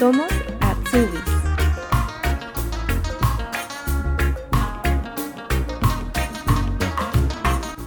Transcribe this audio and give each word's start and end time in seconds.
Somos. 0.00 0.32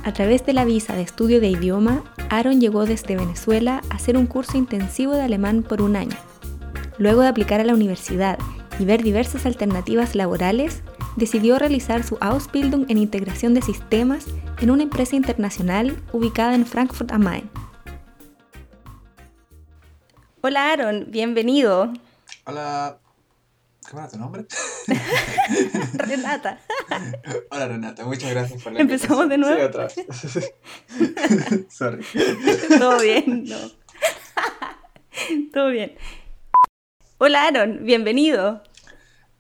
A 0.04 0.14
través 0.14 0.46
de 0.46 0.54
la 0.54 0.64
visa 0.64 0.96
de 0.96 1.02
estudio 1.02 1.42
de 1.42 1.48
idioma, 1.48 2.04
Aaron 2.30 2.62
llegó 2.62 2.86
desde 2.86 3.16
Venezuela 3.16 3.82
a 3.90 3.96
hacer 3.96 4.16
un 4.16 4.28
curso 4.28 4.60
intensivo 4.60 5.14
de 5.14 5.24
alemán 5.24 5.64
por 5.64 5.82
un 5.82 5.96
año. 5.96 6.16
Luego 7.00 7.22
de 7.22 7.30
aplicar 7.30 7.60
a 7.62 7.64
la 7.64 7.74
universidad 7.74 8.38
y 8.78 8.86
ver 8.86 9.02
diversas 9.02 9.48
alternativas 9.48 10.14
laborales, 10.14 10.84
decidió 11.16 11.58
realizar 11.58 12.04
su 12.04 12.20
Ausbildung 12.22 12.86
en 12.90 13.00
integración 13.00 13.56
de 13.56 13.64
sistemas 13.64 14.28
en 14.62 14.70
una 14.70 14.84
empresa 14.84 15.16
internacional 15.16 15.98
ubicada 16.12 16.54
en 16.54 16.68
Frankfurt 16.68 17.12
am 17.12 17.24
Main. 17.24 17.50
Hola 20.46 20.74
Aaron, 20.74 21.06
bienvenido. 21.08 21.94
Hola. 22.46 23.00
¿Cómo 23.90 24.02
era 24.02 24.12
tu 24.12 24.18
nombre? 24.18 24.46
Renata. 25.94 26.60
Hola 27.52 27.68
Renata, 27.68 28.06
muchas 28.06 28.32
gracias 28.32 28.62
por 28.62 28.74
la 28.74 28.82
¿Empezamos 28.82 29.30
de 29.30 29.38
nuevo? 29.38 29.56
Sí, 29.56 29.62
otra 29.62 29.88
vez. 29.88 30.54
Sorry. 31.74 32.04
Todo 32.80 33.00
bien, 33.02 33.46
no. 33.46 33.58
Todo 35.54 35.70
bien. 35.70 35.96
Hola 37.18 37.46
Aaron, 37.48 37.86
bienvenido. 37.86 38.64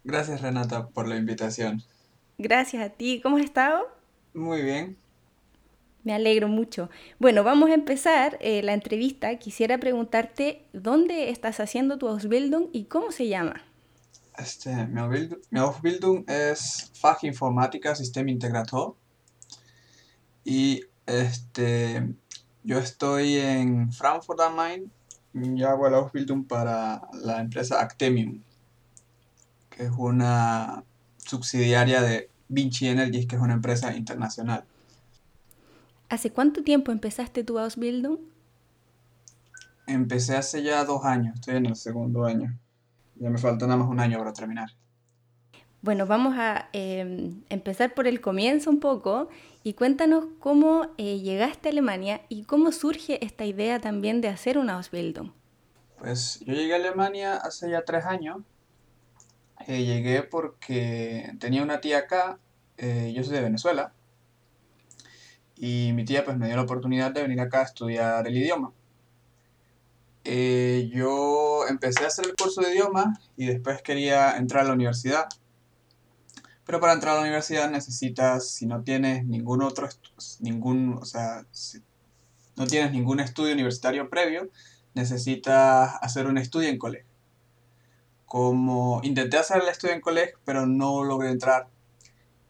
Gracias 0.06 0.42
Renata 0.42 0.88
por 0.88 1.08
la 1.08 1.18
invitación. 1.18 1.84
Gracias 2.38 2.84
a 2.84 2.90
ti. 2.90 3.20
¿Cómo 3.22 3.38
has 3.38 3.44
estado? 3.44 3.88
Muy 4.34 4.62
bien. 4.62 4.98
Me 6.04 6.14
alegro 6.14 6.50
mucho. 6.50 6.90
Bueno, 7.18 7.44
vamos 7.44 7.70
a 7.70 7.74
empezar 7.74 8.38
eh, 8.42 8.62
la 8.62 8.74
entrevista. 8.74 9.38
Quisiera 9.38 9.78
preguntarte 9.78 10.66
dónde 10.74 11.30
estás 11.30 11.62
haciendo 11.62 11.98
tu 11.98 12.10
Ausbildung 12.10 12.68
y 12.74 12.86
cómo 12.86 13.12
se 13.12 13.30
llama. 13.30 13.62
Este, 14.38 14.88
mi, 14.88 15.60
Ausbildung, 15.60 16.26
es 16.28 16.92
Fachinformática 16.94 17.96
Sistema 17.96 18.32
Integrator. 18.32 18.96
Y 20.44 20.82
este, 21.06 22.14
yo 22.64 22.80
estoy 22.80 23.38
en 23.38 23.92
Frankfurt 23.94 24.42
am 24.42 24.56
Main. 24.56 24.92
Yo 25.34 25.70
hago 25.70 25.88
el 25.88 25.94
Ausbildung 25.94 26.46
para 26.46 27.08
la 27.14 27.40
empresa 27.40 27.82
Actemium, 27.82 28.42
que 29.70 29.84
es 29.84 29.92
una 29.98 30.84
subsidiaria 31.18 32.02
de 32.02 32.30
Vinci 32.50 32.88
Energies, 32.88 33.26
que 33.26 33.38
es 33.38 33.42
una 33.42 33.54
empresa 33.54 33.96
internacional. 33.96 34.66
¿Hace 36.14 36.30
cuánto 36.30 36.62
tiempo 36.62 36.92
empezaste 36.92 37.44
tu 37.44 37.58
Ausbildung? 37.58 38.20
Empecé 39.88 40.36
hace 40.38 40.62
ya 40.62 40.86
dos 40.86 41.04
años, 41.06 41.34
estoy 41.34 41.56
en 41.56 41.66
el 41.66 41.76
segundo 41.76 42.26
año. 42.26 42.56
Ya 43.16 43.32
me 43.32 43.40
falta 43.40 43.66
nada 43.66 43.80
más 43.80 43.90
un 43.90 44.00
año 44.00 44.20
para 44.20 44.32
terminar. 44.32 44.70
Bueno, 45.82 46.06
vamos 46.06 46.36
a 46.38 46.70
eh, 46.72 47.34
empezar 47.50 47.96
por 47.96 48.06
el 48.06 48.22
comienzo 48.22 48.70
un 48.70 48.80
poco 48.80 49.28
y 49.64 49.74
cuéntanos 49.74 50.26
cómo 50.40 50.86
eh, 51.00 51.18
llegaste 51.20 51.70
a 51.70 51.72
Alemania 51.72 52.22
y 52.30 52.44
cómo 52.44 52.72
surge 52.72 53.26
esta 53.26 53.46
idea 53.46 53.80
también 53.80 54.22
de 54.22 54.28
hacer 54.28 54.60
una 54.60 54.76
Ausbildung. 54.76 55.32
Pues 55.98 56.42
yo 56.42 56.54
llegué 56.54 56.74
a 56.74 56.76
Alemania 56.76 57.38
hace 57.38 57.72
ya 57.72 57.84
tres 57.86 58.06
años. 58.06 58.38
Eh, 59.66 59.84
llegué 59.84 60.22
porque 60.22 61.34
tenía 61.40 61.64
una 61.64 61.82
tía 61.82 61.98
acá, 61.98 62.38
eh, 62.78 63.12
yo 63.16 63.24
soy 63.24 63.34
de 63.34 63.42
Venezuela, 63.42 63.94
y 65.66 65.94
mi 65.94 66.04
tía 66.04 66.26
pues 66.26 66.36
me 66.36 66.48
dio 66.48 66.58
la 66.58 66.64
oportunidad 66.64 67.14
de 67.14 67.22
venir 67.22 67.40
acá 67.40 67.62
a 67.62 67.64
estudiar 67.64 68.28
el 68.28 68.36
idioma. 68.36 68.74
Eh, 70.26 70.92
yo 70.94 71.66
empecé 71.70 72.04
a 72.04 72.08
hacer 72.08 72.26
el 72.26 72.36
curso 72.36 72.60
de 72.60 72.74
idioma 72.74 73.18
y 73.38 73.46
después 73.46 73.82
quería 73.82 74.36
entrar 74.36 74.66
a 74.66 74.68
la 74.68 74.74
universidad. 74.74 75.30
Pero 76.66 76.82
para 76.82 76.92
entrar 76.92 77.14
a 77.14 77.16
la 77.16 77.22
universidad 77.22 77.72
necesitas, 77.72 78.50
si 78.50 78.66
no 78.66 78.84
tienes 78.84 79.24
ningún 79.26 79.64
otro, 79.64 79.88
ningún, 80.42 80.98
o 81.02 81.06
sea, 81.06 81.46
si 81.52 81.82
no 82.58 82.68
tienes 82.68 82.92
ningún 82.92 83.22
estudio 83.22 83.54
universitario 83.54 84.10
previo, 84.10 84.50
necesitas 84.94 85.96
hacer 86.02 86.28
un 86.28 86.38
estudio 86.38 86.68
en 86.68 86.78
colegio. 86.78 87.08
Como 88.26 89.00
intenté 89.02 89.38
hacer 89.38 89.62
el 89.62 89.70
estudio 89.70 89.94
en 89.94 90.02
colegio, 90.02 90.38
pero 90.44 90.66
no 90.66 91.06
logré 91.06 91.30
entrar. 91.30 91.70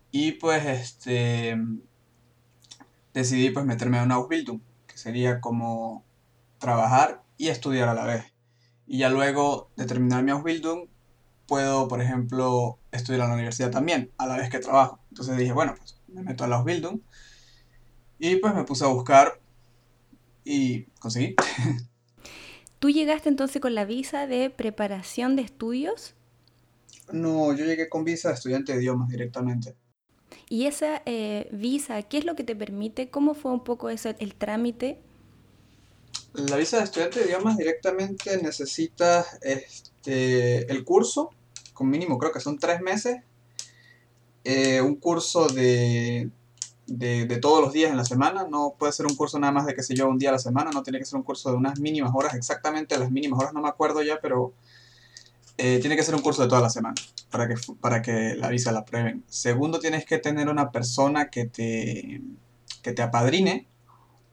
Y 0.10 0.32
pues 0.32 0.66
este 0.66 1.60
decidí 3.14 3.50
pues 3.52 3.66
meterme 3.66 4.00
a 4.00 4.04
una 4.04 4.16
Ausbildung, 4.16 4.62
que 4.88 4.98
sería 4.98 5.40
como 5.40 6.04
trabajar 6.58 7.24
y 7.38 7.50
estudiar 7.50 7.90
a 7.90 7.94
la 7.94 8.06
vez. 8.06 8.26
Y 8.88 9.00
ya 9.00 9.10
luego 9.10 9.72
de 9.76 9.86
terminar 9.86 10.24
mi 10.24 10.32
Ausbildung, 10.32 10.88
puedo, 11.48 11.88
por 11.88 12.02
ejemplo, 12.02 12.80
estudiar 12.92 13.24
a 13.24 13.28
la 13.28 13.36
universidad 13.36 13.72
también, 13.72 14.12
a 14.18 14.28
la 14.28 14.38
vez 14.38 14.50
que 14.50 14.60
trabajo. 14.60 15.00
Entonces 15.10 15.38
dije, 15.38 15.54
bueno, 15.54 15.76
pues 15.78 16.02
me 16.08 16.24
meto 16.24 16.44
a 16.44 16.48
la 16.48 16.58
Ausbildung. 16.58 17.00
Y 18.20 18.38
pues 18.38 18.54
me 18.54 18.64
puse 18.64 18.86
a 18.86 18.88
buscar 18.88 19.40
y 20.44 20.84
conseguí. 21.00 21.36
¿Tú 22.80 22.90
llegaste 22.90 23.30
entonces 23.30 23.62
con 23.62 23.76
la 23.76 23.86
visa 23.86 24.28
de 24.28 24.50
preparación 24.50 25.36
de 25.36 25.44
estudios? 25.44 26.16
No, 27.12 27.54
yo 27.54 27.66
llegué 27.66 27.90
con 27.90 28.04
visa 28.04 28.30
de 28.30 28.36
estudiante 28.36 28.74
de 28.74 28.80
idiomas 28.80 29.10
directamente. 29.10 29.76
Y 30.54 30.68
esa 30.68 31.02
eh, 31.08 31.50
visa, 31.52 32.04
¿qué 32.04 32.20
es 32.20 32.26
lo 32.26 32.36
que 32.36 32.44
te 32.44 32.56
permite? 32.56 33.10
¿Cómo 33.10 33.34
fue 33.34 33.52
un 33.52 33.64
poco 33.64 33.90
eso, 33.90 34.10
el 34.20 34.36
trámite? 34.36 35.00
La 36.36 36.58
visa 36.58 36.78
de 36.78 36.84
estudiante 36.84 37.22
de 37.22 37.26
idiomas 37.26 37.58
directamente 37.58 38.40
necesitas 38.40 39.40
este, 39.42 40.72
el 40.72 40.84
curso, 40.84 41.32
con 41.74 41.90
mínimo 41.90 42.20
creo 42.20 42.32
que 42.32 42.40
son 42.40 42.60
tres 42.60 42.82
meses, 42.82 43.24
eh, 44.44 44.80
un 44.82 44.98
curso 44.98 45.48
de, 45.48 46.30
de, 46.86 47.38
todos 47.38 47.60
los 47.60 47.74
días 47.74 47.90
en 47.90 47.98
la 47.98 48.06
semana, 48.06 48.46
no 48.48 48.76
puede 48.78 48.94
ser 48.94 49.08
un 49.08 49.16
curso 49.16 49.40
nada 49.40 49.54
más 49.54 49.66
de, 49.66 49.74
qué 49.74 49.82
sé 49.82 49.96
yo, 49.96 50.08
un 50.08 50.20
día 50.20 50.30
a 50.30 50.34
la 50.34 50.38
semana, 50.38 50.70
no 50.70 50.84
tiene 50.84 51.00
que 51.00 51.06
ser 51.06 51.18
un 51.18 51.24
curso 51.24 51.50
de 51.50 51.58
unas 51.58 51.80
mínimas 51.80 52.12
horas, 52.14 52.36
exactamente 52.36 52.96
las 53.00 53.10
mínimas 53.10 53.40
horas 53.40 53.56
no 53.56 53.62
me 53.64 53.70
acuerdo 53.70 54.04
ya, 54.04 54.20
pero 54.22 54.54
eh, 55.58 55.80
tiene 55.80 55.96
que 55.96 56.04
ser 56.04 56.14
un 56.14 56.22
curso 56.22 56.44
de 56.44 56.48
toda 56.48 56.62
la 56.62 56.70
semana 56.70 56.94
para 57.34 57.48
que, 57.48 57.56
para 57.82 58.04
que 58.04 58.36
la 58.36 58.50
visa 58.50 58.72
la 58.72 58.82
aprueben. 58.82 59.24
Segundo, 59.28 59.80
tienes 59.80 60.06
que 60.06 60.20
tener 60.20 60.50
una 60.50 60.70
persona 60.70 61.32
que 61.32 61.46
te, 61.46 62.22
que 62.84 62.94
te 62.94 63.02
apadrine 63.02 63.68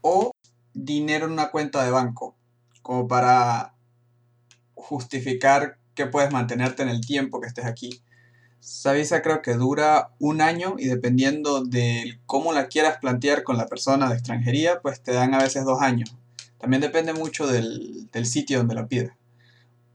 o 0.03 0.33
dinero 0.75 1.25
en 1.25 1.33
una 1.33 1.51
cuenta 1.51 1.83
de 1.83 1.91
banco, 1.91 2.37
como 2.83 3.09
para 3.09 3.73
justificar 4.75 5.79
que 5.95 6.05
puedes 6.05 6.31
mantenerte 6.31 6.83
en 6.83 6.91
el 6.91 7.01
tiempo 7.01 7.41
que 7.41 7.47
estés 7.47 7.65
aquí. 7.65 8.03
Esa 8.61 8.93
visa 8.93 9.23
creo 9.23 9.41
que 9.41 9.55
dura 9.55 10.11
un 10.19 10.43
año 10.43 10.75
y 10.77 10.85
dependiendo 10.85 11.65
de 11.65 12.21
cómo 12.27 12.53
la 12.53 12.69
quieras 12.69 12.99
plantear 12.99 13.45
con 13.45 13.57
la 13.57 13.67
persona 13.67 14.11
de 14.11 14.17
extranjería, 14.17 14.83
pues 14.83 15.03
te 15.03 15.13
dan 15.13 15.33
a 15.33 15.39
veces 15.43 15.65
dos 15.65 15.81
años. 15.81 16.15
También 16.59 16.83
depende 16.83 17.15
mucho 17.15 17.47
del, 17.47 18.11
del 18.11 18.27
sitio 18.27 18.59
donde 18.59 18.75
la 18.75 18.89
pidas. 18.89 19.17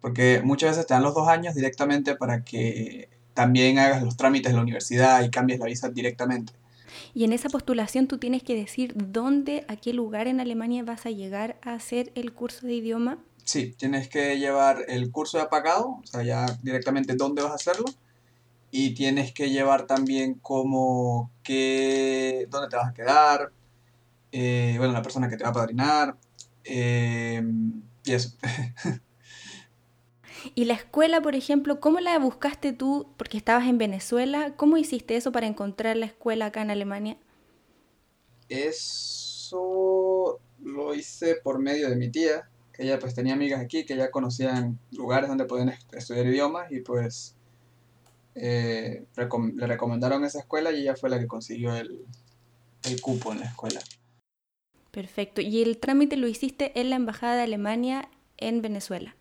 Porque 0.06 0.40
muchas 0.44 0.70
veces 0.70 0.86
te 0.86 0.94
dan 0.94 1.02
los 1.02 1.16
dos 1.16 1.28
años 1.28 1.56
directamente 1.56 2.14
para 2.14 2.44
que 2.44 3.10
también 3.34 3.80
hagas 3.80 4.04
los 4.04 4.16
trámites 4.16 4.52
de 4.52 4.56
la 4.56 4.62
universidad 4.62 5.24
y 5.24 5.32
cambies 5.32 5.60
la 5.60 5.66
visa 5.66 5.90
directamente. 5.90 6.54
Y 7.16 7.24
en 7.24 7.34
esa 7.34 7.50
postulación 7.50 8.06
tú 8.06 8.20
tienes 8.20 8.44
que 8.44 8.54
decir 8.54 8.94
dónde, 8.96 9.66
a 9.68 9.78
qué 9.78 9.94
lugar 9.94 10.28
en 10.28 10.40
Alemania 10.40 10.84
vas 10.84 11.08
a 11.08 11.10
llegar 11.10 11.58
a 11.64 11.74
hacer 11.74 12.12
el 12.14 12.34
curso 12.34 12.68
de 12.68 12.76
idioma. 12.76 13.18
Sí, 13.46 13.74
tienes 13.80 14.08
que 14.08 14.38
llevar 14.38 14.86
el 14.90 15.10
curso 15.10 15.40
ya 15.40 15.50
pagado, 15.50 16.02
o 16.04 16.06
sea, 16.06 16.22
ya 16.22 16.46
directamente 16.62 17.16
dónde 17.16 17.42
vas 17.42 17.54
a 17.54 17.56
hacerlo. 17.56 17.86
Y 18.70 18.94
tienes 18.94 19.34
que 19.34 19.50
llevar 19.50 19.88
también 19.88 20.36
como 20.36 21.32
qué, 21.42 22.46
dónde 22.52 22.70
te 22.70 22.76
vas 22.76 22.90
a 22.90 22.94
quedar, 22.94 23.52
eh, 24.32 24.76
bueno, 24.78 24.94
la 24.94 25.02
persona 25.02 25.28
que 25.30 25.38
te 25.38 25.44
va 25.44 25.50
a 25.50 25.54
padrinar, 25.54 26.16
eh, 26.64 27.42
y 28.04 28.12
eso. 28.14 28.36
Y 30.53 30.66
la 30.66 30.74
escuela, 30.74 31.22
por 31.22 31.36
ejemplo, 31.36 31.80
¿cómo 31.80 32.00
la 32.00 32.18
buscaste 32.20 32.74
tú? 32.74 33.08
Porque 33.18 33.38
estabas 33.38 33.68
en 33.68 33.78
Venezuela. 33.78 34.56
¿Cómo 34.56 34.78
hiciste 34.78 35.16
eso 35.16 35.32
para 35.32 35.47
encontrar 35.47 35.97
la 35.97 36.06
escuela 36.08 36.47
acá 36.47 36.62
en 36.62 36.72
Alemania? 36.72 37.18
Eso 38.50 40.40
lo 40.64 40.94
hice 40.96 41.36
por 41.44 41.59
medio 41.59 41.90
de 41.90 41.96
mi 41.96 42.09
tía, 42.09 42.50
que 42.74 42.84
ella 42.84 43.00
pues 43.00 43.14
tenía 43.16 43.34
amigas 43.34 43.62
aquí, 43.62 43.86
que 43.86 43.96
ya 43.96 44.12
conocían 44.12 44.80
lugares 44.92 45.30
donde 45.30 45.46
podían 45.46 45.70
est- 45.70 45.94
estudiar 45.94 46.26
idiomas 46.28 46.72
y 46.72 46.82
pues 46.82 47.36
eh, 48.36 49.06
recom- 49.16 49.53
le 49.56 49.68
recomendaron 49.68 50.24
esa 50.26 50.40
escuela 50.40 50.72
y 50.72 50.82
ella 50.82 50.96
fue 50.96 51.09
la 51.09 51.20
que 51.20 51.28
consiguió 51.28 51.76
el, 51.76 52.06
el 52.86 53.02
cupo 53.02 53.34
en 53.34 53.41
la 53.41 53.48
escuela. 53.48 53.82
Perfecto. 54.91 55.41
¿Y 55.41 55.62
el 55.62 55.78
trámite 55.78 56.18
lo 56.18 56.28
hiciste 56.28 56.80
en 56.80 56.90
la 56.90 56.96
Embajada 56.96 57.36
de 57.36 57.44
Alemania 57.44 58.09
en 58.38 58.64
Venezuela? 58.64 59.16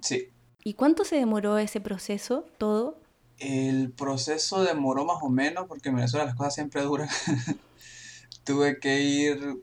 Sí, 0.00 0.33
¿Y 0.64 0.74
cuánto 0.74 1.04
se 1.04 1.14
demoró 1.14 1.58
ese 1.58 1.80
proceso, 1.80 2.44
todo? 2.58 2.96
el 3.38 3.92
proceso 3.92 4.62
demoró 4.64 5.04
más 5.04 5.18
o 5.22 5.28
menos 5.28 5.66
porque 5.68 5.88
en 5.90 5.96
Venezuela 5.96 6.26
las 6.26 6.34
cosas 6.36 6.54
siempre 6.54 6.82
duran. 6.82 7.08
Tuve 8.44 8.78
que 8.80 9.00
ir 9.02 9.62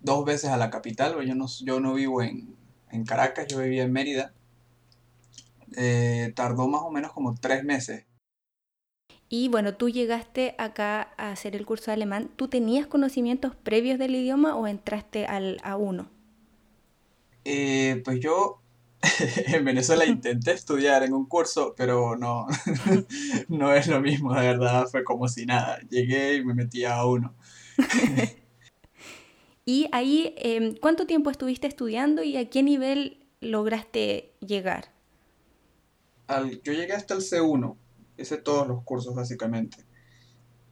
dos 0.00 0.24
veces 0.24 0.50
a 0.50 0.56
la 0.56 0.70
capital, 0.70 1.14
yo 1.26 1.34
no, 1.34 1.46
yo 1.64 1.80
no 1.80 1.94
vivo 1.94 2.22
en, 2.22 2.56
en 2.90 3.04
Caracas, 3.04 3.46
yo 3.48 3.58
vivía 3.60 3.84
en 3.84 3.92
Mérida. 3.92 4.34
eh, 5.76 6.32
tardó 6.36 6.68
más 6.68 6.82
o 6.82 6.90
menos 6.90 7.12
como 7.12 7.34
tres 7.34 7.64
meses. 7.64 8.06
Y 9.28 9.48
bueno, 9.48 9.74
tú 9.74 9.88
llegaste 9.90 10.54
acá 10.58 11.12
a 11.16 11.32
hacer 11.32 11.56
el 11.56 11.66
curso 11.66 11.86
de 11.86 11.94
alemán. 11.94 12.30
¿Tú 12.36 12.46
tenías 12.46 12.86
conocimientos 12.86 13.56
previos 13.56 13.98
del 13.98 14.14
idioma 14.14 14.54
o 14.54 14.68
entraste 14.68 15.26
al 15.26 15.58
A1? 15.64 16.06
Eh, 17.44 18.00
pues 18.04 18.20
yo 18.20 18.61
en 19.46 19.64
Venezuela 19.64 20.06
intenté 20.06 20.52
estudiar 20.52 21.02
en 21.02 21.12
un 21.12 21.26
curso, 21.26 21.74
pero 21.76 22.16
no, 22.16 22.46
no 23.48 23.74
es 23.74 23.88
lo 23.88 24.00
mismo, 24.00 24.34
de 24.34 24.40
verdad, 24.40 24.86
fue 24.86 25.02
como 25.04 25.28
si 25.28 25.44
nada. 25.44 25.80
Llegué 25.90 26.36
y 26.36 26.44
me 26.44 26.54
metí 26.54 26.84
a 26.84 27.04
uno. 27.04 27.34
y 29.64 29.88
ahí, 29.92 30.34
em, 30.38 30.76
¿cuánto 30.76 31.06
tiempo 31.06 31.30
estuviste 31.30 31.66
estudiando 31.66 32.22
y 32.22 32.36
a 32.36 32.48
qué 32.48 32.62
nivel 32.62 33.26
lograste 33.40 34.34
llegar? 34.40 34.90
yo 36.64 36.72
llegué 36.72 36.94
hasta 36.94 37.12
el 37.12 37.20
C1, 37.20 37.76
hice 38.16 38.38
todos 38.38 38.66
los 38.66 38.82
cursos 38.84 39.14
básicamente. 39.14 39.84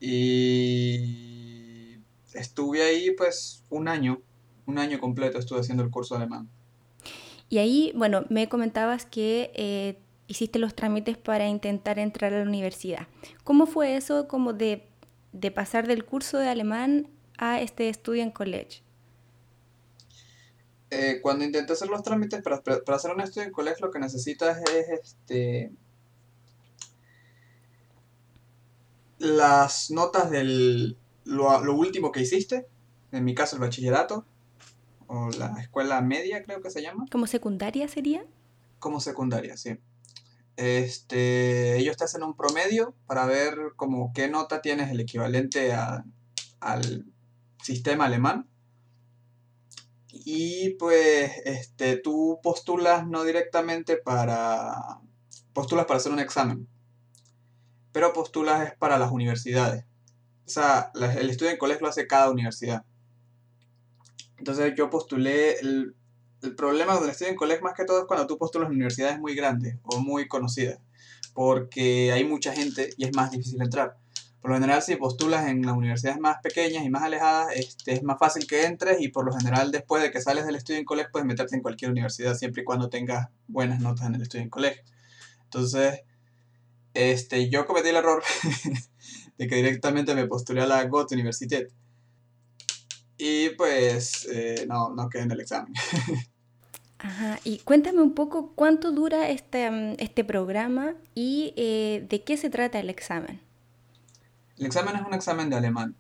Y 0.01 1.99
estuve 2.33 2.83
ahí 2.83 3.11
pues 3.11 3.63
un 3.69 3.89
año, 3.89 4.23
un 4.65 4.79
año 4.79 4.99
completo 5.01 5.39
estuve 5.39 5.61
haciendo 5.61 5.83
el 5.83 5.91
curso 5.91 6.17
alemán. 6.17 6.49
Y 7.51 7.59
ahí, 7.59 7.93
bueno, 7.97 8.25
me 8.29 8.49
comentabas 8.49 9.05
que 9.05 9.51
eh, 9.55 9.99
hiciste 10.29 10.61
los 10.61 10.77
trámites 10.77 11.19
para 11.19 11.49
intentar 11.49 11.99
entrar 11.99 12.33
a 12.33 12.39
la 12.39 12.49
universidad. 12.49 13.09
¿Cómo 13.43 13.67
fue 13.67 13.97
eso 13.97 14.29
como 14.29 14.53
de, 14.53 14.89
pasar 15.53 15.89
del 15.89 16.05
curso 16.05 16.39
de 16.39 16.49
alemán 16.49 17.09
a 17.39 17.61
este 17.61 17.89
estudio 17.89 18.23
en 18.23 18.31
college? 18.31 18.83
Eh, 20.91 21.19
cuando 21.21 21.45
intenté 21.45 21.73
hacer 21.73 21.89
los 21.89 22.05
trámites 22.05 22.41
para, 22.41 22.63
hacer 22.95 23.11
un 23.11 23.21
estudio 23.21 23.49
en 23.49 23.53
college, 23.53 23.81
lo 23.81 23.91
que 23.91 23.99
necesitas 23.99 24.63
es 24.73 24.89
este 24.89 25.73
las 29.19 29.91
notas 29.91 30.31
del 30.31 30.97
lo 31.25 31.75
último 31.75 32.11
que 32.11 32.23
hiciste, 32.23 32.67
en 33.13 33.25
mi 33.25 33.35
caso 33.35 33.57
el 33.57 33.61
bachillerato, 33.61 34.25
o 35.13 35.29
la 35.31 35.57
escuela 35.61 36.01
media, 36.01 36.45
creo 36.45 36.63
que 36.63 36.71
se 36.71 36.83
llama. 36.83 37.05
¿Como 37.11 37.27
secundaria 37.27 37.89
sería? 37.89 38.25
Como 38.79 39.01
secundaria, 39.01 39.57
sí. 39.57 39.77
Este, 40.57 41.79
ellos 41.79 41.97
te 41.97 42.05
hacen 42.05 42.23
un 42.23 42.37
promedio 42.37 42.95
para 43.07 43.27
ver 43.27 43.57
como 43.75 44.13
qué 44.13 44.29
nota 44.29 44.63
tienes 44.63 44.91
el 44.91 45.01
equivalente 45.01 45.73
al 46.61 47.07
sistema 47.61 48.05
alemán. 48.05 48.49
Y 50.13 50.75
pues 50.75 51.33
este, 51.45 51.97
tú 51.97 52.39
postulas 52.41 53.05
no 53.07 53.25
directamente 53.25 53.97
para. 53.97 55.01
postulas 55.53 55.87
para 55.87 55.99
hacer 55.99 56.13
un 56.13 56.21
examen. 56.21 56.69
Pero 57.91 58.13
postulas 58.13 58.69
es 58.69 58.77
para 58.77 58.97
las 58.97 59.11
universidades. 59.11 59.85
O 60.47 60.51
sea, 60.51 60.93
el 60.95 61.31
estudio 61.31 61.51
en 61.51 61.59
colegio 61.59 61.83
lo 61.83 61.89
hace 61.89 62.07
cada 62.07 62.31
universidad. 62.31 62.85
Entonces 64.41 64.73
yo 64.75 64.89
postulé, 64.89 65.59
el, 65.61 65.95
problema 66.57 66.95
donde 66.95 67.11
estoy 67.11 67.29
en 67.29 67.37
colegio 67.37 67.63
más 67.63 67.75
que 67.75 67.85
todo 67.85 68.01
es 68.01 68.07
cuando 68.07 68.27
tú 68.27 68.39
postulas 68.39 68.69
en 68.69 68.77
universidades 68.77 69.19
muy 69.21 69.35
grandes 69.35 69.77
o 69.83 70.01
muy 70.01 70.27
conocidas, 70.27 70.81
porque 71.35 72.11
hay 72.11 72.25
mucha 72.25 72.55
gente 72.55 72.89
y 72.97 73.05
es 73.05 73.15
más 73.15 73.31
difícil 73.31 73.61
entrar. 73.61 73.99
Por 74.41 74.53
lo 74.53 74.57
general, 74.57 74.81
si 74.81 74.97
postulas 74.97 75.47
en 75.47 75.67
las 75.67 75.77
universidades 75.77 76.19
más 76.19 76.39
pequeñas 76.43 76.87
y 76.87 76.89
más 76.89 77.03
alejadas, 77.03 77.55
este, 77.55 77.93
es 77.93 78.03
más 78.03 78.19
fácil 78.19 78.47
que 78.47 78.65
entres 78.65 79.03
y 79.03 79.09
por 79.09 79.27
lo 79.27 79.35
general 79.35 79.71
después 79.71 80.03
de 80.03 80.11
que 80.11 80.23
sales 80.23 80.47
del 80.47 80.55
estudio 80.55 80.81
en 80.81 80.87
colegio 80.87 81.11
puedes 81.13 81.27
meterte 81.27 81.55
en 81.55 81.61
cualquier 81.61 81.91
universidad 81.91 82.35
siempre 82.35 82.63
y 82.63 82.65
cuando 82.65 82.89
tengas 82.89 83.29
buenas 83.47 83.81
notas 83.81 84.07
en 84.07 84.15
el 84.15 84.23
estudio 84.23 84.45
en 84.45 84.49
colegio. 84.49 84.83
Entonces, 85.45 86.01
este, 86.95 87.51
yo 87.51 87.67
cometí 87.67 87.91
el 87.91 87.97
error 87.97 88.23
de 89.37 89.47
que 89.47 89.57
directamente 89.57 90.15
me 90.15 90.27
postulé 90.27 90.63
a 90.63 90.67
la 90.67 90.83
Goethe 90.87 91.15
Universität 91.15 91.71
y 93.21 93.51
pues 93.51 94.27
eh, 94.33 94.65
no, 94.67 94.95
no 94.95 95.11
quedé 95.11 95.25
en 95.25 95.31
el 95.33 95.41
examen. 95.41 95.75
Ajá, 96.99 97.39
y 97.45 97.59
cuéntame 97.59 98.01
un 98.01 98.15
poco 98.15 98.53
cuánto 98.55 98.93
dura 98.93 99.29
este, 99.29 99.71
mm, 99.71 99.97
este 99.99 100.25
programa 100.25 100.95
y 101.15 101.53
eh, 101.57 102.07
de 102.09 102.25
qué 102.25 102.39
se 102.39 102.49
trata 102.49 102.79
el 102.79 102.89
examen. 102.89 103.41
El 104.57 104.67
examen 104.67 104.97
es 104.97 105.03
un 105.07 105.15
examen 105.15 105.51
de 105.51 105.57
alemán. 105.57 105.95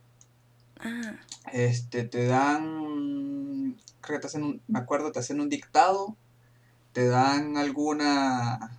Ah. 0.78 1.16
Este, 1.52 2.04
te 2.04 2.24
dan, 2.26 3.76
creo 4.00 4.18
que 4.18 4.22
te 4.22 4.26
hacen 4.26 4.42
un, 4.42 4.62
me 4.66 4.78
acuerdo, 4.78 5.12
te 5.12 5.18
hacen 5.18 5.40
un 5.40 5.50
dictado, 5.50 6.16
te 6.92 7.06
dan 7.06 7.58
alguna, 7.58 8.78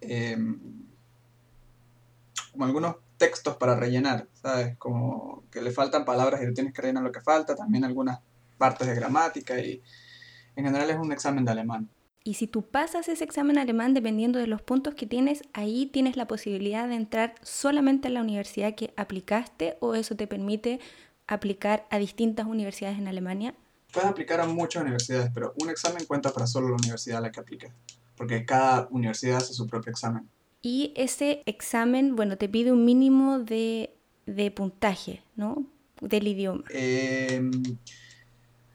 em, 0.00 0.58
como 2.52 2.64
algunos 2.64 2.96
textos 3.24 3.56
para 3.56 3.74
rellenar, 3.74 4.28
¿sabes? 4.34 4.76
Como 4.76 5.44
que 5.50 5.62
le 5.62 5.70
faltan 5.70 6.04
palabras 6.04 6.42
y 6.42 6.46
tú 6.46 6.52
tienes 6.52 6.74
que 6.74 6.82
rellenar 6.82 7.02
lo 7.02 7.10
que 7.10 7.22
falta, 7.22 7.56
también 7.56 7.82
algunas 7.82 8.20
partes 8.58 8.86
de 8.86 8.94
gramática 8.94 9.58
y 9.58 9.82
en 10.56 10.64
general 10.64 10.90
es 10.90 10.98
un 10.98 11.10
examen 11.10 11.42
de 11.46 11.52
alemán. 11.52 11.88
Y 12.22 12.34
si 12.34 12.46
tú 12.46 12.62
pasas 12.62 13.08
ese 13.08 13.24
examen 13.24 13.56
alemán, 13.56 13.94
dependiendo 13.94 14.38
de 14.38 14.46
los 14.46 14.60
puntos 14.60 14.94
que 14.94 15.06
tienes, 15.06 15.42
ahí 15.54 15.86
tienes 15.86 16.18
la 16.18 16.26
posibilidad 16.26 16.86
de 16.86 16.96
entrar 16.96 17.34
solamente 17.42 18.08
a 18.08 18.10
la 18.10 18.20
universidad 18.20 18.74
que 18.74 18.92
aplicaste 18.96 19.78
o 19.80 19.94
eso 19.94 20.16
te 20.16 20.26
permite 20.26 20.80
aplicar 21.26 21.86
a 21.90 21.98
distintas 21.98 22.46
universidades 22.46 22.98
en 22.98 23.08
Alemania. 23.08 23.54
Puedes 23.90 24.10
aplicar 24.10 24.40
a 24.40 24.46
muchas 24.46 24.82
universidades, 24.82 25.30
pero 25.32 25.54
un 25.62 25.70
examen 25.70 26.04
cuenta 26.04 26.30
para 26.30 26.46
solo 26.46 26.68
la 26.68 26.76
universidad 26.76 27.18
a 27.18 27.22
la 27.22 27.32
que 27.32 27.40
apliques, 27.40 27.72
porque 28.16 28.44
cada 28.44 28.86
universidad 28.90 29.38
hace 29.38 29.54
su 29.54 29.66
propio 29.66 29.92
examen. 29.92 30.28
Y 30.64 30.94
ese 30.96 31.42
examen, 31.44 32.16
bueno, 32.16 32.38
te 32.38 32.48
pide 32.48 32.72
un 32.72 32.86
mínimo 32.86 33.38
de, 33.38 33.94
puntaje, 34.56 35.22
¿no? 35.36 35.66
Del 36.00 36.26
idioma. 36.26 36.64
Em, 36.70 37.50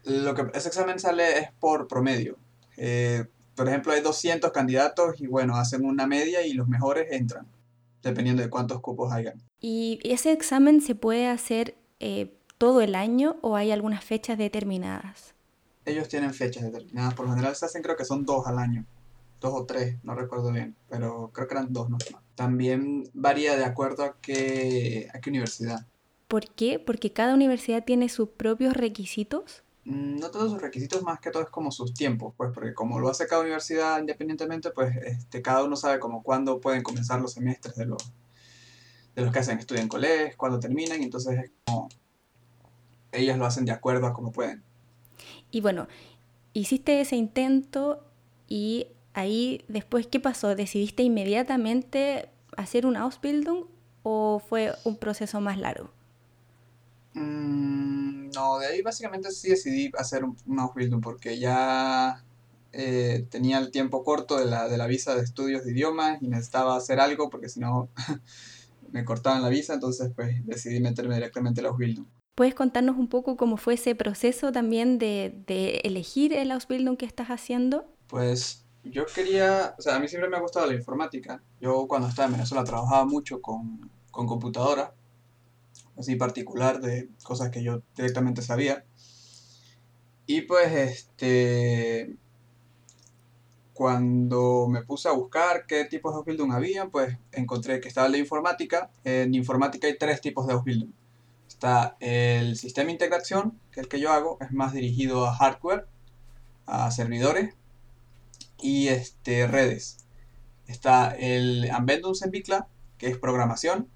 lo 0.04 0.36
que 0.36 0.44
ese 0.54 0.68
examen 0.68 1.00
sale 1.00 1.40
es 1.40 1.52
por 1.60 1.88
promedio. 1.88 2.38
Eh, 2.78 3.26
por 3.56 3.68
ejemplo, 3.68 3.92
hay 3.92 4.02
200 4.02 4.52
candidatos 4.52 5.20
y 5.20 5.26
bueno, 5.26 5.58
hacen 5.58 5.84
una 5.84 6.06
media 6.06 6.46
y 6.46 6.54
los 6.54 6.68
mejores 6.68 7.08
entran, 7.12 7.48
dependiendo 8.04 8.44
de 8.44 8.52
cuántos 8.52 8.82
cupos 8.82 9.12
hayan. 9.12 9.42
¿Y 9.60 10.00
ese 10.04 10.32
examen 10.32 10.82
se 10.82 10.94
puede 10.94 11.28
hacer 11.28 11.76
eh, 12.00 12.38
todo 12.60 12.82
el 12.82 12.94
año 12.94 13.38
o 13.42 13.56
hay 13.56 13.72
algunas 13.72 14.04
fechas 14.04 14.38
determinadas? 14.38 15.34
Ellos 15.86 16.08
tienen 16.08 16.36
fechas 16.36 16.66
determinadas, 16.66 17.16
por 17.16 17.26
lo 17.26 17.32
general 17.32 17.56
se 17.56 17.66
hacen 17.66 17.82
creo 17.82 17.96
que 17.96 18.06
son 18.06 18.26
dos 18.26 18.46
al 18.46 18.60
año 18.60 18.86
dos 19.40 19.54
o 19.54 19.66
tres, 19.66 19.98
no 20.04 20.16
recuerdo 20.16 20.52
bien, 20.52 20.76
pero 20.90 21.32
creo 21.34 21.48
que 21.48 21.54
eran 21.54 21.72
dos, 21.72 21.90
no 21.90 21.98
También 22.36 23.10
varía 23.14 23.56
de 23.56 23.66
acuerdo 23.66 24.04
a 24.04 24.18
qué, 24.22 25.08
a 25.14 25.20
qué 25.20 25.30
universidad. 25.30 25.86
¿Por 26.28 26.48
qué? 26.54 26.80
Porque 26.80 27.12
cada 27.12 27.34
universidad 27.34 27.84
tiene 27.84 28.10
sus 28.10 28.30
propios 28.30 28.76
requisitos. 28.76 29.64
Mm, 29.86 30.20
no 30.20 30.30
todos 30.30 30.52
sus 30.52 30.62
requisitos, 30.62 31.02
más 31.02 31.20
que 31.20 31.32
todo 31.32 31.44
es 31.44 31.50
como 31.50 31.72
sus 31.72 31.94
tiempos, 31.94 32.34
pues, 32.38 32.52
porque 32.54 32.74
como 32.74 33.00
lo 33.00 33.10
hace 33.10 33.28
cada 33.28 33.42
universidad 33.42 34.00
independientemente, 34.00 34.72
pues 34.72 34.96
este, 34.98 35.42
cada 35.42 35.64
uno 35.64 35.76
sabe 35.76 36.00
como 36.00 36.22
cuándo 36.22 36.60
pueden 36.60 36.84
comenzar 36.84 37.22
los 37.22 37.34
semestres 37.34 37.76
de 37.76 37.86
los, 37.86 38.12
de 39.16 39.24
los 39.24 39.34
que 39.34 39.40
hacen 39.40 39.58
estudio 39.58 39.82
en 39.82 39.88
colegio, 39.88 40.38
cuándo 40.38 40.60
terminan, 40.60 41.02
y 41.02 41.06
entonces 41.06 41.40
es 41.46 41.52
como 41.66 41.90
ellas 43.12 43.38
lo 43.38 43.46
hacen 43.46 43.66
de 43.66 43.72
acuerdo 43.72 44.06
a 44.06 44.14
cómo 44.14 44.32
pueden. 44.32 44.64
Y 45.50 45.62
bueno, 45.62 45.88
hiciste 46.54 47.02
ese 47.02 47.16
intento 47.16 48.06
y 48.48 48.88
ahí 49.20 49.64
después, 49.68 50.08
¿qué 50.08 50.20
pasó? 50.20 50.56
¿Decidiste 50.56 51.04
inmediatamente 51.04 52.30
hacer 52.58 52.86
una 52.86 53.02
Ausbildung 53.02 53.66
o 54.04 54.42
fue 54.48 54.74
un 54.84 54.98
proceso 54.98 55.42
más 55.42 55.58
largo? 55.58 55.92
Mm, 57.14 58.30
no, 58.34 58.60
de 58.60 58.68
ahí 58.68 58.82
básicamente 58.82 59.32
sí 59.32 59.50
decidí 59.50 59.92
hacer 59.98 60.24
una 60.46 60.64
Ausbildung 60.64 61.02
porque 61.02 61.40
ya 61.40 62.24
eh, 62.72 63.26
tenía 63.30 63.58
el 63.58 63.72
tiempo 63.72 64.04
corto 64.04 64.38
de 64.38 64.46
la, 64.46 64.68
de 64.68 64.78
la 64.78 64.88
visa 64.88 65.16
de 65.16 65.24
estudios 65.24 65.66
de 65.66 65.72
idiomas 65.72 66.22
y 66.22 66.28
necesitaba 66.28 66.76
hacer 66.78 67.00
algo 67.00 67.30
porque 67.30 67.50
si 67.50 67.60
no 67.60 67.90
me 68.92 69.06
cortaban 69.06 69.42
la 69.42 69.50
visa, 69.50 69.74
entonces 69.74 70.12
pues 70.16 70.46
decidí 70.46 70.80
meterme 70.80 71.16
directamente 71.16 71.62
a 71.62 71.64
la 71.64 71.70
Ausbildung. 71.70 72.06
¿Puedes 72.36 72.56
contarnos 72.56 72.98
un 72.98 73.10
poco 73.10 73.36
cómo 73.36 73.58
fue 73.58 73.74
ese 73.74 73.96
proceso 73.96 74.52
también 74.52 74.98
de, 74.98 75.44
de 75.46 75.82
elegir 75.84 76.32
el 76.32 76.52
Ausbildung 76.52 76.96
que 76.96 77.06
estás 77.06 77.28
haciendo? 77.28 77.86
Pues 78.08 78.66
yo 78.92 79.06
quería, 79.06 79.76
o 79.78 79.82
sea, 79.82 79.96
a 79.96 80.00
mí 80.00 80.08
siempre 80.08 80.30
me 80.30 80.38
ha 80.38 80.42
gustado 80.42 80.68
la 80.68 80.74
informática. 80.74 81.42
Yo 81.60 81.88
cuando 81.88 82.08
estaba 82.08 82.28
en 82.28 82.34
Venezuela 82.34 82.64
trabajaba 82.64 83.06
mucho 83.06 83.42
con, 83.42 83.90
con 84.12 84.28
computadora, 84.28 84.94
así 85.98 86.16
particular 86.16 86.82
de 86.82 87.10
cosas 87.24 87.50
que 87.50 87.64
yo 87.64 87.82
directamente 87.96 88.42
sabía. 88.42 88.86
Y 90.26 90.42
pues 90.42 90.72
este 90.74 92.16
cuando 93.74 94.68
me 94.68 94.84
puse 94.84 95.08
a 95.08 95.14
buscar 95.14 95.66
qué 95.66 95.86
tipos 95.86 96.12
de 96.14 96.18
Ausbildung 96.18 96.52
había, 96.52 96.90
pues 96.90 97.18
encontré 97.32 97.80
que 97.80 97.88
estaba 97.88 98.10
de 98.10 98.18
informática. 98.18 98.92
En 99.06 99.34
informática 99.34 99.88
hay 99.88 99.98
tres 99.98 100.20
tipos 100.20 100.46
de 100.48 100.54
Ausbildung. 100.54 100.92
Está 101.48 101.96
el 102.02 102.58
sistema 102.58 102.88
de 102.88 102.92
integración, 102.92 103.58
que 103.72 103.80
es 103.80 103.86
el 103.86 103.90
que 103.90 104.02
yo 104.02 104.12
hago, 104.12 104.38
es 104.42 104.52
más 104.52 104.74
dirigido 104.74 105.26
a 105.26 105.34
hardware, 105.34 105.88
a 106.66 106.92
servidores 106.92 107.56
y 108.62 108.88
este, 108.90 109.48
redes. 109.48 110.06
Está 110.68 111.12
el 111.12 111.70
Ambendums 111.72 112.22
en 112.22 112.32
que 112.98 113.08
es 113.08 113.18
programación, 113.18 113.88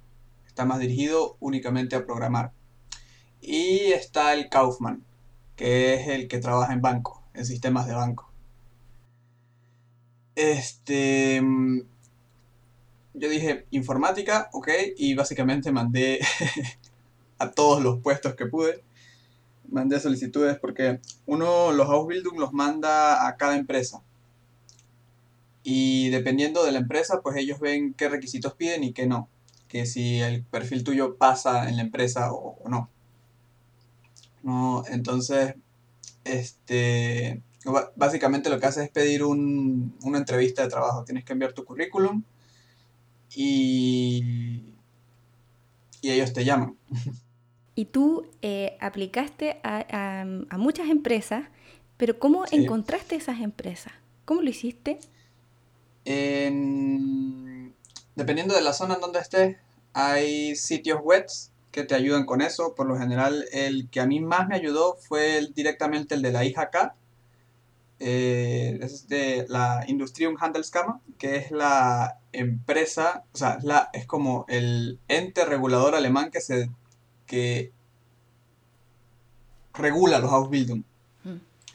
está 0.48 0.66
más 0.66 0.80
dirigido 0.80 1.38
únicamente 1.40 1.96
a 1.96 2.06
programar. 2.06 2.52
Y 3.42 3.92
está 3.92 4.34
el 4.34 4.50
Kaufman, 4.50 5.04
que 5.56 5.96
es 5.96 6.08
el 6.08 6.28
que 6.28 6.40
trabaja 6.40 6.74
en 6.74 6.82
banco, 6.82 7.24
en 7.34 7.46
sistemas 7.46 7.88
de 7.88 7.94
banco. 7.94 8.32
Este, 10.36 11.42
mm, 11.42 11.82
yo 13.14 13.30
dije 13.30 13.68
informática, 13.72 14.50
ok, 14.54 14.70
y 14.98 15.14
básicamente 15.14 15.72
mandé 15.72 16.20
a 17.38 17.52
todos 17.52 17.84
los 17.84 18.00
puestos 18.00 18.36
que 18.36 18.48
pude. 18.48 18.84
Mandé 19.70 20.00
solicitudes 20.00 20.58
porque 20.60 21.00
uno, 21.26 21.72
los 21.72 21.90
Ausbildung 21.90 22.40
los 22.40 22.54
manda 22.54 23.28
a 23.28 23.38
cada 23.38 23.58
empresa. 23.58 24.02
Y 25.64 26.10
dependiendo 26.10 26.64
de 26.64 26.72
la 26.72 26.80
empresa, 26.80 27.22
pues 27.22 27.38
ellos 27.38 27.60
ven 27.60 27.94
qué 27.94 28.10
requisitos 28.10 28.54
piden 28.54 28.84
y 28.84 28.94
qué 28.94 29.08
no. 29.08 29.30
Que 29.68 29.86
si 29.86 30.20
el 30.20 30.44
perfil 30.44 30.84
tuyo 30.84 31.16
pasa 31.16 31.70
en 31.70 31.78
la 31.78 31.84
empresa 31.84 32.34
o, 32.34 32.58
no. 32.70 32.90
No, 34.44 34.84
entonces, 34.88 35.56
este, 36.26 37.42
básicamente 37.96 38.50
lo 38.50 38.60
que 38.60 38.66
hace 38.66 38.84
es 38.84 38.90
pedir 38.90 39.24
una 39.24 40.18
entrevista 40.18 40.64
de 40.64 40.70
trabajo. 40.70 41.06
Tienes 41.06 41.24
que 41.24 41.34
enviar 41.34 41.54
tu 41.54 41.64
currículum 41.64 42.24
y, 43.34 44.64
y 46.02 46.12
ellos 46.12 46.34
te 46.34 46.44
llaman. 46.44 46.78
Y 47.76 47.86
tú 47.86 48.28
eh, 48.42 48.78
aplicaste 48.80 49.60
a, 49.64 50.26
muchas 50.58 50.90
empresas, 50.90 51.46
pero 51.98 52.20
¿cómo 52.20 52.46
encontraste 52.52 53.16
esas 53.16 53.42
empresas? 53.42 53.94
¿Cómo 54.26 54.42
lo 54.42 54.50
hiciste? 54.50 55.00
Dependiendo 58.16 58.56
de 58.56 58.62
la 58.62 58.74
zona 58.74 58.96
en 58.96 59.02
donde 59.02 59.20
estés, 59.20 59.58
hay 59.94 60.56
sitios 60.56 61.02
web 61.02 61.26
que 61.72 61.84
te 61.84 61.96
ayudan 61.96 62.26
con 62.26 62.42
eso. 62.42 62.76
Por 62.76 62.88
lo 62.88 62.98
general, 62.98 63.46
el 63.52 63.90
que 63.90 64.00
a 64.00 64.06
mí 64.06 64.20
más 64.20 64.48
me 64.48 64.56
ayudó 64.56 64.96
fue 64.96 65.50
directamente 65.54 66.16
el 66.16 66.22
de 66.22 66.32
la 66.32 66.46
IJK. 66.46 66.94
Eh, 68.00 68.80
es 68.82 69.08
de 69.08 69.46
la 69.50 69.86
Industrium 69.88 70.36
Handelskammer, 70.40 70.96
que 71.18 71.38
es 71.38 71.52
la 71.52 72.20
empresa, 72.34 73.24
o 73.34 73.38
sea, 73.38 73.60
la, 73.62 73.90
es 73.94 74.06
como 74.06 74.46
el 74.50 75.00
ente 75.08 75.46
regulador 75.46 75.96
alemán 75.96 76.30
que 76.32 76.42
se 76.42 76.70
que 77.26 77.72
regula 79.74 80.20
los 80.20 80.32
Ausbildung. 80.32 80.84
Mm. 81.24 81.30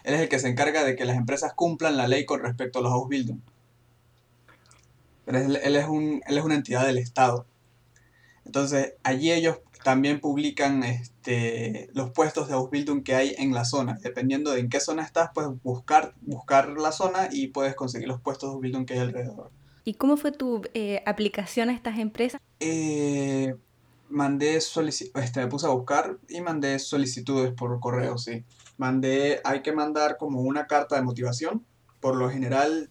Él 0.05 0.15
es 0.15 0.21
el 0.21 0.29
que 0.29 0.39
se 0.39 0.49
encarga 0.49 0.85
de 0.85 0.97
que 0.97 1.05
las 1.05 1.17
empresas 1.17 1.55
cumplan 1.55 1.97
la 1.97 2.09
ley 2.09 2.27
con 2.27 2.41
respecto 2.41 2.79
a 2.79 2.83
los 2.83 2.93
Ausbildung. 2.93 3.41
Pero 5.29 5.41
él, 5.41 5.77
es 5.77 5.87
un, 5.87 6.23
él 6.27 6.39
es 6.39 6.43
una 6.43 6.55
entidad 6.55 6.87
del 6.87 6.97
Estado. 6.97 7.45
Entonces, 8.47 8.95
allí 9.03 9.31
ellos 9.31 9.59
también 9.85 10.21
publican 10.21 10.83
este, 10.85 11.91
los 11.93 12.13
puestos 12.13 12.49
de 12.49 12.55
Ausbildung 12.55 13.03
que 13.03 13.15
hay 13.15 13.35
en 13.37 13.53
la 13.53 13.67
zona. 13.67 13.99
Dependiendo 14.03 14.53
de 14.53 14.61
en 14.61 14.71
qué 14.71 14.81
zona 14.81 15.03
estás, 15.03 15.29
puedes 15.35 15.51
buscar, 15.63 16.15
buscar 16.23 16.71
la 16.71 16.93
zona 16.93 17.29
y 17.31 17.49
puedes 17.49 17.75
conseguir 17.75 18.09
los 18.09 18.23
puestos 18.23 18.49
de 18.49 18.55
Ausbildung 18.55 18.87
que 18.87 18.95
hay 18.95 19.01
alrededor. 19.01 19.51
¿Y 19.85 19.95
cómo 19.95 20.17
fue 20.17 20.33
tu 20.33 20.63
eh, 20.73 21.03
aplicación 21.05 21.69
a 21.69 21.75
estas 21.75 21.99
empresas? 21.99 22.41
Eh, 22.61 23.55
mandé 24.09 24.57
este, 24.57 25.41
me 25.41 25.47
puse 25.49 25.67
a 25.67 25.71
buscar 25.71 26.17
y 26.31 26.41
mandé 26.41 26.79
solicitudes 26.79 27.53
por 27.53 27.79
correo, 27.81 28.17
sí. 28.17 28.45
Mandé, 28.79 29.43
hay 29.45 29.61
que 29.61 29.73
mandar 29.73 30.17
como 30.17 30.41
una 30.41 30.67
carta 30.67 30.97
de 30.97 31.03
motivación. 31.03 31.67
Por 32.01 32.17
lo 32.17 32.31
general 32.31 32.89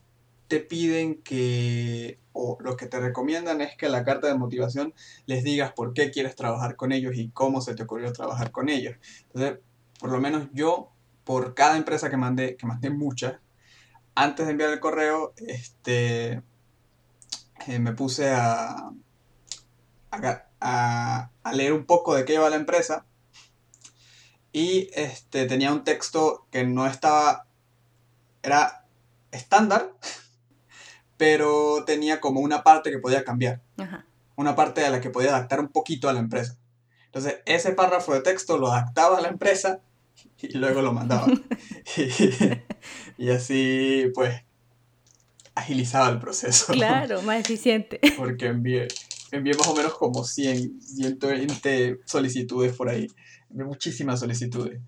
te 0.48 0.60
piden 0.60 1.22
que, 1.24 2.20
o 2.38 2.58
lo 2.62 2.78
que 2.78 2.86
te 2.86 3.00
recomiendan 3.00 3.62
es 3.62 3.76
que 3.76 3.90
la 3.90 4.06
carta 4.06 4.28
de 4.28 4.36
motivación 4.36 4.94
les 5.26 5.44
digas 5.44 5.74
por 5.74 5.94
qué 5.94 6.12
quieres 6.12 6.36
trabajar 6.36 6.76
con 6.76 6.92
ellos 6.92 7.16
y 7.16 7.30
cómo 7.30 7.62
se 7.62 7.76
te 7.76 7.84
ocurrió 7.84 8.14
trabajar 8.14 8.52
con 8.52 8.70
ellos. 8.70 8.96
Entonces, 9.24 9.60
por 10.00 10.12
lo 10.12 10.20
menos 10.20 10.48
yo, 10.54 10.92
por 11.24 11.56
cada 11.56 11.78
empresa 11.78 12.10
que 12.10 12.18
mandé, 12.18 12.56
que 12.56 12.68
mandé 12.68 12.90
muchas, 12.92 13.40
antes 14.16 14.46
de 14.46 14.52
enviar 14.52 14.72
el 14.72 14.80
correo, 14.80 15.34
este, 15.38 16.42
eh, 17.68 17.80
me 17.80 17.94
puse 17.94 18.32
a, 18.32 18.92
a, 20.12 21.30
leer 21.54 21.74
un 21.74 21.86
poco 21.86 22.16
de 22.16 22.26
qué 22.26 22.36
iba 22.36 22.50
la 22.50 22.56
empresa 22.56 23.06
y 24.52 24.90
este, 24.94 25.46
tenía 25.46 25.72
un 25.72 25.84
texto 25.84 26.48
que 26.52 26.64
no 26.64 26.88
estaba, 26.88 27.48
era 28.42 28.86
estándar, 29.32 29.94
pero 31.18 31.84
tenía 31.86 32.22
como 32.22 32.40
una 32.40 32.64
parte 32.64 32.92
que 32.92 33.00
podía 33.00 33.24
cambiar. 33.24 33.62
Una 34.36 34.56
parte 34.56 34.86
a 34.86 34.90
la 34.92 35.02
que 35.02 35.10
podía 35.10 35.30
adaptar 35.30 35.60
un 35.60 35.70
poquito 35.70 36.08
a 36.08 36.14
la 36.14 36.20
empresa. 36.20 36.58
Entonces, 37.06 37.42
ese 37.46 37.72
párrafo 37.72 38.14
de 38.14 38.22
texto 38.22 38.58
lo 38.58 38.72
adaptaba 38.72 39.18
a 39.18 39.22
la 39.22 39.30
empresa 39.30 39.82
y 40.40 40.58
luego 40.58 40.82
lo 40.82 40.94
mandaba. 40.94 41.28
y, 43.18 43.30
así, 43.30 44.12
pues, 44.14 44.44
agilizaba 45.56 46.10
el 46.10 46.20
proceso. 46.20 46.74
Claro, 46.74 47.22
más 47.24 47.40
eficiente. 47.40 48.00
Porque 48.16 48.48
envié, 48.48 48.88
envié 49.32 49.56
más 49.56 49.68
o 49.68 49.76
menos 49.76 49.96
como 49.96 50.24
100, 50.24 50.82
120 50.82 52.02
solicitudes 52.06 52.76
por 52.76 52.90
ahí. 52.90 53.08
Envié 53.50 53.66
muchísimas 53.66 54.20
solicitudes. 54.20 54.80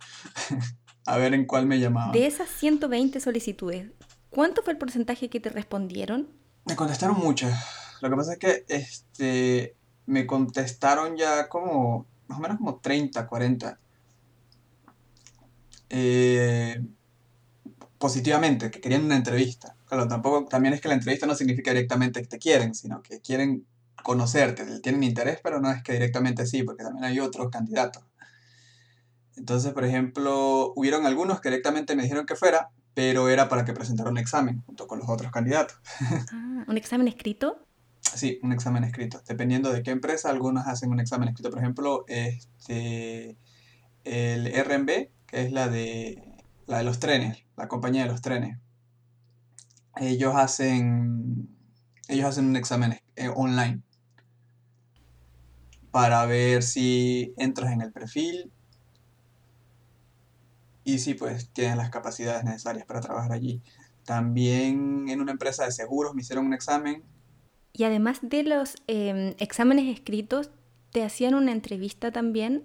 a 1.05 1.17
ver 1.17 1.33
en 1.33 1.45
cuál 1.45 1.65
me 1.65 1.79
llamaba. 1.79 2.11
De 2.11 2.27
esas 2.27 2.49
120 2.49 3.19
solicitudes, 3.19 3.87
¿Cuánto 4.29 4.61
fue 4.61 4.73
el 4.73 4.79
porcentaje 4.79 5.29
que 5.29 5.39
te 5.39 5.49
respondieron? 5.49 6.29
Me 6.65 6.75
contestaron 6.75 7.17
muchas. 7.17 7.57
Lo 8.01 8.09
que 8.09 8.15
pasa 8.15 8.33
es 8.33 8.39
que 8.39 8.65
este, 8.67 9.75
me 10.05 10.25
contestaron 10.25 11.17
ya 11.17 11.49
como, 11.49 12.05
más 12.27 12.39
o 12.39 12.41
menos 12.41 12.57
como 12.57 12.79
30, 12.79 13.27
40. 13.27 13.79
Eh, 15.89 16.81
positivamente, 17.97 18.71
que 18.71 18.81
querían 18.81 19.05
una 19.05 19.17
entrevista. 19.17 19.75
Claro, 19.85 20.07
tampoco, 20.07 20.45
también 20.45 20.73
es 20.73 20.81
que 20.81 20.87
la 20.87 20.93
entrevista 20.93 21.25
no 21.25 21.35
significa 21.35 21.71
directamente 21.71 22.21
que 22.21 22.27
te 22.27 22.39
quieren, 22.39 22.75
sino 22.75 23.01
que 23.01 23.19
quieren 23.19 23.65
conocerte, 24.03 24.79
tienen 24.79 25.03
interés, 25.03 25.39
pero 25.43 25.59
no 25.59 25.69
es 25.69 25.83
que 25.83 25.93
directamente 25.93 26.45
sí, 26.45 26.63
porque 26.63 26.83
también 26.83 27.05
hay 27.05 27.19
otros 27.19 27.49
candidatos. 27.49 28.03
Entonces, 29.35 29.73
por 29.73 29.85
ejemplo, 29.85 30.73
hubieron 30.75 31.05
algunos 31.05 31.41
que 31.41 31.49
directamente 31.49 31.95
me 31.95 32.03
dijeron 32.03 32.25
que 32.25 32.35
fuera, 32.35 32.69
pero 32.99 33.29
era 33.29 33.47
para 33.47 33.63
que 33.63 33.71
presentara 33.71 34.09
un 34.09 34.17
examen 34.17 34.61
junto 34.65 34.85
con 34.85 34.99
los 34.99 35.07
otros 35.07 35.31
candidatos. 35.31 35.79
Ah, 36.33 36.65
¿Un 36.67 36.75
examen 36.75 37.07
escrito? 37.07 37.65
Sí, 38.01 38.39
un 38.43 38.51
examen 38.51 38.83
escrito. 38.83 39.21
Dependiendo 39.25 39.71
de 39.71 39.83
qué 39.83 39.91
empresa, 39.91 40.29
algunos 40.29 40.67
hacen 40.67 40.91
un 40.91 40.99
examen 40.99 41.29
escrito. 41.29 41.49
Por 41.49 41.59
ejemplo, 41.59 42.03
este, 42.09 43.37
el 44.03 44.51
RMB, 44.65 44.87
que 45.27 45.45
es 45.45 45.53
la 45.53 45.69
de, 45.69 46.21
la 46.67 46.79
de 46.79 46.83
los 46.83 46.99
trenes, 46.99 47.45
la 47.55 47.69
compañía 47.69 48.03
de 48.03 48.09
los 48.09 48.21
trenes. 48.21 48.57
Ellos 49.95 50.35
hacen, 50.35 51.47
ellos 52.09 52.25
hacen 52.25 52.47
un 52.47 52.57
examen 52.57 52.99
eh, 53.15 53.29
online 53.33 53.81
para 55.91 56.25
ver 56.25 56.63
si 56.63 57.33
entras 57.37 57.71
en 57.71 57.79
el 57.79 57.93
perfil 57.93 58.51
y 60.93 60.99
sí, 60.99 61.13
pues 61.13 61.49
tienen 61.49 61.77
las 61.77 61.89
capacidades 61.89 62.43
necesarias 62.43 62.85
para 62.85 63.01
trabajar 63.01 63.31
allí. 63.31 63.61
También 64.05 65.07
en 65.09 65.21
una 65.21 65.31
empresa 65.31 65.65
de 65.65 65.71
seguros 65.71 66.15
me 66.15 66.21
hicieron 66.21 66.45
un 66.45 66.53
examen. 66.53 67.03
Y 67.73 67.83
además 67.83 68.19
de 68.21 68.43
los 68.43 68.75
em, 68.87 69.35
exámenes 69.37 69.93
escritos, 69.93 70.49
¿te 70.91 71.03
hacían 71.03 71.35
una 71.35 71.51
entrevista 71.51 72.11
también? 72.11 72.63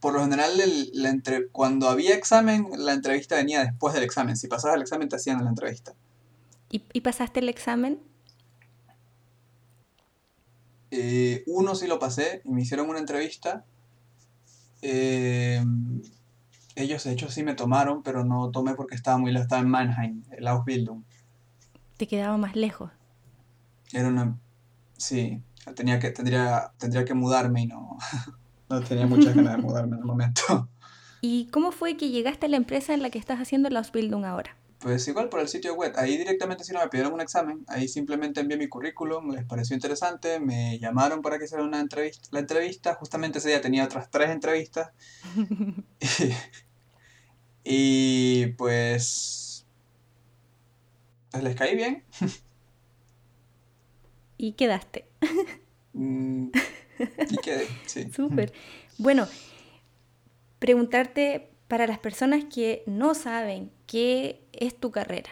Por 0.00 0.14
lo 0.14 0.20
general, 0.20 0.52
la 0.92 1.08
entre... 1.08 1.48
cuando 1.48 1.88
había 1.88 2.14
examen, 2.14 2.68
la 2.76 2.92
entrevista 2.92 3.36
venía 3.36 3.64
después 3.64 3.94
del 3.94 4.04
examen. 4.04 4.36
Si 4.36 4.46
pasabas 4.46 4.76
el 4.76 4.82
examen, 4.82 5.08
te 5.08 5.16
hacían 5.16 5.42
la 5.42 5.50
entrevista. 5.50 5.94
¿Y, 6.70 7.00
pasaste 7.02 7.40
el 7.40 7.48
examen? 7.48 8.00
Eh, 10.90 11.44
uno 11.46 11.74
sí 11.74 11.86
lo 11.86 12.00
pasé 12.00 12.42
y 12.44 12.50
me 12.50 12.62
hicieron 12.62 12.88
una 12.88 12.98
entrevista. 12.98 13.64
Eh, 14.82 15.62
ellos, 16.76 17.04
de 17.04 17.12
hecho, 17.12 17.30
sí 17.30 17.42
me 17.42 17.54
tomaron, 17.54 18.02
pero 18.02 18.24
no 18.24 18.50
tomé 18.50 18.74
porque 18.74 18.94
estaba 18.94 19.18
muy 19.18 19.32
lejos. 19.32 19.44
Estaba 19.44 19.62
en 19.62 19.68
Mannheim, 19.68 20.22
el 20.32 20.46
Ausbildung. 20.48 21.02
¿Te 21.96 22.06
quedaba 22.06 22.36
más 22.36 22.56
lejos? 22.56 22.90
Era 23.92 24.08
una... 24.08 24.36
Sí, 24.96 25.40
tenía 25.74 25.98
que, 25.98 26.10
tendría, 26.10 26.72
tendría 26.78 27.04
que 27.04 27.14
mudarme 27.14 27.62
y 27.62 27.66
no, 27.66 27.98
no 28.68 28.80
tenía 28.82 29.06
muchas 29.06 29.34
ganas 29.34 29.56
de 29.56 29.62
mudarme 29.62 29.96
en 29.96 30.00
el 30.00 30.06
momento. 30.06 30.68
¿Y 31.20 31.46
cómo 31.46 31.72
fue 31.72 31.96
que 31.96 32.10
llegaste 32.10 32.46
a 32.46 32.48
la 32.48 32.56
empresa 32.56 32.92
en 32.92 33.02
la 33.02 33.10
que 33.10 33.18
estás 33.18 33.40
haciendo 33.40 33.68
el 33.68 33.76
Ausbildung 33.76 34.24
ahora? 34.24 34.56
Pues 34.84 35.08
igual 35.08 35.30
por 35.30 35.40
el 35.40 35.48
sitio 35.48 35.74
web. 35.74 35.94
Ahí 35.96 36.18
directamente 36.18 36.62
sí 36.62 36.74
no 36.74 36.80
me 36.80 36.88
pidieron 36.88 37.14
un 37.14 37.22
examen. 37.22 37.64
Ahí 37.68 37.88
simplemente 37.88 38.40
envié 38.40 38.58
mi 38.58 38.68
currículum, 38.68 39.30
les 39.30 39.46
pareció 39.46 39.74
interesante, 39.74 40.38
me 40.38 40.78
llamaron 40.78 41.22
para 41.22 41.38
que 41.38 41.46
hiciera 41.46 41.64
una 41.64 41.80
entrevista. 41.80 42.28
La 42.32 42.40
entrevista, 42.40 42.94
justamente 42.94 43.38
ese 43.38 43.48
día 43.48 43.62
tenía 43.62 43.84
otras 43.84 44.10
tres 44.10 44.28
entrevistas. 44.28 44.90
y, 46.00 46.34
pues 47.64 48.54
pues 51.34 51.42
les 51.42 51.56
caí 51.56 51.74
bien. 51.74 52.04
y 54.38 54.52
quedaste. 54.52 55.06
Mm, 55.92 56.50
y 57.30 57.36
quedé, 57.38 57.66
sí. 57.86 58.08
Súper. 58.14 58.52
Bueno, 58.98 59.26
preguntarte 60.60 61.50
para 61.66 61.88
las 61.88 61.98
personas 61.98 62.44
que 62.44 62.84
no 62.86 63.14
saben 63.14 63.72
qué 63.88 64.44
es 64.52 64.78
tu 64.78 64.92
carrera, 64.92 65.30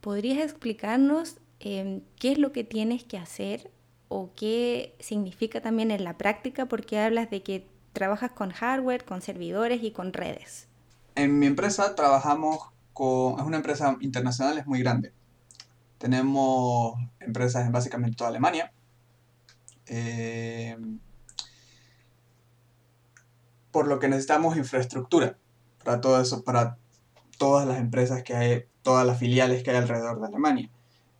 ¿podrías 0.00 0.38
explicarnos 0.38 1.36
em, 1.60 2.00
qué 2.18 2.32
es 2.32 2.38
lo 2.38 2.52
que 2.52 2.64
tienes 2.64 3.04
que 3.04 3.18
hacer 3.18 3.70
o 4.08 4.30
qué 4.34 4.94
significa 5.00 5.60
también 5.60 5.90
en 5.90 6.04
la 6.04 6.16
práctica? 6.16 6.64
Porque 6.66 6.98
hablas 6.98 7.28
de 7.30 7.42
que 7.42 7.66
trabajas 7.92 8.30
con 8.30 8.52
hardware, 8.52 9.04
con 9.04 9.20
servidores 9.20 9.82
y 9.82 9.90
con 9.90 10.14
redes. 10.14 10.68
En 11.14 11.38
mi 11.38 11.46
empresa 11.46 11.94
trabajamos 11.94 12.58
con, 12.92 13.38
es 13.38 13.44
una 13.44 13.58
empresa 13.58 13.96
internacional, 14.00 14.58
es 14.58 14.66
muy 14.66 14.80
grande. 14.80 15.12
Tenemos 15.98 16.98
empresas 17.20 17.66
en 17.66 17.72
básicamente 17.72 18.16
toda 18.16 18.30
Alemania. 18.30 18.72
Em, 19.86 20.98
por 23.70 23.86
lo 23.88 23.98
que 23.98 24.08
necesitamos 24.08 24.56
infraestructura 24.56 25.36
para 25.84 26.00
todo 26.00 26.20
eso, 26.20 26.44
para 26.44 26.78
todas 27.38 27.66
las 27.66 27.78
empresas 27.78 28.22
que 28.22 28.34
hay, 28.34 28.64
todas 28.82 29.06
las 29.06 29.18
filiales 29.18 29.62
que 29.62 29.70
hay 29.70 29.76
alrededor 29.76 30.20
de 30.20 30.26
Alemania. 30.26 30.70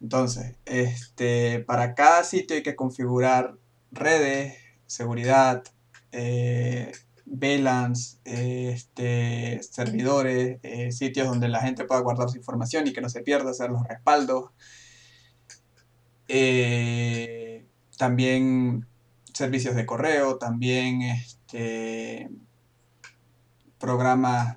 Entonces, 0.01 0.57
este, 0.65 1.61
para 1.61 1.95
cada 1.95 2.25
sitio 2.25 2.57
hay 2.57 2.63
que 2.63 2.77
configurar 2.77 3.57
redes, 3.93 4.57
seguridad, 4.87 5.63
eh, 6.13 6.93
VLANs, 7.27 8.21
este, 8.25 9.63
servidores, 9.63 10.59
eh, 10.63 10.93
sitios 10.93 11.29
donde 11.29 11.49
la 11.49 11.61
gente 11.61 11.85
pueda 11.85 12.01
guardar 12.01 12.29
su 12.29 12.37
información 12.37 12.87
y 12.87 12.93
que 12.93 13.01
no 13.01 13.09
se 13.09 13.23
pierda, 13.23 13.51
hacer 13.51 13.71
los 13.71 13.87
respaldos. 13.87 14.51
Eh, 16.29 17.67
también 17.99 18.87
servicios 19.33 19.75
de 19.75 19.87
correo, 19.87 20.39
también 20.39 21.03
este, 21.03 22.31
programas, 23.79 24.57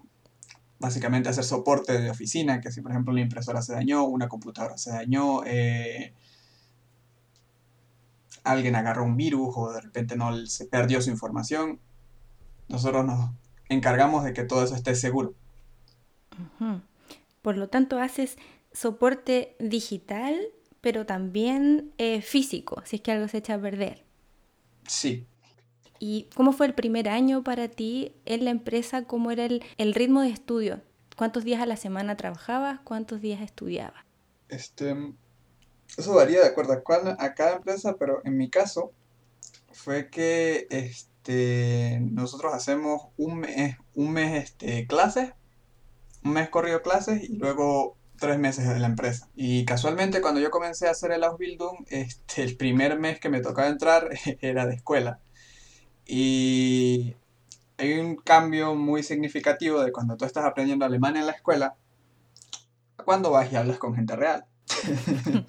básicamente 0.79 1.29
hacer 1.29 1.43
soporte 1.43 1.99
de 1.99 2.09
oficina, 2.09 2.61
que 2.61 2.71
si 2.71 2.81
por 2.81 2.91
ejemplo 2.91 3.11
una 3.11 3.21
impresora 3.21 3.61
se 3.61 3.73
dañó, 3.73 4.03
una 4.05 4.27
computadora 4.27 4.77
se 4.77 4.91
dañó, 4.91 5.43
eh, 5.45 6.13
alguien 8.43 8.75
agarró 8.75 9.03
un 9.03 9.17
virus 9.17 9.53
o 9.55 9.71
de 9.71 9.81
repente 9.81 10.15
no 10.15 10.45
se 10.45 10.65
perdió 10.65 11.01
su 11.01 11.09
información, 11.09 11.79
nosotros 12.67 13.05
nos 13.05 13.31
encargamos 13.69 14.23
de 14.23 14.33
que 14.33 14.43
todo 14.43 14.63
eso 14.63 14.75
esté 14.75 14.95
seguro. 14.95 15.33
Por 17.41 17.57
lo 17.57 17.69
tanto, 17.69 17.99
haces 17.99 18.37
soporte 18.71 19.55
digital, 19.59 20.39
pero 20.81 21.05
también 21.05 21.93
eh, 21.97 22.21
físico, 22.21 22.81
si 22.85 22.97
es 22.97 23.01
que 23.01 23.11
algo 23.11 23.27
se 23.27 23.37
echa 23.37 23.55
a 23.55 23.61
perder. 23.61 24.03
Sí, 24.87 25.25
¿Y 25.99 26.29
cómo 26.35 26.51
fue 26.51 26.67
el 26.67 26.73
primer 26.73 27.07
año 27.09 27.43
para 27.43 27.67
ti 27.67 28.13
en 28.25 28.45
la 28.45 28.51
empresa? 28.51 29.05
¿Cómo 29.05 29.31
era 29.31 29.45
el, 29.45 29.93
ritmo 29.93 30.21
de 30.21 30.29
estudio? 30.29 30.81
¿Cuántos 31.15 31.43
días 31.43 31.61
a 31.61 31.65
la 31.65 31.77
semana 31.77 32.17
trabajabas? 32.17 32.79
¿Cuántos 32.83 33.21
días 33.21 33.41
estudiabas? 33.41 34.03
Este, 34.49 34.95
eso 35.97 36.13
varía 36.13 36.41
de 36.41 36.47
acuerdo 36.47 36.73
a, 36.73 37.33
cada 37.33 37.55
empresa, 37.55 37.95
pero 37.97 38.21
en 38.25 38.37
mi 38.37 38.49
caso 38.49 38.91
fue 39.71 40.09
que 40.09 40.67
este, 40.69 41.09
nosotros 41.27 42.53
hacemos 42.53 43.07
un 43.17 43.39
mes, 43.39 43.77
un 43.93 44.11
mes 44.11 44.43
este, 44.43 44.87
clases, 44.87 45.33
un 46.23 46.33
mes 46.33 46.49
corrido 46.49 46.81
clases 46.81 47.29
y 47.29 47.37
luego 47.37 47.97
tres 48.19 48.39
meses 48.39 48.67
de 48.67 48.79
la 48.79 48.87
empresa. 48.87 49.29
Y 49.35 49.65
casualmente 49.65 50.21
cuando 50.21 50.39
yo 50.39 50.51
comencé 50.51 50.87
a 50.87 50.91
hacer 50.91 51.11
el 51.11 51.23
Ausbildung, 51.23 51.85
este, 51.89 52.43
el 52.43 52.57
primer 52.57 52.99
mes 52.99 53.19
que 53.19 53.29
me 53.29 53.41
tocaba 53.41 53.67
entrar 53.67 54.09
era 54.41 54.65
de 54.65 54.75
escuela. 54.75 55.19
Y 56.05 57.15
hay 57.77 57.99
un 57.99 58.15
cambio 58.15 58.75
muy 58.75 59.03
significativo 59.03 59.81
de 59.81 59.91
cuando 59.91 60.17
tú 60.17 60.25
estás 60.25 60.45
aprendiendo 60.45 60.85
alemán 60.85 61.17
en 61.17 61.25
la 61.25 61.33
escuela, 61.33 61.75
cuando 63.03 63.31
vas 63.31 63.51
y 63.51 63.55
hablas 63.55 63.77
con 63.77 63.95
gente 63.95 64.15
real. 64.15 64.45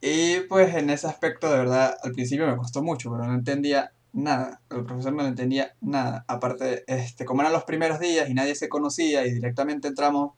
y 0.00 0.40
pues 0.40 0.74
en 0.74 0.90
ese 0.90 1.06
aspecto 1.06 1.50
de 1.50 1.58
verdad 1.58 1.96
al 2.02 2.12
principio 2.12 2.46
me 2.46 2.56
costó 2.56 2.82
mucho, 2.82 3.10
pero 3.10 3.26
no 3.26 3.34
entendía 3.34 3.92
nada. 4.12 4.60
El 4.70 4.84
profesor 4.84 5.12
no 5.12 5.26
entendía 5.26 5.74
nada. 5.80 6.24
Aparte, 6.28 6.84
este, 6.86 7.24
como 7.24 7.42
eran 7.42 7.52
los 7.52 7.64
primeros 7.64 8.00
días 8.00 8.28
y 8.28 8.34
nadie 8.34 8.54
se 8.54 8.68
conocía 8.68 9.26
y 9.26 9.32
directamente 9.32 9.88
entramos 9.88 10.32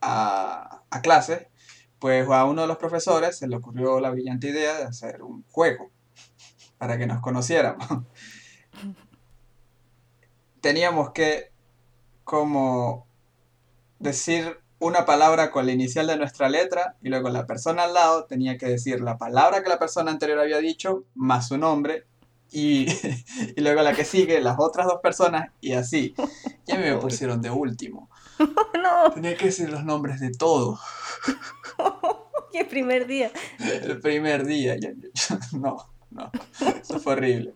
a, 0.00 0.82
a 0.90 1.00
clase, 1.00 1.50
pues 1.98 2.28
a 2.28 2.44
uno 2.44 2.62
de 2.62 2.68
los 2.68 2.78
profesores 2.78 3.36
se 3.38 3.48
le 3.48 3.56
ocurrió 3.56 4.00
la 4.00 4.10
brillante 4.10 4.48
idea 4.48 4.76
de 4.78 4.84
hacer 4.84 5.22
un 5.22 5.44
juego 5.50 5.90
para 6.78 6.96
que 6.98 7.06
nos 7.06 7.20
conociéramos. 7.20 7.86
Teníamos 10.60 11.10
que 11.12 11.50
como 12.24 13.06
decir 13.98 14.60
una 14.80 15.04
palabra 15.04 15.50
con 15.50 15.66
la 15.66 15.72
inicial 15.72 16.06
de 16.06 16.16
nuestra 16.16 16.48
letra 16.48 16.96
y 17.02 17.08
luego 17.08 17.30
la 17.30 17.46
persona 17.46 17.84
al 17.84 17.94
lado 17.94 18.26
tenía 18.26 18.58
que 18.58 18.66
decir 18.66 19.00
la 19.00 19.18
palabra 19.18 19.62
que 19.62 19.68
la 19.68 19.78
persona 19.78 20.10
anterior 20.10 20.38
había 20.38 20.58
dicho 20.58 21.04
más 21.14 21.48
su 21.48 21.58
nombre 21.58 22.06
y, 22.50 22.86
y 23.56 23.60
luego 23.60 23.82
la 23.82 23.94
que 23.94 24.04
sigue, 24.04 24.40
las 24.40 24.56
otras 24.58 24.86
dos 24.86 25.00
personas 25.02 25.50
y 25.60 25.72
así. 25.72 26.14
Ya 26.66 26.78
me 26.78 26.96
pusieron 26.96 27.40
de 27.42 27.50
último. 27.50 28.08
No. 28.80 29.10
Tenía 29.12 29.36
que 29.36 29.46
decir 29.46 29.68
los 29.68 29.84
nombres 29.84 30.20
de 30.20 30.30
todos. 30.30 30.78
¿Qué 32.52 32.64
primer 32.64 33.08
día? 33.08 33.32
El 33.58 34.00
primer 34.00 34.46
día. 34.46 34.76
no 35.52 35.76
no, 36.10 36.30
eso 36.82 37.00
fue 37.00 37.14
horrible. 37.14 37.54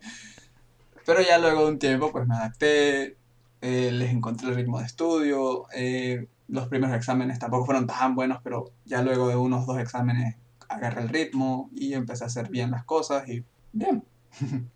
Pero 1.04 1.20
ya 1.20 1.38
luego 1.38 1.64
de 1.64 1.72
un 1.72 1.78
tiempo, 1.78 2.12
pues 2.12 2.26
me 2.26 2.34
adapté, 2.34 3.16
eh, 3.60 3.90
les 3.92 4.10
encontré 4.10 4.48
el 4.48 4.54
ritmo 4.54 4.78
de 4.78 4.86
estudio, 4.86 5.66
eh, 5.74 6.26
los 6.48 6.68
primeros 6.68 6.94
exámenes 6.94 7.38
tampoco 7.38 7.66
fueron 7.66 7.86
tan 7.86 8.14
buenos, 8.14 8.40
pero 8.42 8.70
ya 8.84 9.02
luego 9.02 9.28
de 9.28 9.36
unos 9.36 9.66
dos 9.66 9.78
exámenes 9.78 10.36
agarré 10.68 11.02
el 11.02 11.08
ritmo 11.08 11.70
y 11.72 11.94
empecé 11.94 12.24
a 12.24 12.26
hacer 12.28 12.48
bien 12.50 12.70
las 12.70 12.84
cosas 12.84 13.28
y 13.28 13.44
bien. 13.72 14.04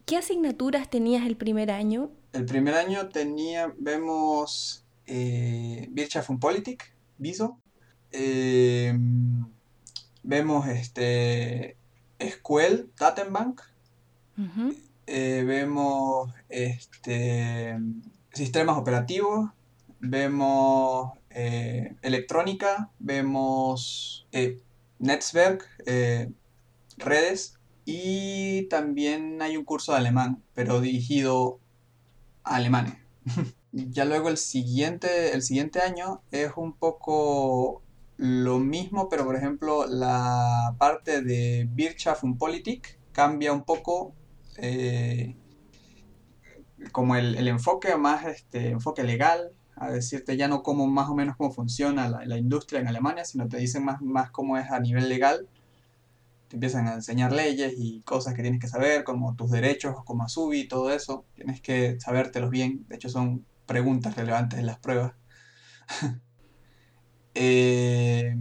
¿Qué 0.05 0.17
asignaturas 0.17 0.91
tenías 0.91 1.27
el 1.27 1.37
primer 1.37 1.71
año? 1.71 2.11
El 2.33 2.45
primer 2.45 2.75
año 2.75 3.09
tenía, 3.09 3.73
vemos 3.79 4.85
eh, 5.07 5.89
Wirtschaft 5.95 6.31
und 6.31 6.41
Politik, 6.41 6.93
VISO. 7.19 7.59
Eh, 8.13 8.97
vemos 10.23 10.69
este 10.69 11.77
SQL, 12.19 12.91
Datenbank. 12.99 13.63
Eh, 15.07 15.45
vemos 15.47 16.31
este, 16.49 17.79
sistemas 18.33 18.77
operativos, 18.77 19.51
vemos 20.01 21.13
eh, 21.31 21.95
electrónica, 22.03 22.91
vemos 22.99 24.27
eh, 24.33 24.61
Netzwerk, 24.99 25.65
redes 26.99 27.56
y 27.87 28.65
también 28.65 29.41
hay 29.41 29.57
un 29.57 29.65
curso 29.65 29.93
de 29.93 29.99
alemán, 29.99 30.43
pero 30.55 30.81
dirigido 30.81 31.61
a 32.43 32.57
alemanes. 32.57 32.95
ya 33.73 34.05
luego 34.05 34.29
el 34.29 34.37
siguiente, 34.37 35.33
el 35.33 35.43
siguiente 35.43 35.81
año 35.81 36.21
es 36.33 36.51
un 36.57 36.73
poco 36.75 37.83
lo 38.17 38.59
mismo, 38.59 39.09
pero 39.09 39.25
por 39.25 39.37
ejemplo 39.37 39.87
la 39.87 40.75
parte 40.79 41.23
de 41.23 41.69
Wirtschaft 41.77 42.25
und 42.25 42.39
Politik 42.39 42.99
cambia 43.13 43.53
un 43.53 43.63
poco 43.63 44.15
eh, 44.57 45.37
como 46.93 47.17
el, 47.17 47.47
enfoque 47.47 47.97
más 47.97 48.25
este 48.27 48.71
enfoque 48.71 49.05
legal, 49.05 49.53
a 49.77 49.91
decirte 49.91 50.37
ya 50.37 50.49
no 50.49 50.63
cómo 50.63 50.87
más 50.87 51.09
o 51.09 51.15
menos 51.15 51.37
cómo 51.37 51.53
funciona 51.53 52.09
la, 52.09 52.39
industria 52.39 52.81
en 52.81 52.89
Alemania, 52.89 53.25
sino 53.25 53.47
te 53.49 53.59
dicen 53.59 53.85
más, 53.85 54.01
más 54.01 54.31
cómo 54.31 54.57
es 54.57 54.71
a 54.71 54.81
nivel 54.81 55.09
legal. 55.09 55.49
Te 56.49 56.57
empiezan 56.57 56.87
a 56.89 56.95
enseñar 56.95 57.33
leyes 57.33 57.75
y 57.77 58.03
cosas 58.03 58.35
que 58.35 58.43
tienes 58.43 58.61
que 58.61 58.69
saber, 58.69 59.05
como 59.05 59.35
tus 59.35 59.51
derechos 59.51 59.97
como 60.05 60.25
Asubi, 60.25 60.69
todo 60.69 60.93
eso. 60.93 61.25
Tienes 61.35 61.61
que 61.61 61.99
sabértelos 62.01 62.51
bien. 62.51 62.87
De 62.89 62.97
hecho, 62.97 63.09
son 63.09 63.45
preguntas 63.67 64.17
relevantes 64.17 64.59
en 64.59 64.67
las 64.67 64.79
pruebas. 64.79 65.15
Eh, 67.39 68.35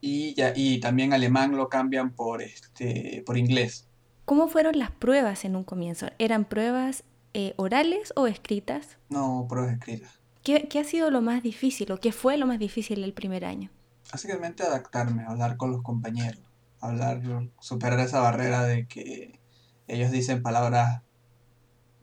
y, 0.00 0.34
ya, 0.34 0.52
y 0.56 0.80
también 0.80 1.12
alemán 1.12 1.56
lo 1.56 1.68
cambian 1.68 2.12
por, 2.12 2.42
este, 2.42 3.22
por 3.24 3.38
inglés. 3.38 3.86
¿Cómo 4.24 4.48
fueron 4.48 4.76
las 4.76 4.90
pruebas 4.90 5.44
en 5.44 5.54
un 5.54 5.62
comienzo? 5.62 6.08
¿Eran 6.18 6.46
pruebas 6.46 7.04
eh, 7.32 7.54
orales 7.58 8.12
o 8.16 8.26
escritas? 8.26 8.98
No, 9.08 9.46
pruebas 9.48 9.74
escritas. 9.74 10.18
¿Qué, 10.42 10.78
ha 10.78 10.84
sido 10.84 11.10
lo 11.10 11.22
más 11.22 11.42
difícil 11.42 11.90
o 11.90 11.98
qué 11.98 12.12
fue 12.12 12.36
lo 12.36 12.46
más 12.46 12.58
difícil 12.58 13.02
el 13.02 13.12
primer 13.12 13.44
año? 13.44 13.70
Básicamente 14.10 14.62
adaptarme, 14.62 15.24
hablar 15.24 15.56
con 15.56 15.72
los 15.72 15.82
compañeros, 15.82 16.42
hablar, 16.80 17.20
superar 17.60 17.98
esa 18.00 18.20
barrera 18.20 18.64
de 18.64 18.86
que 18.86 19.40
ellos 19.88 20.10
dicen 20.10 20.42
palabras, 20.42 21.02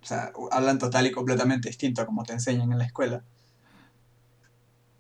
o 0.02 0.06
sea, 0.06 0.32
hablan 0.52 0.80
total 0.80 1.08
y 1.08 1.12
completamente 1.12 1.70
distinto 1.70 2.02
a 2.02 2.06
como 2.06 2.24
te 2.24 2.34
enseñan 2.34 2.72
en 2.72 2.78
la 2.78 2.86
escuela 2.86 3.24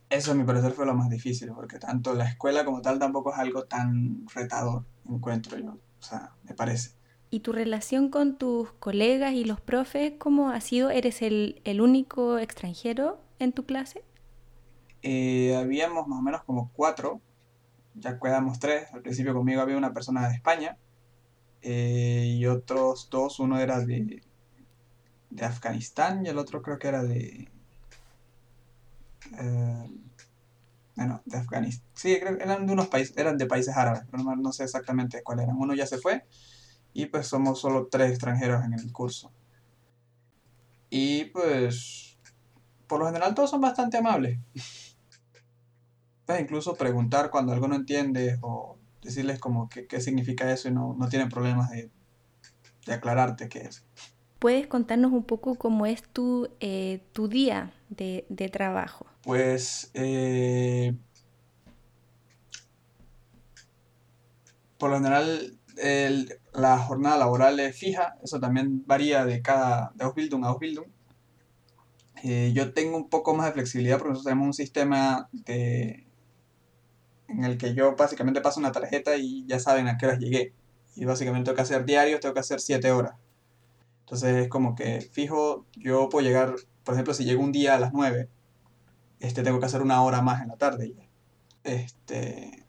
Eso 0.09 0.31
a 0.31 0.35
mi 0.35 0.43
parecer 0.43 0.73
fue 0.73 0.85
lo 0.85 0.93
más 0.93 1.09
difícil, 1.09 1.51
porque 1.53 1.79
tanto 1.79 2.13
la 2.13 2.25
escuela 2.25 2.63
como 2.63 2.81
tal 2.81 2.99
tampoco 2.99 3.33
es 3.33 3.39
algo 3.39 3.63
tan 3.65 4.25
retador, 4.33 4.85
encuentro 5.09 5.57
yo, 5.57 5.71
o 5.71 6.03
sea, 6.03 6.35
me 6.43 6.53
parece. 6.53 6.91
¿Y 7.31 7.39
tu 7.39 7.51
relación 7.51 8.09
con 8.09 8.37
tus 8.37 8.71
colegas 8.73 9.33
y 9.33 9.43
los 9.43 9.59
profes, 9.59 10.13
cómo 10.19 10.51
ha 10.51 10.61
sido? 10.61 10.91
¿Eres 10.91 11.23
el, 11.23 11.61
el 11.63 11.81
único 11.81 12.37
extranjero 12.37 13.19
en 13.39 13.53
tu 13.53 13.65
clase? 13.65 14.03
Eh, 15.03 15.55
habíamos 15.55 16.07
más 16.07 16.19
o 16.19 16.21
menos 16.21 16.43
como 16.43 16.71
cuatro, 16.73 17.21
ya 17.93 18.17
quedamos 18.19 18.59
tres. 18.59 18.87
Al 18.93 19.01
principio 19.01 19.33
conmigo 19.33 19.61
había 19.61 19.77
una 19.77 19.93
persona 19.93 20.27
de 20.27 20.35
España 20.35 20.77
eh, 21.61 22.25
y 22.37 22.45
otros 22.45 23.09
dos, 23.11 23.39
uno 23.39 23.59
era 23.59 23.79
de, 23.81 24.23
de 25.29 25.45
Afganistán 25.45 26.25
y 26.25 26.29
el 26.29 26.37
otro 26.37 26.61
creo 26.61 26.79
que 26.79 26.87
era 26.87 27.03
de... 27.03 27.49
Eh, 29.39 29.89
bueno, 30.95 31.21
de 31.25 31.37
Afganistán. 31.37 31.87
Sí, 31.95 32.17
creo 32.19 32.37
eran 32.39 32.65
de 32.65 32.73
unos 32.73 32.87
países, 32.87 33.17
eran 33.17 33.37
de 33.37 33.45
países 33.45 33.75
árabes, 33.75 34.03
pero 34.09 34.23
no, 34.23 34.35
no 34.35 34.51
sé 34.51 34.63
exactamente 34.63 35.21
cuál 35.23 35.39
eran. 35.39 35.57
Uno 35.57 35.73
ya 35.73 35.85
se 35.85 35.97
fue 35.97 36.25
y 36.93 37.07
pues 37.07 37.27
somos 37.27 37.59
solo 37.59 37.87
tres 37.87 38.11
extranjeros 38.11 38.63
en 38.63 38.73
el 38.73 38.91
curso. 38.91 39.31
Y 40.89 41.25
pues, 41.25 42.19
por 42.87 42.99
lo 42.99 43.07
general 43.07 43.33
todos 43.33 43.49
son 43.49 43.61
bastante 43.61 43.97
amables. 43.97 44.39
Pues 46.25 46.39
incluso 46.41 46.75
preguntar 46.75 47.29
cuando 47.29 47.51
algo 47.53 47.67
no 47.67 47.75
entiende 47.75 48.37
o 48.41 48.77
decirles 49.01 49.39
como 49.39 49.67
qué 49.69 49.99
significa 49.99 50.51
eso 50.51 50.69
y 50.69 50.71
no, 50.71 50.95
no 50.97 51.09
tienen 51.09 51.29
problemas 51.29 51.69
de, 51.69 51.89
de 52.85 52.93
aclararte 52.93 53.49
qué 53.49 53.59
es. 53.59 53.83
¿Puedes 54.39 54.67
contarnos 54.67 55.11
un 55.11 55.23
poco 55.23 55.55
cómo 55.55 55.85
es 55.85 56.03
tu, 56.03 56.49
eh, 56.59 57.01
tu 57.13 57.27
día 57.27 57.73
de, 57.89 58.25
de 58.29 58.49
trabajo? 58.49 59.05
Pues 59.21 59.89
eh, 59.93 60.93
por 64.77 64.89
lo 64.89 64.97
general 64.97 65.57
el- 65.77 66.39
la 66.53 66.77
jornada 66.77 67.17
laboral 67.17 67.59
es 67.59 67.75
fija, 67.77 68.15
eso 68.23 68.39
también 68.39 68.83
varía 68.85 69.25
de 69.25 69.41
cada 69.41 69.91
de 69.95 70.03
Ausbildung 70.05 70.45
a 70.45 70.49
Ausbildung. 70.49 70.87
Eh, 72.23 72.51
yo 72.53 72.73
tengo 72.73 72.95
un 72.97 73.09
poco 73.09 73.33
más 73.33 73.47
de 73.47 73.53
flexibilidad 73.53 73.97
porque 73.97 74.09
nosotros 74.11 74.25
tenemos 74.31 74.47
un 74.47 74.53
sistema 74.53 75.27
de, 75.31 76.02
en 77.37 77.43
el 77.43 77.57
que 77.57 77.73
yo 77.73 77.95
básicamente 77.95 78.41
paso 78.41 78.59
una 78.59 78.71
tarjeta 78.71 79.15
y 79.17 79.45
ya 79.47 79.59
saben 79.59 79.87
a 79.87 79.97
qué 79.97 80.05
horas 80.07 80.19
llegué. 80.19 80.53
Y 80.95 81.05
básicamente 81.05 81.45
tengo 81.45 81.55
que 81.55 81.61
hacer 81.63 81.85
diarios, 81.85 82.19
tengo 82.19 82.33
que 82.33 82.41
hacer 82.41 82.59
7 82.61 82.91
horas. 82.91 83.15
Entonces 84.01 84.35
es 84.35 84.49
como 84.49 84.75
que 84.75 85.01
fijo, 85.01 85.65
yo 85.75 86.09
puedo 86.09 86.25
llegar, 86.25 86.55
por 86.83 86.93
ejemplo, 86.93 87.13
si 87.13 87.25
llego 87.25 87.43
un 87.43 87.51
día 87.51 87.75
a 87.75 87.79
las 87.79 87.93
9 87.93 88.29
este, 89.23 89.41
tengo 89.41 89.57
que 89.61 89.65
hacer 89.67 89.81
una 89.81 90.03
hora 90.03 90.21
más 90.21 90.41
en 90.41 90.49
la 90.49 90.57
tarde. 90.57 90.93
Este, 91.63 92.65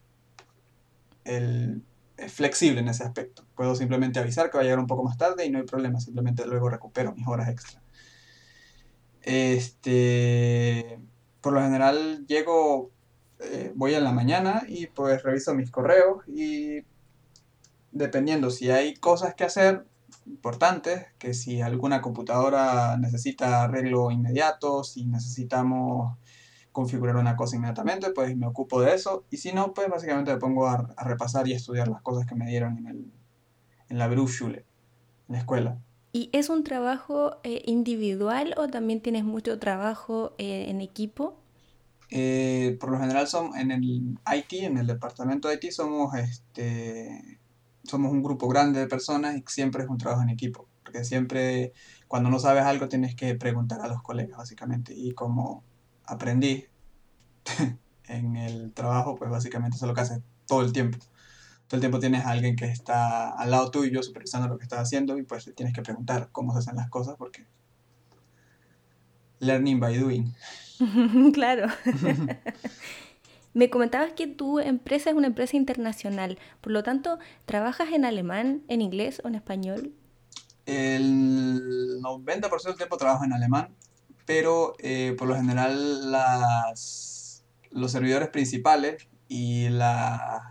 el, 1.25 1.83
es 2.17 2.33
flexible 2.33 2.79
en 2.81 2.89
ese 2.89 3.03
aspecto. 3.03 3.45
Puedo 3.57 3.75
simplemente 3.75 4.21
avisar 4.21 4.51
que 4.51 4.59
va 4.59 4.61
a 4.61 4.63
llegar 4.63 4.79
un 4.79 4.87
poco 4.87 5.03
más 5.03 5.19
tarde 5.19 5.45
y 5.45 5.51
no 5.51 5.59
hay 5.59 5.65
problema, 5.65 5.99
simplemente 5.99 6.47
luego 6.47 6.69
recupero 6.69 7.13
mis 7.13 7.27
horas 7.27 7.49
extra. 7.49 7.83
Este, 9.23 11.01
por 11.41 11.55
lo 11.55 11.61
general 11.61 12.25
llego, 12.29 12.93
eh, 13.45 13.73
voy 13.75 13.95
en 13.95 14.05
la 14.05 14.13
mañana 14.13 14.65
y 14.69 14.87
pues 14.87 15.23
reviso 15.23 15.55
mis 15.55 15.71
correos 15.71 16.23
y 16.27 16.85
dependiendo 17.93 18.51
si 18.51 18.71
hay 18.71 18.95
cosas 18.95 19.35
que 19.35 19.45
hacer 19.45 19.87
importantes, 20.27 21.07
que 21.19 21.35
si 21.35 21.61
alguna 21.61 22.01
computadora 22.01 22.97
necesita 22.97 23.65
arreglo 23.65 24.11
inmediato, 24.11 24.85
si 24.85 25.07
necesitamos 25.07 26.17
configurar 26.73 27.17
una 27.17 27.37
cosa 27.37 27.57
inmediatamente, 27.57 28.11
pues 28.11 28.37
me 28.37 28.47
ocupo 28.47 28.81
de 28.81 28.95
eso. 28.95 29.25
Y 29.31 29.37
si 29.37 29.53
no, 29.53 29.73
pues 29.73 29.89
básicamente 29.89 30.33
me 30.33 30.39
pongo 30.39 30.67
a, 30.67 30.95
repasar 31.05 31.47
y 31.47 31.53
a 31.53 31.57
estudiar 31.57 31.89
las 31.89 32.03
cosas 32.03 32.27
que 32.27 32.35
me 32.35 32.47
dieron 32.47 32.79
en, 32.79 32.87
el, 32.87 33.13
en 33.89 33.99
la 33.99 34.09
Berufsschule, 34.09 34.65
en 35.29 35.33
la 35.33 35.39
escuela. 35.39 35.79
¿Y 36.13 36.31
es 36.33 36.49
un 36.49 36.65
trabajo 36.65 37.37
eh, 37.43 37.63
individual 37.67 38.55
o 38.57 38.69
también 38.69 39.01
tienes 39.01 39.25
mucho 39.25 39.59
trabajo 39.59 40.35
eh, 40.39 40.67
en 40.69 40.81
equipo? 40.81 41.37
Eh, 42.17 42.77
por 42.79 42.93
lo 42.93 43.01
general 43.01 43.27
son 43.27 43.57
en 43.57 43.73
el 43.73 43.83
IT, 43.83 44.53
en 44.53 44.79
el 44.79 44.87
departamento 44.87 45.49
de 45.49 45.57
IT 45.57 45.73
somos 45.73 46.15
este 46.15 47.41
somos 47.83 48.13
un 48.13 48.23
grupo 48.23 48.47
grande 48.47 48.79
de 48.79 48.87
personas 48.87 49.37
y 49.37 49.43
siempre 49.49 49.83
es 49.83 49.91
un 49.91 49.99
trabajo 49.99 50.23
en 50.23 50.29
equipo, 50.29 50.69
porque 50.85 51.03
siempre 51.03 51.73
cuando 52.07 52.31
no 52.31 52.39
sabes 52.39 52.63
algo 52.63 52.89
tienes 52.89 53.17
que 53.17 53.35
preguntar 53.35 53.81
a 53.81 53.89
los 53.89 54.01
colegas 54.01 54.39
básicamente 54.39 54.95
y 54.95 55.13
como 55.13 55.65
aprendí 56.05 56.67
en 58.05 58.37
el 58.37 58.73
trabajo, 58.73 59.17
pues 59.17 59.29
básicamente 59.29 59.75
eso 59.75 59.87
es 59.87 59.89
lo 59.89 59.95
que 59.95 60.03
hace 60.03 60.23
todo 60.47 60.63
el 60.63 60.73
tiempo. 60.73 60.99
Todo 61.67 61.79
el 61.79 61.81
tiempo 61.81 61.99
tienes 61.99 62.25
a 62.25 62.31
alguien 62.31 62.55
que 62.55 62.67
está 62.67 63.31
al 63.31 63.51
lado 63.51 63.73
tuyo 63.73 64.05
supervisando 64.05 64.47
lo 64.47 64.57
que 64.57 64.63
estás 64.63 64.79
haciendo 64.79 65.19
y 65.19 65.25
pues 65.25 65.53
tienes 65.57 65.75
que 65.75 65.83
preguntar 65.83 66.29
cómo 66.31 66.53
se 66.53 66.61
hacen 66.61 66.77
las 66.77 66.89
cosas 66.91 67.17
porque 67.19 67.45
learning 69.41 69.81
by 69.81 69.99
doing. 69.99 70.33
Claro. 71.33 71.67
Me 73.53 73.71
comentabas 73.71 74.13
que 74.13 74.27
tu 74.27 74.59
empresa 74.59 75.11
es 75.11 75.17
una 75.17 75.29
empresa 75.29 75.57
internacional, 75.57 76.39
por 76.61 76.73
lo 76.73 76.83
tanto, 76.83 77.19
¿trabajas 77.47 77.93
en 77.93 78.05
alemán, 78.05 78.63
en 78.67 78.81
inglés 78.81 79.21
o 79.25 79.29
en 79.29 79.37
español? 79.37 79.93
El 80.67 82.01
90% 82.03 82.63
del 82.65 82.77
tiempo 82.77 82.97
trabajo 82.97 83.25
en 83.25 83.33
alemán, 83.33 83.69
pero 84.27 84.75
eh, 84.81 85.15
por 85.17 85.29
lo 85.29 85.37
general 85.37 86.11
los 87.71 87.93
servidores 87.93 88.29
principales 88.31 89.07
y 89.29 89.69
las 89.69 90.43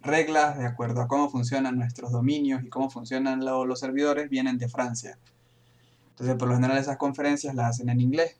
reglas 0.00 0.58
de 0.58 0.66
acuerdo 0.66 1.02
a 1.02 1.06
cómo 1.08 1.28
funcionan 1.30 1.76
nuestros 1.78 2.10
dominios 2.10 2.64
y 2.64 2.68
cómo 2.68 2.90
funcionan 2.90 3.44
lo- 3.44 3.64
los 3.66 3.78
servidores 3.78 4.28
vienen 4.28 4.58
de 4.58 4.68
Francia. 4.68 5.16
Entonces, 6.10 6.34
por 6.36 6.48
lo 6.48 6.54
general 6.56 6.78
esas 6.78 6.96
conferencias 6.96 7.54
las 7.54 7.70
hacen 7.70 7.88
en 7.88 8.00
inglés 8.00 8.36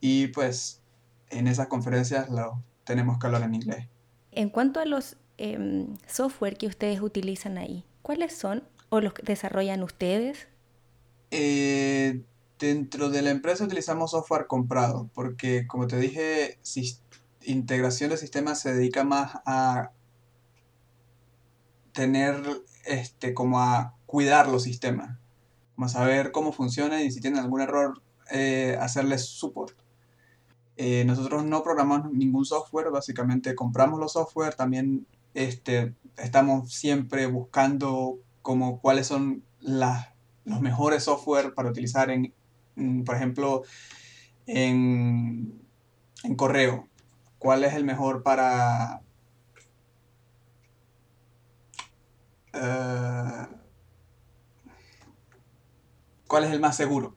y 0.00 0.28
pues 0.28 0.82
en 1.30 1.46
esas 1.46 1.68
conferencias 1.68 2.28
lo 2.30 2.62
tenemos 2.84 3.18
que 3.18 3.26
hablar 3.26 3.42
en 3.42 3.54
inglés. 3.54 3.88
En 4.32 4.50
cuanto 4.50 4.80
a 4.80 4.84
los 4.84 5.16
em, 5.36 5.96
software 6.06 6.56
que 6.56 6.66
ustedes 6.66 7.00
utilizan 7.00 7.58
ahí, 7.58 7.84
¿cuáles 8.02 8.34
son 8.34 8.64
o 8.88 9.00
los 9.00 9.14
que 9.14 9.22
desarrollan 9.22 9.82
ustedes? 9.82 10.48
Eh, 11.30 12.22
dentro 12.58 13.10
de 13.10 13.22
la 13.22 13.30
empresa 13.30 13.64
utilizamos 13.64 14.12
software 14.12 14.46
comprado, 14.46 15.10
porque 15.14 15.66
como 15.66 15.86
te 15.86 15.98
dije, 15.98 16.58
integración 17.42 18.10
de 18.10 18.16
sistemas 18.16 18.60
se 18.60 18.74
dedica 18.74 19.04
más 19.04 19.38
a 19.44 19.92
tener, 21.92 22.42
este, 22.84 23.34
como 23.34 23.60
a 23.60 23.94
cuidar 24.06 24.48
los 24.48 24.62
sistemas, 24.62 25.18
como 25.74 25.86
a 25.86 25.88
saber 25.88 26.32
cómo 26.32 26.52
funcionan 26.52 27.02
y 27.02 27.10
si 27.10 27.20
tienen 27.20 27.40
algún 27.40 27.60
error, 27.60 28.02
eh, 28.30 28.76
hacerles 28.80 29.26
support. 29.26 29.77
Eh, 30.80 31.04
nosotros 31.04 31.44
no 31.44 31.64
programamos 31.64 32.08
ningún 32.12 32.44
software, 32.44 32.90
básicamente 32.90 33.56
compramos 33.56 33.98
los 33.98 34.12
software, 34.12 34.54
también 34.54 35.08
este, 35.34 35.92
estamos 36.16 36.72
siempre 36.72 37.26
buscando 37.26 38.20
como 38.42 38.80
cuáles 38.80 39.08
son 39.08 39.42
las, 39.60 40.06
los 40.44 40.60
mejores 40.60 41.02
software 41.02 41.52
para 41.52 41.70
utilizar 41.70 42.10
en, 42.10 42.32
mm, 42.76 43.02
por 43.02 43.16
ejemplo, 43.16 43.62
en, 44.46 45.60
en 46.22 46.34
correo. 46.36 46.86
¿Cuál 47.40 47.64
es 47.64 47.74
el 47.74 47.84
mejor 47.84 48.22
para... 48.22 49.02
eh, 52.52 53.46
¿cuál 56.28 56.44
es 56.44 56.52
el 56.52 56.60
más 56.60 56.76
seguro? 56.76 57.16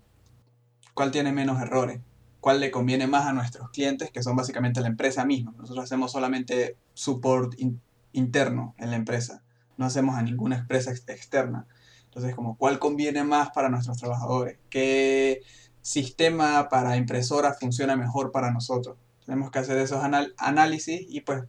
¿Cuál 0.95 1.11
tiene 1.11 1.31
menos 1.31 1.61
errores? 1.61 2.01
¿Cuál 2.41 2.59
le 2.59 2.71
conviene 2.71 3.07
más 3.07 3.27
a 3.27 3.33
nuestros 3.33 3.69
clientes, 3.69 4.11
que 4.11 4.23
son 4.23 4.35
básicamente 4.35 4.81
la 4.81 4.87
empresa 4.87 5.23
misma? 5.25 5.53
Nosotros 5.57 5.85
hacemos 5.85 6.11
solamente 6.11 6.75
support 6.93 7.53
in- 7.59 7.79
interno 8.13 8.75
en 8.77 8.89
la 8.89 8.97
empresa, 8.97 9.43
no 9.77 9.85
hacemos 9.85 10.15
a 10.15 10.21
ninguna 10.23 10.57
empresa 10.57 10.91
ex- 10.91 11.07
externa. 11.07 11.67
Entonces, 12.05 12.35
como, 12.35 12.57
¿cuál 12.57 12.79
conviene 12.79 13.23
más 13.23 13.51
para 13.51 13.69
nuestros 13.69 13.97
trabajadores? 13.97 14.57
¿Qué 14.69 15.41
sistema 15.81 16.67
para 16.67 16.97
impresora 16.97 17.53
funciona 17.53 17.95
mejor 17.95 18.31
para 18.31 18.51
nosotros? 18.51 18.97
Tenemos 19.25 19.51
que 19.51 19.59
hacer 19.59 19.77
esos 19.77 20.03
anal- 20.03 20.33
análisis 20.37 21.05
y 21.07 21.21
pues 21.21 21.43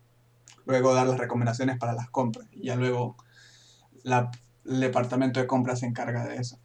luego 0.67 0.95
dar 0.95 1.07
las 1.07 1.19
recomendaciones 1.19 1.79
para 1.79 1.95
las 1.95 2.11
compras. 2.11 2.47
Y 2.53 2.67
ya 2.67 2.77
luego 2.77 3.17
la- 4.05 4.31
el 4.67 4.79
departamento 4.81 5.41
de 5.41 5.47
compras 5.47 5.81
se 5.81 5.87
encarga 5.87 6.25
de 6.27 6.37
eso. 6.37 6.59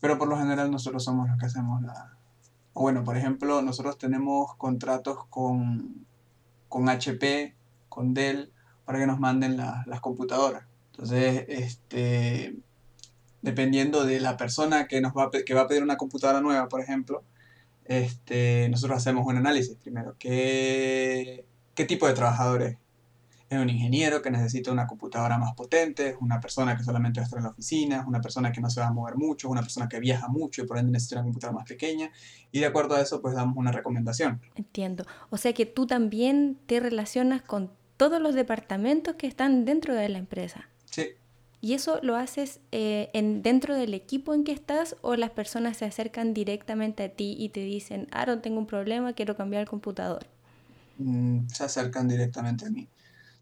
Pero 0.00 0.18
por 0.18 0.28
lo 0.28 0.38
general 0.38 0.70
nosotros 0.70 1.02
somos 1.02 1.26
los 1.28 1.38
que 1.38 1.46
hacemos 1.46 1.80
la... 1.82 2.16
O 2.74 2.82
bueno, 2.82 3.04
por 3.04 3.16
ejemplo, 3.16 3.62
nosotros 3.62 3.98
tenemos 3.98 4.54
contratos 4.56 5.26
con, 5.28 6.06
con 6.68 6.88
HP, 6.88 7.54
con 7.88 8.14
Dell, 8.14 8.52
para 8.84 8.98
que 8.98 9.06
nos 9.06 9.20
manden 9.20 9.56
la- 9.56 9.84
las 9.86 10.00
computadoras. 10.00 10.64
Entonces, 10.92 11.44
este, 11.48 12.56
dependiendo 13.42 14.04
de 14.04 14.20
la 14.20 14.36
persona 14.36 14.86
que 14.88 15.00
nos 15.00 15.12
va 15.12 15.24
a, 15.24 15.30
que 15.30 15.54
va 15.54 15.62
a 15.62 15.68
pedir 15.68 15.82
una 15.82 15.96
computadora 15.96 16.40
nueva, 16.40 16.68
por 16.68 16.80
ejemplo, 16.80 17.22
este, 17.84 18.68
nosotros 18.70 18.98
hacemos 18.98 19.26
un 19.26 19.36
análisis 19.36 19.76
primero. 19.76 20.16
¿Qué, 20.18 21.44
qué 21.74 21.84
tipo 21.84 22.06
de 22.06 22.14
trabajadores? 22.14 22.78
¿Es 23.52 23.58
un 23.58 23.68
ingeniero 23.68 24.22
que 24.22 24.30
necesita 24.30 24.72
una 24.72 24.86
computadora 24.86 25.36
más 25.36 25.52
potente? 25.52 26.08
¿Es 26.08 26.16
una 26.20 26.40
persona 26.40 26.74
que 26.74 26.84
solamente 26.84 27.20
va 27.20 27.24
a 27.24 27.26
estar 27.26 27.38
en 27.38 27.44
la 27.44 27.50
oficina? 27.50 28.00
¿Es 28.00 28.06
una 28.06 28.22
persona 28.22 28.50
que 28.50 28.62
no 28.62 28.70
se 28.70 28.80
va 28.80 28.86
a 28.86 28.92
mover 28.92 29.16
mucho? 29.16 29.46
¿Es 29.46 29.50
una 29.52 29.60
persona 29.60 29.90
que 29.90 30.00
viaja 30.00 30.26
mucho 30.28 30.62
y 30.62 30.66
por 30.66 30.78
ende 30.78 30.90
necesita 30.90 31.16
una 31.16 31.24
computadora 31.24 31.58
más 31.58 31.68
pequeña? 31.68 32.10
Y 32.50 32.60
de 32.60 32.64
acuerdo 32.64 32.94
a 32.94 33.02
eso, 33.02 33.20
pues 33.20 33.34
damos 33.34 33.58
una 33.58 33.70
recomendación. 33.70 34.40
Entiendo. 34.54 35.04
O 35.28 35.36
sea 35.36 35.52
que 35.52 35.66
tú 35.66 35.86
también 35.86 36.56
te 36.64 36.80
relacionas 36.80 37.42
con 37.42 37.70
todos 37.98 38.22
los 38.22 38.34
departamentos 38.34 39.16
que 39.16 39.26
están 39.26 39.66
dentro 39.66 39.94
de 39.94 40.08
la 40.08 40.16
empresa. 40.16 40.70
Sí, 40.86 41.08
¿Y 41.60 41.74
eso 41.74 42.00
lo 42.02 42.16
haces 42.16 42.58
eh, 42.72 43.10
en, 43.12 43.42
dentro 43.42 43.76
del 43.76 43.92
equipo 43.92 44.32
en 44.32 44.44
que 44.44 44.52
estás 44.52 44.96
o 45.02 45.14
las 45.14 45.30
personas 45.30 45.76
se 45.76 45.84
acercan 45.84 46.32
directamente 46.32 47.02
a 47.02 47.10
ti 47.10 47.36
y 47.38 47.50
te 47.50 47.60
dicen, 47.60 48.08
Aaron, 48.12 48.40
tengo 48.40 48.58
un 48.58 48.66
problema, 48.66 49.12
quiero 49.12 49.36
cambiar 49.36 49.60
el 49.60 49.68
computador? 49.68 50.24
mm, 50.96 51.48
se 51.48 51.64
acercan 51.64 52.08
directamente 52.08 52.64
a 52.64 52.70
mí. 52.70 52.88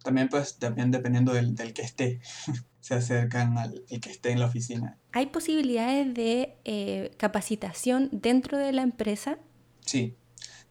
También 0.03 0.29
pues 0.29 0.59
también 0.59 0.91
dependiendo 0.91 1.33
del, 1.33 1.55
del 1.55 1.73
que 1.73 1.83
esté, 1.83 2.21
se 2.81 2.95
acercan 2.95 3.59
al 3.59 3.85
el 3.89 4.01
que 4.01 4.11
esté 4.11 4.31
en 4.31 4.41
la 4.41 4.47
oficina. 4.47 4.99
¿Hay 5.13 5.27
posibilidades 5.27 6.15
de 6.15 6.57
eh, 6.65 7.13
capacitación 7.17 8.09
dentro 8.13 8.59
de 8.59 8.73
la 8.73 8.83
empresa? 8.83 9.39
Sí. 9.85 10.17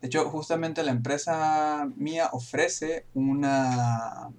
De 0.02 0.08
hecho, 0.08 0.30
justamente 0.30 0.82
la 0.84 0.92
empresa 0.92 1.90
mía 1.98 2.30
ofrece 2.32 3.06
una 3.14 4.30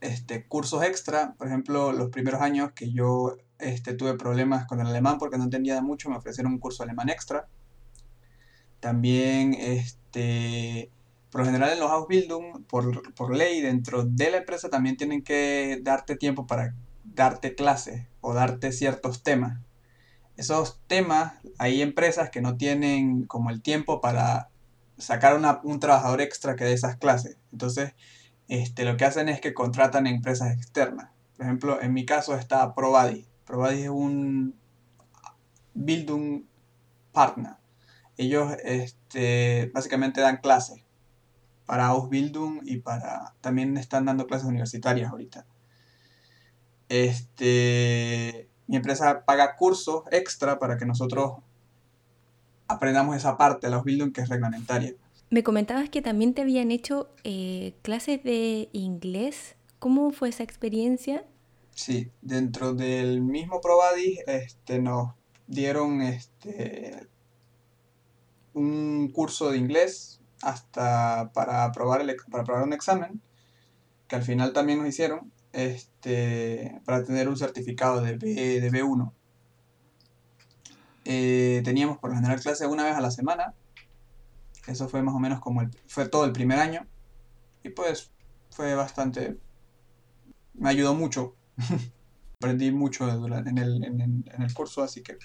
este, 0.00 0.46
cursos 0.46 0.82
extra. 0.84 1.34
Por 1.34 1.48
ejemplo, 1.48 1.92
los 1.92 2.10
primeros 2.10 2.40
años 2.40 2.72
que 2.72 2.92
yo 2.92 3.36
este, 3.58 3.94
tuve 3.94 4.14
problemas 4.14 4.66
con 4.66 4.80
el 4.80 4.86
alemán 4.86 5.18
porque 5.18 5.36
no 5.36 5.44
entendía 5.44 5.80
mucho, 5.82 6.08
me 6.10 6.16
ofrecieron 6.16 6.52
un 6.52 6.58
curso 6.58 6.82
alemán 6.82 7.08
extra. 7.08 7.48
También, 8.78 9.54
este, 9.54 10.90
por 11.30 11.40
lo 11.42 11.46
general 11.46 11.72
en 11.72 11.80
los 11.80 11.90
Ausbildung, 11.90 12.64
por, 12.64 13.14
por 13.14 13.34
ley, 13.36 13.60
dentro 13.60 14.04
de 14.04 14.30
la 14.30 14.38
empresa 14.38 14.68
también 14.68 14.96
tienen 14.96 15.22
que 15.22 15.78
darte 15.82 16.16
tiempo 16.16 16.46
para 16.46 16.74
darte 17.04 17.54
clases 17.54 18.06
o 18.20 18.34
darte 18.34 18.72
ciertos 18.72 19.22
temas. 19.22 19.58
Esos 20.36 20.80
temas, 20.86 21.34
hay 21.58 21.82
empresas 21.82 22.30
que 22.30 22.40
no 22.40 22.56
tienen 22.56 23.24
como 23.26 23.50
el 23.50 23.62
tiempo 23.62 24.00
para 24.00 24.48
sacar 24.98 25.36
una- 25.36 25.60
un 25.62 25.80
trabajador 25.80 26.20
extra 26.20 26.56
que 26.56 26.64
dé 26.64 26.72
esas 26.72 26.96
clases. 26.96 27.36
Entonces, 27.52 27.94
este, 28.48 28.84
lo 28.84 28.96
que 28.96 29.04
hacen 29.04 29.28
es 29.28 29.40
que 29.40 29.54
contratan 29.54 30.06
empresas 30.06 30.52
externas. 30.52 31.10
Por 31.36 31.46
ejemplo, 31.46 31.80
en 31.80 31.92
mi 31.92 32.04
caso 32.04 32.34
está 32.34 32.74
Provadi. 32.74 33.26
Provadi 33.44 33.82
es 33.82 33.88
un 33.88 34.54
Bildung 35.74 36.44
Partner. 37.12 37.54
Ellos 38.16 38.52
este, 38.64 39.70
básicamente 39.72 40.20
dan 40.20 40.38
clases 40.38 40.84
para 41.70 41.86
Ausbildung 41.86 42.62
y 42.64 42.78
para... 42.78 43.36
También 43.40 43.76
están 43.76 44.04
dando 44.04 44.26
clases 44.26 44.48
universitarias 44.48 45.08
ahorita. 45.08 45.46
Este, 46.88 48.48
mi 48.66 48.74
empresa 48.74 49.24
paga 49.24 49.54
cursos 49.54 50.02
extra 50.10 50.58
para 50.58 50.76
que 50.76 50.84
nosotros 50.84 51.34
aprendamos 52.66 53.16
esa 53.16 53.36
parte 53.36 53.68
de 53.68 53.70
la 53.70 53.76
Ausbildung 53.76 54.12
que 54.12 54.20
es 54.20 54.28
reglamentaria. 54.28 54.94
Me 55.30 55.44
comentabas 55.44 55.88
que 55.90 56.02
también 56.02 56.34
te 56.34 56.42
habían 56.42 56.72
hecho 56.72 57.08
eh, 57.22 57.76
clases 57.82 58.20
de 58.24 58.68
inglés. 58.72 59.54
¿Cómo 59.78 60.10
fue 60.10 60.30
esa 60.30 60.42
experiencia? 60.42 61.24
Sí, 61.70 62.10
dentro 62.20 62.74
del 62.74 63.20
mismo 63.20 63.60
Provadis 63.60 64.18
este, 64.26 64.80
nos 64.80 65.12
dieron 65.46 66.02
este, 66.02 67.06
un 68.54 69.08
curso 69.12 69.52
de 69.52 69.58
inglés 69.58 70.19
hasta 70.42 71.32
para 71.34 71.64
aprobar, 71.64 72.00
el, 72.02 72.16
para 72.30 72.42
aprobar 72.42 72.64
un 72.64 72.72
examen, 72.72 73.22
que 74.08 74.16
al 74.16 74.22
final 74.24 74.52
también 74.52 74.80
nos 74.80 74.88
hicieron, 74.88 75.32
este, 75.52 76.80
para 76.84 77.04
tener 77.04 77.28
un 77.28 77.36
certificado 77.38 78.02
de, 78.02 78.16
B, 78.16 78.60
de 78.60 78.70
B1. 78.70 79.14
Eh, 81.04 81.62
teníamos 81.64 81.98
por 81.98 82.10
lo 82.10 82.16
general 82.16 82.40
clase 82.40 82.66
una 82.66 82.84
vez 82.84 82.94
a 82.94 83.00
la 83.00 83.10
semana, 83.10 83.54
eso 84.66 84.88
fue 84.88 85.02
más 85.02 85.14
o 85.14 85.18
menos 85.18 85.40
como 85.40 85.62
el, 85.62 85.70
fue 85.88 86.08
todo 86.08 86.24
el 86.24 86.32
primer 86.32 86.58
año, 86.58 86.86
y 87.62 87.70
pues 87.70 88.12
fue 88.50 88.74
bastante, 88.74 89.38
me 90.54 90.70
ayudó 90.70 90.94
mucho 90.94 91.36
aprendí 92.40 92.72
mucho 92.72 93.08
en 93.08 93.58
el, 93.58 93.84
en, 93.84 94.00
el- 94.00 94.24
en 94.34 94.42
el 94.42 94.54
curso, 94.54 94.82
así 94.82 95.02
que 95.02 95.18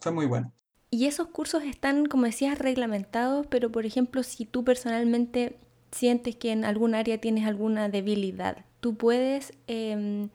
fue 0.00 0.12
muy 0.12 0.26
bueno. 0.26 0.52
Y 0.90 1.06
esos 1.06 1.28
cursos 1.28 1.62
están, 1.64 2.06
como 2.06 2.24
decías, 2.24 2.58
reglamentados, 2.58 3.46
pero 3.46 3.70
por 3.70 3.86
ejemplo, 3.86 4.22
si 4.22 4.44
tú 4.44 4.64
personalmente 4.64 5.56
sientes 5.92 6.36
que 6.36 6.52
en 6.52 6.64
algún 6.64 6.94
área 6.94 7.20
tienes 7.20 7.46
alguna 7.46 7.88
debilidad, 7.88 8.64
tú 8.80 8.96
puedes 8.96 9.52
em, 9.68 10.30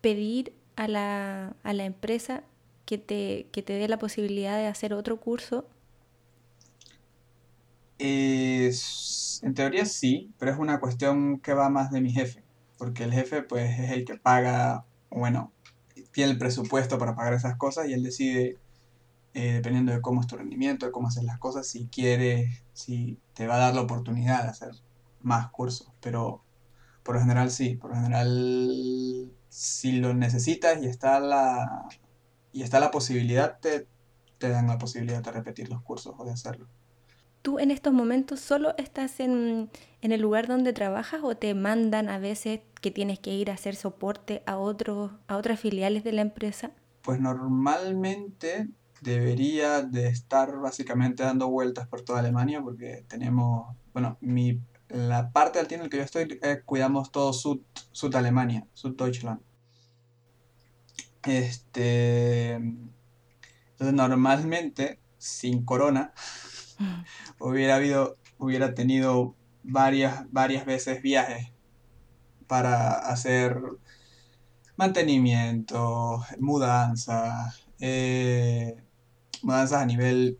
pedir 0.00 0.52
a 0.76 0.88
la, 0.88 1.56
a 1.62 1.72
la 1.72 1.84
empresa 1.84 2.42
que 2.84 2.98
te, 2.98 3.46
que 3.52 3.62
te 3.62 3.74
dé 3.74 3.88
la 3.88 3.98
posibilidad 3.98 4.58
de 4.58 4.66
hacer 4.66 4.92
otro 4.92 5.18
curso. 5.20 5.66
En 9.44 9.54
teoría 9.54 9.84
sí, 9.84 10.32
pero 10.38 10.52
es 10.52 10.58
una 10.58 10.80
cuestión 10.80 11.38
que 11.40 11.54
va 11.54 11.68
más 11.68 11.90
de 11.90 12.00
mi 12.00 12.12
jefe, 12.12 12.42
porque 12.78 13.04
el 13.04 13.12
jefe 13.12 13.42
pues 13.42 13.78
es 13.78 13.90
el 13.90 14.04
que 14.04 14.16
paga, 14.16 14.84
bueno, 15.10 15.52
tiene 16.12 16.32
el 16.32 16.38
presupuesto 16.38 16.98
para 16.98 17.14
pagar 17.14 17.34
esas 17.34 17.56
cosas 17.56 17.88
y 17.88 17.92
él 17.92 18.02
decide, 18.02 18.58
eh, 19.34 19.54
dependiendo 19.54 19.92
de 19.92 20.00
cómo 20.00 20.20
es 20.20 20.28
tu 20.28 20.36
rendimiento, 20.36 20.86
de 20.86 20.92
cómo 20.92 21.08
haces 21.08 21.24
las 21.24 21.38
cosas, 21.38 21.66
si 21.66 21.88
quiere, 21.88 22.62
si 22.72 23.18
te 23.34 23.48
va 23.48 23.56
a 23.56 23.58
dar 23.58 23.74
la 23.74 23.80
oportunidad 23.80 24.44
de 24.44 24.50
hacer 24.50 24.70
más 25.22 25.50
cursos, 25.50 25.90
pero 26.00 26.44
por 27.02 27.16
lo 27.16 27.20
general 27.20 27.50
sí, 27.50 27.74
por 27.74 27.90
lo 27.90 27.96
general 27.96 29.30
si 29.48 29.92
lo 29.92 30.14
necesitas 30.14 30.80
y 30.80 30.86
está 30.86 31.18
la, 31.18 31.88
y 32.52 32.62
está 32.62 32.78
la 32.78 32.92
posibilidad, 32.92 33.58
te, 33.58 33.88
te 34.38 34.48
dan 34.50 34.68
la 34.68 34.78
posibilidad 34.78 35.20
de 35.20 35.32
repetir 35.32 35.68
los 35.68 35.82
cursos 35.82 36.14
o 36.16 36.24
de 36.24 36.30
hacerlo. 36.30 36.68
¿Tú 37.42 37.58
en 37.58 37.70
estos 37.72 37.92
momentos 37.92 38.40
solo 38.40 38.74
estás 38.78 39.20
en, 39.20 39.68
en 40.00 40.12
el 40.12 40.22
lugar 40.22 40.46
donde 40.46 40.72
trabajas 40.72 41.20
o 41.24 41.36
te 41.36 41.54
mandan 41.54 42.08
a 42.08 42.18
veces 42.18 42.60
que 42.80 42.90
tienes 42.90 43.18
que 43.18 43.34
ir 43.34 43.50
a 43.50 43.54
hacer 43.54 43.74
soporte 43.74 44.42
a 44.46 44.58
otros, 44.58 45.10
a 45.26 45.36
otras 45.36 45.58
filiales 45.58 46.04
de 46.04 46.12
la 46.12 46.22
empresa? 46.22 46.70
Pues 47.02 47.20
normalmente 47.20 48.68
debería 49.04 49.82
de 49.82 50.08
estar 50.08 50.58
básicamente 50.58 51.22
dando 51.22 51.48
vueltas 51.48 51.86
por 51.86 52.02
toda 52.02 52.20
Alemania 52.20 52.62
porque 52.62 53.04
tenemos, 53.06 53.76
bueno, 53.92 54.16
mi, 54.20 54.60
la 54.88 55.30
parte 55.30 55.58
del 55.58 55.68
tienda 55.68 55.82
en 55.82 55.86
el 55.86 55.90
que 55.90 55.98
yo 55.98 56.02
estoy, 56.02 56.38
eh, 56.42 56.62
cuidamos 56.64 57.12
todo 57.12 57.32
Sud, 57.32 57.60
Sud 57.92 58.14
Alemania, 58.16 58.66
Sud 58.72 58.96
Deutschland. 58.96 59.40
Este, 61.22 62.54
entonces 62.54 63.94
normalmente 63.94 64.98
sin 65.18 65.64
corona 65.64 66.12
hubiera 67.38 67.76
habido, 67.76 68.16
hubiera 68.38 68.74
tenido 68.74 69.34
varias, 69.62 70.30
varias 70.32 70.64
veces 70.64 71.02
viajes 71.02 71.52
para 72.46 72.92
hacer 72.92 73.60
mantenimiento, 74.76 76.24
mudanzas, 76.40 77.64
eh, 77.80 78.82
mudanzas 79.44 79.82
a 79.82 79.86
nivel 79.86 80.38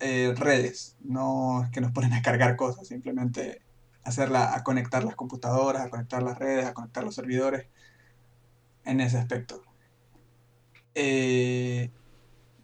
eh, 0.00 0.34
redes. 0.36 0.96
No 1.00 1.64
es 1.64 1.70
que 1.70 1.80
nos 1.80 1.92
ponen 1.92 2.12
a 2.12 2.22
cargar 2.22 2.56
cosas, 2.56 2.88
simplemente 2.88 3.62
hacerla, 4.02 4.54
a 4.54 4.64
conectar 4.64 5.04
las 5.04 5.14
computadoras, 5.14 5.82
a 5.82 5.90
conectar 5.90 6.22
las 6.22 6.38
redes, 6.38 6.66
a 6.66 6.74
conectar 6.74 7.04
los 7.04 7.14
servidores, 7.14 7.66
en 8.84 9.00
ese 9.00 9.18
aspecto. 9.18 9.62
Eh, 10.94 11.90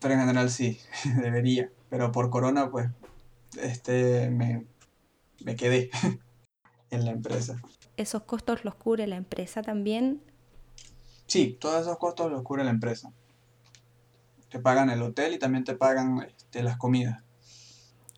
pero 0.00 0.14
en 0.14 0.20
general 0.20 0.50
sí, 0.50 0.80
debería. 1.22 1.70
Pero 1.90 2.10
por 2.10 2.30
corona, 2.30 2.70
pues, 2.70 2.88
este, 3.60 4.30
me, 4.30 4.66
me 5.44 5.56
quedé 5.56 5.90
en 6.90 7.04
la 7.04 7.12
empresa. 7.12 7.60
¿Esos 7.96 8.22
costos 8.24 8.64
los 8.64 8.74
cubre 8.74 9.06
la 9.06 9.16
empresa 9.16 9.62
también? 9.62 10.22
Sí, 11.26 11.56
todos 11.60 11.82
esos 11.82 11.98
costos 11.98 12.30
los 12.30 12.42
cubre 12.42 12.64
la 12.64 12.70
empresa. 12.70 13.12
Te 14.50 14.58
pagan 14.60 14.90
el 14.90 15.02
hotel 15.02 15.34
y 15.34 15.38
también 15.38 15.64
te 15.64 15.74
pagan 15.74 16.26
este, 16.26 16.62
las 16.62 16.76
comidas. 16.76 17.22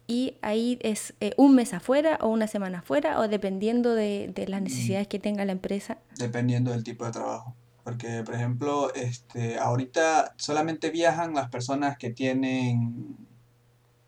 Y 0.06 0.36
ahí 0.40 0.78
es 0.82 1.14
eh, 1.20 1.32
un 1.36 1.54
mes 1.54 1.74
afuera 1.74 2.18
o 2.22 2.28
una 2.28 2.46
semana 2.46 2.78
afuera 2.78 3.20
o 3.20 3.28
dependiendo 3.28 3.94
de, 3.94 4.30
de 4.34 4.48
las 4.48 4.62
necesidades 4.62 5.06
que 5.06 5.18
tenga 5.18 5.44
la 5.44 5.52
empresa. 5.52 5.98
dependiendo 6.16 6.70
del 6.70 6.82
tipo 6.82 7.04
de 7.04 7.12
trabajo. 7.12 7.54
Porque, 7.84 8.22
por 8.22 8.34
ejemplo, 8.34 8.92
este, 8.94 9.58
ahorita 9.58 10.34
solamente 10.36 10.90
viajan 10.90 11.34
las 11.34 11.48
personas 11.48 11.96
que 11.96 12.10
tienen, 12.10 13.16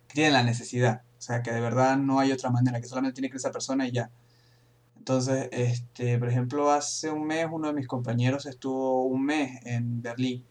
que 0.08 0.14
tienen 0.14 0.34
la 0.34 0.42
necesidad. 0.42 1.02
O 1.18 1.22
sea, 1.22 1.42
que 1.42 1.50
de 1.50 1.60
verdad 1.60 1.96
no 1.96 2.18
hay 2.18 2.32
otra 2.32 2.50
manera, 2.50 2.80
que 2.80 2.86
solamente 2.86 3.14
tiene 3.14 3.28
que 3.28 3.36
ir 3.36 3.40
esa 3.40 3.52
persona 3.52 3.86
y 3.86 3.92
ya. 3.92 4.10
Entonces, 4.98 5.48
este, 5.52 6.18
por 6.18 6.28
ejemplo, 6.28 6.70
hace 6.70 7.10
un 7.10 7.26
mes 7.26 7.46
uno 7.50 7.68
de 7.68 7.74
mis 7.74 7.86
compañeros 7.86 8.44
estuvo 8.44 9.04
un 9.04 9.24
mes 9.24 9.64
en 9.64 10.02
Berlín. 10.02 10.44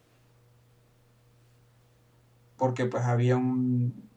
Porque 2.60 2.86
pues 2.86 3.04
había 3.06 3.38
un, 3.38 4.08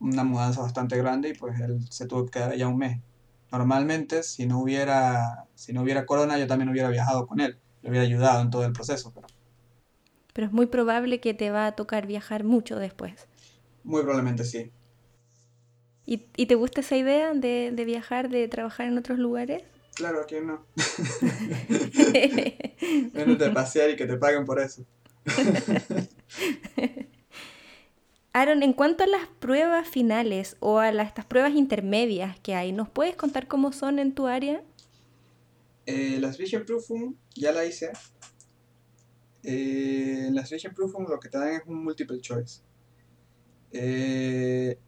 una 0.00 0.24
mudanza 0.24 0.60
bastante 0.60 0.98
grande 0.98 1.30
y 1.30 1.34
pues 1.34 1.58
él 1.60 1.80
se 1.90 2.06
tuvo 2.06 2.26
que 2.26 2.32
quedar 2.32 2.50
allá 2.50 2.68
un 2.68 2.76
mes. 2.76 3.00
Normalmente, 3.50 4.22
si 4.22 4.46
no 4.46 4.60
hubiera, 4.60 5.46
si 5.54 5.72
no 5.72 5.82
hubiera 5.82 6.04
corona, 6.04 6.38
yo 6.38 6.46
también 6.46 6.68
hubiera 6.68 6.90
viajado 6.90 7.26
con 7.26 7.40
él, 7.40 7.56
le 7.82 7.88
hubiera 7.88 8.04
ayudado 8.04 8.42
en 8.42 8.50
todo 8.50 8.66
el 8.66 8.74
proceso. 8.74 9.10
Pero, 9.14 9.26
pero 10.34 10.48
es 10.48 10.52
muy 10.52 10.66
probable 10.66 11.20
que 11.20 11.32
te 11.32 11.50
va 11.50 11.66
a 11.66 11.72
tocar 11.72 12.06
viajar 12.06 12.44
mucho 12.44 12.78
después. 12.78 13.26
Muy 13.84 14.02
probablemente 14.02 14.44
sí. 14.44 14.70
¿Y, 16.04 16.26
y 16.36 16.46
te 16.46 16.56
gusta 16.56 16.80
esa 16.80 16.96
idea 16.96 17.32
de, 17.32 17.70
de 17.72 17.84
viajar, 17.84 18.28
de 18.28 18.48
trabajar 18.48 18.86
en 18.86 18.98
otros 18.98 19.18
lugares? 19.18 19.62
Claro, 19.94 20.20
¿a 20.20 20.40
no? 20.40 20.64
Menos 23.14 23.38
de 23.38 23.50
pasear 23.50 23.90
y 23.90 23.96
que 23.96 24.06
te 24.06 24.16
paguen 24.16 24.44
por 24.44 24.60
eso. 24.60 24.84
Aaron, 28.32 28.62
en 28.62 28.72
cuanto 28.72 29.04
a 29.04 29.06
las 29.06 29.26
pruebas 29.40 29.88
finales 29.88 30.56
o 30.60 30.78
a 30.78 30.92
las, 30.92 31.08
estas 31.08 31.24
pruebas 31.24 31.54
intermedias 31.54 32.38
que 32.40 32.54
hay, 32.54 32.72
¿nos 32.72 32.88
puedes 32.88 33.16
contar 33.16 33.48
cómo 33.48 33.72
son 33.72 33.98
en 33.98 34.14
tu 34.14 34.26
área? 34.26 34.62
Eh, 35.86 36.18
las 36.20 36.36
Vision 36.36 36.64
Proofing 36.64 37.16
ya 37.34 37.52
la 37.52 37.64
hice. 37.64 37.90
Eh, 39.42 40.28
las 40.32 40.50
Vision 40.50 40.74
Proofing 40.74 41.06
lo 41.08 41.18
que 41.18 41.30
te 41.30 41.38
dan 41.38 41.54
es 41.54 41.62
un 41.66 41.82
multiple 41.82 42.20
choice. 42.20 42.60
Eh, 43.72 44.78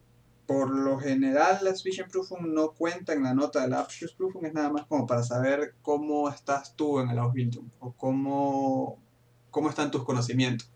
por 0.46 0.68
lo 0.68 0.98
general, 0.98 1.60
las 1.62 1.84
Vision 1.84 2.10
Proofing 2.10 2.52
no 2.52 2.72
cuentan 2.72 3.18
en 3.18 3.22
la 3.24 3.34
nota 3.34 3.62
de 3.62 3.68
la 3.68 3.80
Aptitude 3.80 4.12
Proofing, 4.16 4.46
es 4.46 4.52
nada 4.52 4.68
más 4.68 4.84
como 4.86 5.06
para 5.06 5.22
saber 5.22 5.76
cómo 5.80 6.28
estás 6.28 6.74
tú 6.74 6.98
en 6.98 7.08
el 7.08 7.18
Ausbildung 7.18 7.70
o 7.78 7.92
cómo, 7.92 9.00
cómo 9.50 9.68
están 9.70 9.90
tus 9.90 10.04
conocimientos. 10.04 10.68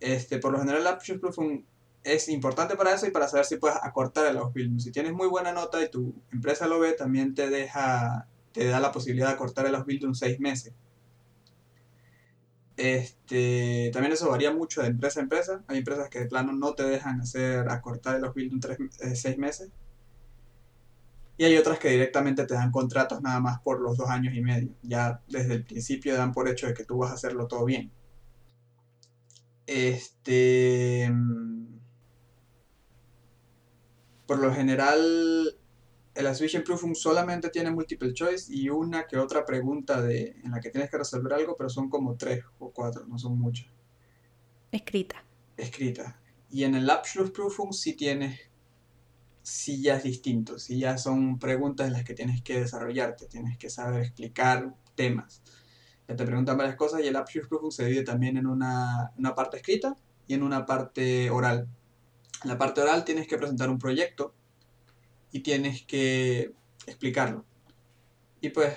Este, 0.00 0.38
por 0.38 0.52
lo 0.52 0.58
general, 0.58 0.84
la 0.84 0.90
Aptitude 0.90 1.18
Proofing 1.18 1.66
es 2.04 2.28
importante 2.28 2.76
para 2.76 2.94
eso 2.94 3.06
y 3.06 3.10
para 3.10 3.28
saber 3.28 3.44
si 3.44 3.56
puedes 3.56 3.78
acortar 3.82 4.26
el 4.26 4.38
Ausbildung. 4.38 4.80
Si 4.80 4.92
tienes 4.92 5.12
muy 5.12 5.28
buena 5.28 5.52
nota 5.52 5.82
y 5.82 5.90
tu 5.90 6.14
empresa 6.32 6.66
lo 6.66 6.78
ve, 6.80 6.92
también 6.92 7.34
te 7.34 7.50
deja, 7.50 8.28
te 8.52 8.66
da 8.66 8.80
la 8.80 8.92
posibilidad 8.92 9.28
de 9.28 9.34
acortar 9.34 9.66
el 9.66 9.74
Ausbildung 9.74 10.14
seis 10.14 10.38
meses. 10.40 10.72
Este, 12.78 13.90
también 13.92 14.12
eso 14.12 14.30
varía 14.30 14.52
mucho 14.52 14.82
de 14.82 14.88
empresa 14.88 15.18
a 15.18 15.24
empresa. 15.24 15.64
Hay 15.66 15.78
empresas 15.78 16.08
que 16.08 16.20
de 16.20 16.26
plano 16.26 16.52
no 16.52 16.74
te 16.74 16.84
dejan 16.84 17.20
hacer 17.20 17.68
acortar 17.68 18.20
los 18.20 18.32
bills 18.34 18.52
en 18.52 18.60
tres, 18.60 18.78
eh, 19.00 19.16
seis 19.16 19.36
meses. 19.36 19.70
Y 21.36 21.44
hay 21.44 21.56
otras 21.56 21.80
que 21.80 21.88
directamente 21.90 22.46
te 22.46 22.54
dan 22.54 22.70
contratos 22.70 23.20
nada 23.20 23.40
más 23.40 23.60
por 23.60 23.80
los 23.80 23.96
dos 23.96 24.08
años 24.08 24.34
y 24.34 24.40
medio. 24.42 24.70
Ya 24.82 25.20
desde 25.28 25.54
el 25.54 25.64
principio 25.64 26.16
dan 26.16 26.32
por 26.32 26.48
hecho 26.48 26.68
de 26.68 26.74
que 26.74 26.84
tú 26.84 26.98
vas 26.98 27.10
a 27.10 27.14
hacerlo 27.14 27.48
todo 27.48 27.64
bien. 27.64 27.90
Este. 29.68 31.10
Mm, 31.10 31.78
por 34.26 34.38
lo 34.38 34.52
general, 34.52 35.58
el 36.14 36.26
Assumption 36.26 36.64
Proofing 36.64 36.94
solamente 36.94 37.50
tiene 37.50 37.70
multiple 37.70 38.12
choice 38.14 38.52
y 38.52 38.70
una 38.70 39.06
que 39.06 39.18
otra 39.18 39.44
pregunta 39.44 40.00
de, 40.00 40.36
en 40.42 40.50
la 40.50 40.60
que 40.60 40.70
tienes 40.70 40.90
que 40.90 40.98
resolver 40.98 41.34
algo, 41.34 41.54
pero 41.56 41.68
son 41.68 41.90
como 41.90 42.16
tres 42.16 42.44
o 42.58 42.70
cuatro, 42.70 43.06
no 43.06 43.18
son 43.18 43.38
muchas. 43.38 43.68
Escrita. 44.72 45.22
Escrita. 45.56 46.18
Y 46.50 46.64
en 46.64 46.74
el 46.74 46.88
Abschluss 46.88 47.30
Proofing 47.30 47.72
sí 47.74 47.94
tienes, 47.94 48.40
sí 49.42 49.82
ya 49.82 49.96
es 49.96 50.02
distinto, 50.02 50.58
sí 50.58 50.78
ya 50.78 50.96
son 50.96 51.38
preguntas 51.38 51.86
en 51.86 51.92
las 51.92 52.04
que 52.04 52.14
tienes 52.14 52.42
que 52.42 52.60
desarrollarte, 52.60 53.26
tienes 53.26 53.58
que 53.58 53.68
saber 53.68 54.00
explicar 54.00 54.74
temas. 54.94 55.42
Te 56.08 56.24
preguntan 56.24 56.56
varias 56.56 56.76
cosas 56.76 57.02
y 57.02 57.06
el 57.06 57.16
Abschluss 57.16 57.48
Proofing 57.48 57.70
se 57.70 57.84
divide 57.84 58.02
también 58.02 58.38
en 58.38 58.46
una, 58.46 59.12
una 59.18 59.34
parte 59.34 59.58
escrita 59.58 59.94
y 60.26 60.34
en 60.34 60.42
una 60.42 60.64
parte 60.64 61.28
oral. 61.28 61.68
En 62.42 62.48
la 62.48 62.56
parte 62.56 62.80
oral 62.80 63.04
tienes 63.04 63.28
que 63.28 63.36
presentar 63.36 63.68
un 63.68 63.78
proyecto 63.78 64.34
y 65.32 65.40
tienes 65.40 65.82
que 65.84 66.52
explicarlo. 66.86 67.44
Y 68.40 68.48
pues, 68.48 68.74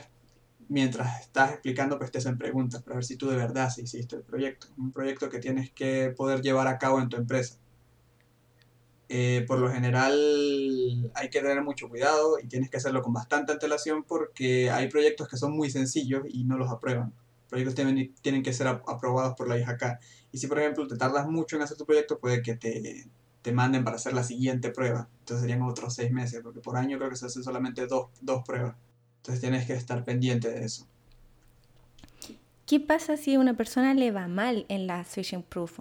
mientras 0.68 1.22
estás 1.22 1.52
explicando, 1.52 1.98
pues 1.98 2.12
te 2.12 2.18
hacen 2.18 2.38
preguntas 2.38 2.84
para 2.84 2.96
ver 2.96 3.06
si 3.06 3.16
tú 3.16 3.30
de 3.30 3.38
verdad 3.38 3.70
sí 3.70 3.84
hiciste 3.84 4.18
el 4.18 4.24
proyecto. 4.24 4.68
Un 4.78 4.92
proyecto 4.92 5.30
que 5.30 5.40
tienes 5.40 5.72
que 5.72 6.14
poder 6.16 6.42
llevar 6.42 6.68
a 6.68 6.78
cabo 6.78 7.00
en 7.00 7.08
tu 7.08 7.16
empresa. 7.16 7.58
Eh, 9.14 9.44
por 9.46 9.60
lo 9.60 9.70
general 9.70 10.14
hay 11.16 11.30
que 11.30 11.42
tener 11.42 11.62
mucho 11.62 11.90
cuidado 11.90 12.40
y 12.42 12.48
tienes 12.48 12.70
que 12.70 12.78
hacerlo 12.78 13.02
con 13.02 13.12
bastante 13.12 13.52
antelación 13.52 14.06
porque 14.06 14.72
hay 14.72 14.88
proyectos 14.88 15.28
que 15.28 15.36
son 15.36 15.52
muy 15.52 15.70
sencillos 15.70 16.24
y 16.30 16.46
no 16.46 16.58
los 16.58 16.72
aprueban. 16.72 17.14
Proyectos 17.50 17.76
tienen, 17.76 18.16
tienen 18.22 18.42
que 18.42 18.54
ser 18.54 18.68
aprobados 18.68 19.36
por 19.36 19.50
la 19.50 19.58
IJK. 19.58 20.00
Y 20.32 20.38
si 20.38 20.48
por 20.48 20.60
ejemplo 20.60 20.88
te 20.88 20.96
tardas 20.96 21.28
mucho 21.28 21.58
en 21.58 21.64
hacer 21.64 21.76
tu 21.76 21.86
proyecto, 21.86 22.20
puede 22.20 22.42
que 22.42 22.56
te, 22.56 23.10
te 23.42 23.52
manden 23.52 23.84
para 23.84 23.98
hacer 23.98 24.14
la 24.14 24.24
siguiente 24.24 24.70
prueba. 24.70 25.10
Entonces 25.20 25.42
serían 25.42 25.62
otros 25.64 25.94
seis 25.94 26.10
meses, 26.10 26.40
porque 26.42 26.62
por 26.62 26.78
año 26.78 26.98
creo 26.98 27.10
que 27.10 27.18
se 27.18 27.26
hacen 27.26 27.44
solamente 27.44 27.88
dos, 27.88 28.12
pruebas. 28.46 28.78
Entonces 29.18 29.42
tienes 29.42 29.68
que 29.68 29.74
estar 29.74 30.06
pendiente 30.06 30.50
de 30.50 30.64
eso. 30.64 30.88
¿Qué 32.66 32.80
pasa 32.80 33.18
si 33.18 33.36
a 33.36 33.42
una 33.42 33.58
persona 33.58 33.94
le 33.94 34.12
va 34.12 34.30
mal 34.30 34.66
en 34.70 34.88
la 34.88 35.04
Switching 35.04 35.44
Proof? 35.44 35.80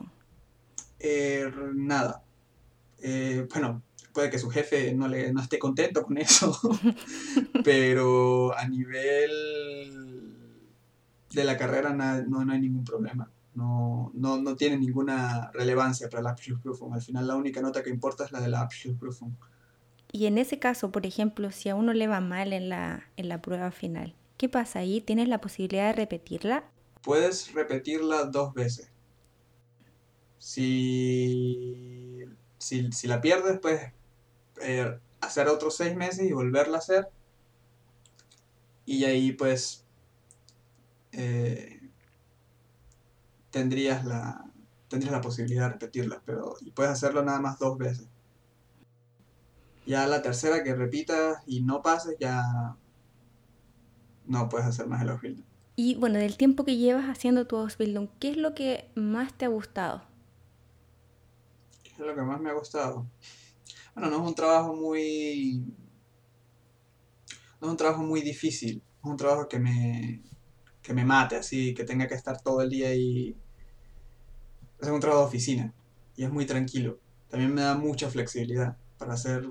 Eh, 0.99 1.49
nada. 1.77 2.25
Eh, 3.03 3.47
bueno, 3.53 3.83
puede 4.13 4.31
que 4.31 4.39
su 4.39 4.51
jefe 4.51 4.95
no, 4.95 5.09
le, 5.09 5.33
no 5.33 5.41
esté 5.41 5.59
contento 5.59 6.03
con 6.03 6.19
eso, 6.19 6.59
pero 7.65 8.57
a 8.57 8.67
nivel 8.69 10.35
de 11.33 11.45
la 11.45 11.57
carrera 11.57 11.93
no, 11.93 12.45
no 12.45 12.53
hay 12.53 12.61
ningún 12.61 12.85
problema 12.85 13.31
no, 13.55 14.11
no, 14.15 14.39
no 14.39 14.57
tiene 14.57 14.79
ninguna 14.79 15.51
relevancia 15.53 16.09
para 16.09 16.23
la 16.23 16.31
Abschlussprüfung. 16.31 16.95
Al 16.95 17.03
final 17.03 17.27
la 17.27 17.37
única 17.37 17.61
nota 17.61 17.83
que 17.83 17.91
importa 17.91 18.25
es 18.25 18.33
la 18.33 18.41
de 18.41 18.49
la 18.49 18.61
Abschlussprüfung. 18.61 19.33
Y 20.13 20.27
en 20.27 20.39
ese 20.39 20.59
caso, 20.59 20.91
por 20.91 21.07
ejemplo, 21.07 21.51
si 21.51 21.69
a 21.69 21.75
uno 21.75 21.93
le 21.93 22.07
va 22.07 22.21
mal 22.21 22.53
en 22.53 22.69
la, 22.69 23.05
en 23.17 23.29
la 23.29 23.43
prueba 23.43 23.71
final, 23.71 24.15
¿qué 24.37 24.49
pasa 24.49 24.81
ahí? 24.81 25.01
¿Tienes 25.01 25.29
la 25.29 25.41
posibilidad 25.41 25.89
de 25.89 25.93
repetirla? 25.93 26.65
Puedes 27.03 27.53
repetirla 27.55 28.25
dos 28.25 28.53
veces. 28.55 28.91
Si, 30.39 32.25
si, 32.61 32.93
si 32.93 33.09
la 33.09 33.21
pierdes, 33.21 33.59
puedes 33.59 33.93
eh, 34.63 34.99
hacer 35.21 35.49
otros 35.49 35.77
seis 35.77 35.97
meses 35.97 36.27
y 36.27 36.33
volverla 36.33 36.77
a 36.77 36.81
hacer. 36.81 37.09
Y 38.85 39.05
ahí 39.05 39.33
pues 39.33 39.85
eh, 41.13 41.81
tendrías 43.51 44.05
la, 44.05 44.45
tendrías 44.89 45.13
la 45.13 45.21
posibilidad 45.21 45.65
de 45.65 45.73
repetirla, 45.73 46.23
pero 46.25 46.55
y 46.61 46.71
puedes 46.71 46.93
hacerlo 46.93 47.23
nada 47.25 47.41
más 47.41 47.59
dos 47.59 47.79
veces. 47.79 48.09
Ya 49.87 50.07
la 50.07 50.23
tercera 50.23 50.63
que 50.63 50.75
repitas 50.75 51.43
y 51.47 51.63
no 51.63 51.83
pases, 51.83 52.17
ya 52.21 52.77
no 54.27 54.49
puedes 54.49 54.67
hacer 54.67 54.87
más 54.87 55.03
el 55.03 55.09
Ausbildung. 55.09 55.47
Y 55.77 55.95
bueno, 55.95 56.19
del 56.19 56.37
tiempo 56.37 56.65
que 56.65 56.77
llevas 56.77 57.07
haciendo 57.07 57.47
tu 57.47 57.57
Ausbildung, 57.57 58.09
¿qué 58.19 58.31
es 58.31 58.37
lo 58.37 58.55
que 58.55 58.91
más 58.95 59.33
te 59.33 59.47
ha 59.47 59.49
gustado? 59.49 60.10
¿Qué 62.01 62.05
es 62.05 62.17
lo 62.17 62.17
que 62.17 62.27
más 62.27 62.41
me 62.41 62.49
ha 62.49 62.55
gustado? 62.55 63.07
Bueno, 63.95 64.09
no 64.09 64.23
es 64.23 64.29
un 64.31 64.35
trabajo 64.35 64.75
muy... 64.75 65.63
No 67.61 67.67
es 67.67 67.71
un 67.73 67.77
trabajo 67.77 68.03
muy 68.03 68.23
difícil, 68.23 68.83
es 69.05 69.05
un 69.05 69.19
trabajo 69.19 69.47
que 69.47 69.59
me, 69.59 70.23
que 70.81 70.95
me 70.95 71.05
mate 71.05 71.37
así, 71.37 71.75
que 71.75 71.85
tenga 71.85 72.09
que 72.09 72.15
estar 72.15 72.41
todo 72.41 72.63
el 72.63 72.71
día 72.71 72.95
y... 72.95 73.37
Es 74.81 74.89
un 74.89 74.99
trabajo 74.99 75.21
de 75.21 75.27
oficina 75.27 75.75
y 76.17 76.25
es 76.25 76.33
muy 76.33 76.47
tranquilo. 76.47 76.99
También 77.29 77.53
me 77.53 77.61
da 77.61 77.77
mucha 77.77 78.09
flexibilidad 78.09 78.79
para 78.97 79.13
hacer 79.13 79.47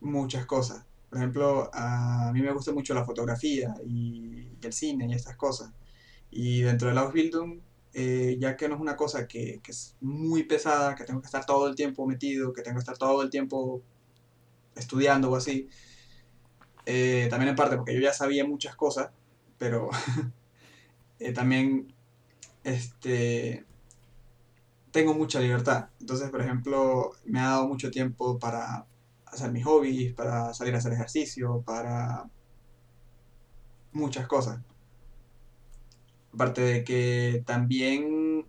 muchas 0.00 0.44
cosas. 0.44 0.84
Por 1.08 1.16
ejemplo, 1.16 1.70
a 1.72 2.30
mí 2.34 2.42
me 2.42 2.52
gusta 2.52 2.72
mucho 2.72 2.92
la 2.92 3.06
fotografía 3.06 3.74
y, 3.86 4.50
el 4.60 4.72
cine 4.74 5.06
y 5.08 5.14
estas 5.14 5.36
cosas. 5.38 5.72
Y 6.30 6.60
dentro 6.60 6.88
del 6.88 6.98
Ausbildung, 6.98 7.62
eh, 7.94 8.36
ya 8.38 8.56
que 8.56 8.68
no 8.68 8.76
es 8.76 8.80
una 8.80 8.96
cosa 8.96 9.26
que, 9.26 9.60
es 9.66 9.96
muy 10.00 10.44
pesada, 10.44 10.94
que 10.94 11.04
tengo 11.04 11.20
que 11.20 11.26
estar 11.26 11.44
todo 11.46 11.68
el 11.68 11.74
tiempo 11.74 12.06
metido, 12.06 12.52
que 12.52 12.62
tengo 12.62 12.76
que 12.76 12.80
estar 12.80 12.98
todo 12.98 13.22
el 13.22 13.30
tiempo 13.30 13.82
estudiando 14.74 15.30
o 15.30 15.36
así, 15.36 15.68
eh, 16.86 17.26
también 17.30 17.50
en 17.50 17.56
parte 17.56 17.76
porque 17.76 17.94
yo 17.94 18.00
ya 18.00 18.12
sabía 18.12 18.44
muchas 18.44 18.76
cosas, 18.76 19.10
pero 19.58 19.90
Eh, 21.20 21.32
también 21.34 21.94
este, 22.64 23.66
tengo 24.90 25.14
mucha 25.14 25.38
libertad. 25.38 25.90
Entonces, 26.00 26.30
por 26.30 26.40
ejemplo, 26.40 27.12
me 27.26 27.40
ha 27.40 27.50
dado 27.50 27.68
mucho 27.68 27.90
tiempo 27.90 28.38
para 28.38 28.86
hacer 29.26 29.52
mis 29.52 29.64
hobbies, 29.64 30.14
para 30.14 30.54
salir 30.54 30.74
a 30.74 30.78
hacer 30.78 30.94
ejercicio, 30.94 31.62
para 31.62 32.28
muchas 33.92 34.26
cosas. 34.26 34.60
Aparte 36.32 36.60
de 36.60 36.84
que 36.84 37.42
también 37.46 38.46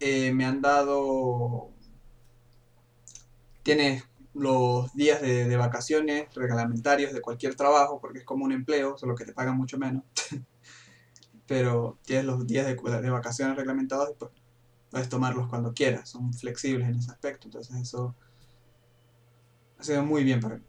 eh, 0.00 0.32
me 0.32 0.44
han 0.44 0.60
dado... 0.60 1.70
Tienes 3.62 4.04
los 4.32 4.92
días 4.94 5.20
de, 5.22 5.48
de, 5.48 5.56
vacaciones 5.56 6.32
reglamentarios 6.34 7.12
de 7.12 7.20
cualquier 7.20 7.56
trabajo, 7.56 8.00
porque 8.00 8.18
es 8.18 8.24
como 8.24 8.44
un 8.44 8.52
empleo, 8.52 8.96
solo 8.98 9.14
que 9.16 9.24
te 9.24 9.32
pagan 9.32 9.56
mucho 9.56 9.78
menos. 9.78 10.04
pero 11.46 11.98
tienes 12.04 12.24
los 12.24 12.46
días 12.46 12.66
de, 12.66 12.74
de 12.74 13.10
vacaciones 13.10 13.56
reglamentados 13.56 14.10
y 14.10 14.14
pues 14.18 14.30
puedes 14.90 15.08
tomarlos 15.08 15.48
cuando 15.48 15.72
quieras, 15.72 16.08
son 16.08 16.32
flexibles 16.32 16.88
en 16.88 16.96
ese 16.96 17.10
aspecto, 17.10 17.48
entonces 17.48 17.76
eso 17.76 18.14
ha 19.78 19.82
sido 19.82 20.04
muy 20.04 20.24
bien 20.24 20.40
para 20.40 20.56
mí, 20.56 20.62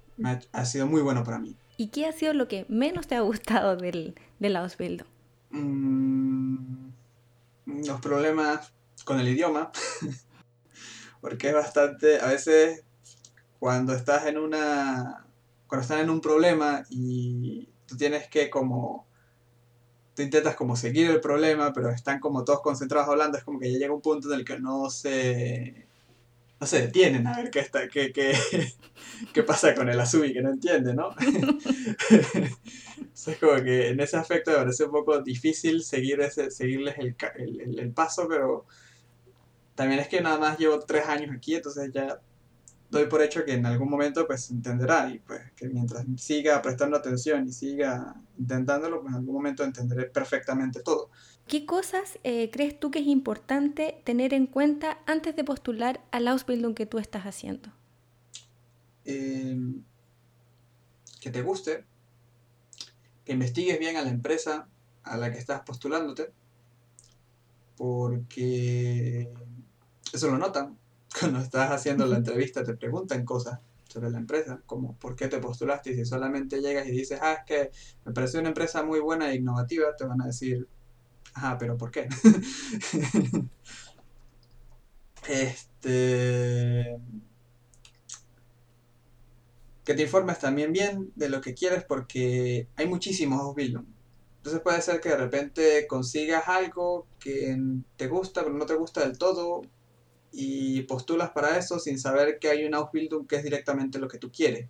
ha, 0.52 0.66
sido 0.66 0.88
muy 0.88 1.02
bueno 1.02 1.24
para 1.24 1.40
mí. 1.40 1.56
¿Y 1.78 1.88
qué 1.90 2.08
ha 2.08 2.12
sido 2.12 2.34
lo 2.34 2.48
que 2.48 2.66
menos 2.70 3.08
te 3.08 3.16
ha 3.16 3.22
gustado 3.22 3.76
del, 3.76 4.16
del 4.40 4.56
Ausbildung? 4.56 5.08
Mm, 5.50 6.90
los 7.66 8.02
problemas 8.02 8.74
con 9.06 9.20
el 9.20 9.28
idioma, 9.28 9.72
porque 11.22 11.50
es 11.50 11.54
bastante, 11.54 12.20
a 12.20 12.28
veces 12.28 12.84
cuando 13.60 13.94
estás 13.94 14.26
en 14.26 14.38
una, 14.38 15.26
cuando 15.68 15.82
estás 15.82 16.02
en 16.02 16.10
un 16.10 16.22
problema 16.22 16.84
y 16.90 17.70
tú 17.86 17.98
tienes 17.98 18.28
que 18.30 18.50
como 18.50 19.08
tú 20.16 20.24
intentas 20.24 20.56
como 20.56 20.76
seguir 20.76 21.10
el 21.12 21.22
problema, 21.22 21.74
pero 21.74 21.90
están 21.90 22.20
como 22.20 22.44
todos 22.44 22.62
concentrados 22.62 23.08
hablando, 23.08 23.38
es 23.38 23.44
como 23.44 23.60
que 23.60 23.72
ya 23.72 23.78
llega 23.78 23.94
un 23.94 24.02
punto 24.02 24.34
en 24.34 24.40
el 24.40 24.46
que 24.46 24.60
no 24.60 24.90
se, 24.90 25.87
no 26.60 26.68
se 26.68 26.82
detienen 26.82 27.28
a 27.28 27.38
ver 27.38 27.52
qué, 27.52 27.60
está, 27.60 27.88
qué, 27.88 28.12
qué, 28.12 28.34
qué 29.34 29.44
pasa 29.44 29.76
con 29.76 29.90
el 29.90 30.00
Azumi, 30.00 30.34
que 30.34 30.42
no 30.42 30.50
entiende, 30.50 30.94
¿no? 30.94 31.10
es 33.14 33.38
como 33.40 33.62
que 33.64 33.90
en 33.90 34.00
ese 34.00 34.18
aspecto 34.18 34.52
me 34.52 34.58
parece 34.58 34.86
un 34.86 34.92
poco 34.92 35.22
difícil 35.22 35.84
seguir 35.84 36.22
ese, 36.22 36.50
seguirles 36.52 36.98
el, 36.98 37.16
el, 37.38 37.80
el 37.80 37.92
paso, 37.92 38.28
pero 38.28 38.66
también 39.76 40.00
es 40.00 40.08
que 40.08 40.22
nada 40.22 40.40
más 40.40 40.58
llevo 40.58 40.80
tres 40.80 41.06
años 41.06 41.32
aquí, 41.36 41.56
entonces 41.56 41.92
ya 41.94 42.20
doy 42.90 43.06
por 43.08 43.22
hecho 43.22 43.44
que 43.44 43.54
en 43.54 43.66
algún 43.66 43.90
momento 43.90 44.26
pues 44.26 44.50
entenderá 44.50 45.10
y 45.10 45.20
pues 45.20 45.42
que 45.56 45.68
mientras 45.68 46.06
siga 46.18 46.62
prestando 46.62 46.98
atención 46.98 47.48
y 47.48 47.52
siga 47.52 48.16
intentándolo, 48.38 49.02
pues 49.02 49.14
en 49.14 49.20
algún 49.20 49.36
momento 49.36 49.64
entenderé 49.64 50.06
perfectamente 50.06 50.82
todo. 50.82 51.10
¿Qué 51.48 51.66
cosas 51.66 52.20
eh, 52.26 52.50
crees 52.52 52.78
tú 52.78 52.92
que 52.92 53.00
es 53.00 53.08
importante 53.08 54.02
tener 54.04 54.34
en 54.34 54.48
cuenta 54.48 55.00
antes 55.06 55.34
de 55.36 55.46
postular 55.46 56.02
al 56.12 56.28
Ausbildung 56.28 56.76
que 56.76 56.86
tú 56.86 56.98
estás 56.98 57.24
haciendo? 57.24 57.72
Em, 59.06 59.82
que 61.22 61.30
te 61.30 61.42
guste, 61.42 61.86
que 63.24 63.32
investigues 63.32 63.80
bien 63.80 63.96
a 63.96 64.02
la 64.02 64.10
empresa 64.10 64.68
a 65.04 65.16
la 65.16 65.32
que 65.32 65.38
estás 65.38 65.62
postulándote, 65.62 66.34
porque 67.78 69.32
eso 70.12 70.30
lo 70.30 70.38
notan 70.38 70.78
cuando 71.20 71.40
estás 71.40 71.72
haciendo 71.72 72.06
la 72.08 72.18
entrevista 72.18 72.66
te 72.66 72.76
preguntan 72.76 73.24
cosas 73.24 73.60
sobre 73.88 74.10
la 74.10 74.18
empresa, 74.18 74.62
como 74.66 74.98
por 74.98 75.16
qué 75.16 75.30
te 75.30 75.40
postulaste 75.40 75.92
y 75.92 75.96
si 75.96 76.04
solamente 76.04 76.60
llegas 76.60 76.88
y 76.88 76.92
dices, 76.92 77.20
ah, 77.22 77.34
es 77.34 77.46
que 77.46 77.72
me 78.04 78.12
parece 78.12 78.38
una 78.38 78.50
empresa 78.50 78.84
muy 78.84 79.00
buena 79.00 79.32
e 79.32 79.36
innovativa, 79.36 79.96
te 79.96 80.04
van 80.04 80.22
a 80.22 80.26
decir, 80.26 80.68
ajá, 81.38 81.58
pero 81.58 81.78
¿por 81.78 81.92
qué? 81.92 82.10
este... 85.30 86.98
Que 89.86 89.94
te 89.94 90.02
informes 90.02 90.40
también 90.40 90.74
bien 90.74 91.14
de 91.16 91.30
lo 91.30 91.40
que 91.40 91.54
quieres 91.54 91.86
porque 91.86 92.68
hay 92.76 92.88
muchísimos 92.88 93.56
Bildung. 93.56 93.86
Entonces 94.38 94.62
puede 94.62 94.82
ser 94.82 95.00
que 95.00 95.10
de 95.10 95.18
repente 95.18 95.88
consigas 95.88 96.48
algo 96.48 97.08
que 97.20 97.56
te 97.96 98.08
gusta 98.08 98.44
pero 98.44 98.54
no 98.54 98.66
te 98.66 98.76
gusta 98.76 99.02
del 99.02 99.18
todo 99.18 99.62
y 100.34 100.82
postulas 100.84 101.32
para 101.32 101.58
eso 101.58 101.80
sin 101.80 102.00
saber 102.00 102.38
que 102.40 102.50
hay 102.50 102.66
un 102.66 102.76
Ausbildung 102.76 103.28
que 103.28 103.38
es 103.38 103.44
directamente 103.44 104.00
lo 104.00 104.08
que 104.08 104.18
tú 104.18 104.32
quieres. 104.32 104.68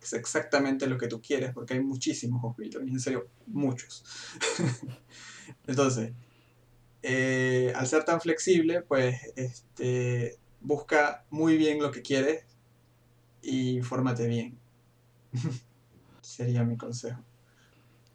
Es 0.00 0.12
exactamente 0.12 0.86
lo 0.86 0.98
que 0.98 1.08
tú 1.08 1.20
quieres, 1.22 1.52
porque 1.52 1.74
hay 1.74 1.80
muchísimos 1.80 2.42
Ausbildung, 2.44 2.88
en 2.88 3.00
serio, 3.00 3.28
muchos. 3.46 4.04
Entonces, 5.66 6.12
eh, 7.02 7.72
al 7.74 7.86
ser 7.86 8.04
tan 8.04 8.20
flexible, 8.20 8.82
pues 8.82 9.20
este, 9.36 10.38
busca 10.60 11.24
muy 11.30 11.56
bien 11.56 11.80
lo 11.80 11.90
que 11.90 12.02
quieres 12.02 12.44
y 13.42 13.80
fórmate 13.82 14.26
bien. 14.26 14.58
Sería 16.22 16.64
mi 16.64 16.76
consejo. 16.76 17.22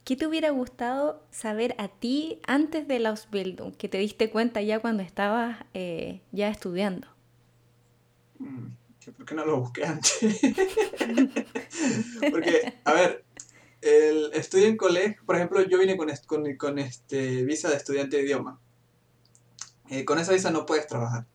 ¿Qué 0.04 0.16
te 0.16 0.26
hubiera 0.26 0.50
gustado 0.50 1.24
saber 1.30 1.76
a 1.78 1.88
ti 1.88 2.40
antes 2.48 2.88
de 2.88 2.98
la 2.98 3.10
Ausbildung, 3.10 3.76
que 3.76 3.90
te 3.90 4.00
diste 4.00 4.32
cuenta 4.32 4.60
ya 4.64 4.80
cuando 4.80 5.04
estabas 5.04 5.60
eh, 5.76 6.22
ya 6.32 6.50
estudiando? 6.50 7.08
Mm, 8.40 8.70
¿Por 9.16 9.26
qué 9.28 9.36
no 9.36 9.46
lo 9.46 9.60
busqué 9.60 9.86
antes? 9.86 10.20
Porque, 12.32 12.74
a 12.86 12.94
ver, 12.94 13.24
el 13.82 14.32
estudio 14.34 14.68
en 14.68 14.78
colegio, 14.78 15.22
por 15.26 15.36
ejemplo, 15.36 15.62
yo 15.62 15.80
vine 15.80 15.98
con, 15.98 16.10
con, 16.58 16.80
este 16.80 17.44
visa 17.46 17.70
de 17.70 17.76
estudiante 17.78 18.18
de 18.18 18.24
idioma. 18.24 18.60
Eh, 19.90 20.06
con 20.06 20.20
esa 20.20 20.34
visa 20.34 20.52
no 20.52 20.66
puedes 20.66 20.88
trabajar. 20.88 21.26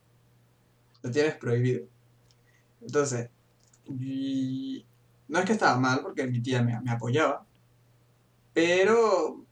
Lo 1.03 1.11
tienes 1.11 1.35
prohibido. 1.37 1.87
Entonces, 2.81 3.31
no 3.87 5.39
es 5.39 5.45
que 5.45 5.53
estaba 5.53 5.79
mal 5.79 6.01
porque 6.03 6.27
mi 6.27 6.41
tía 6.41 6.63
me, 6.63 6.81
me 6.81 6.91
apoyaba, 6.91 7.47
pero 8.53 9.45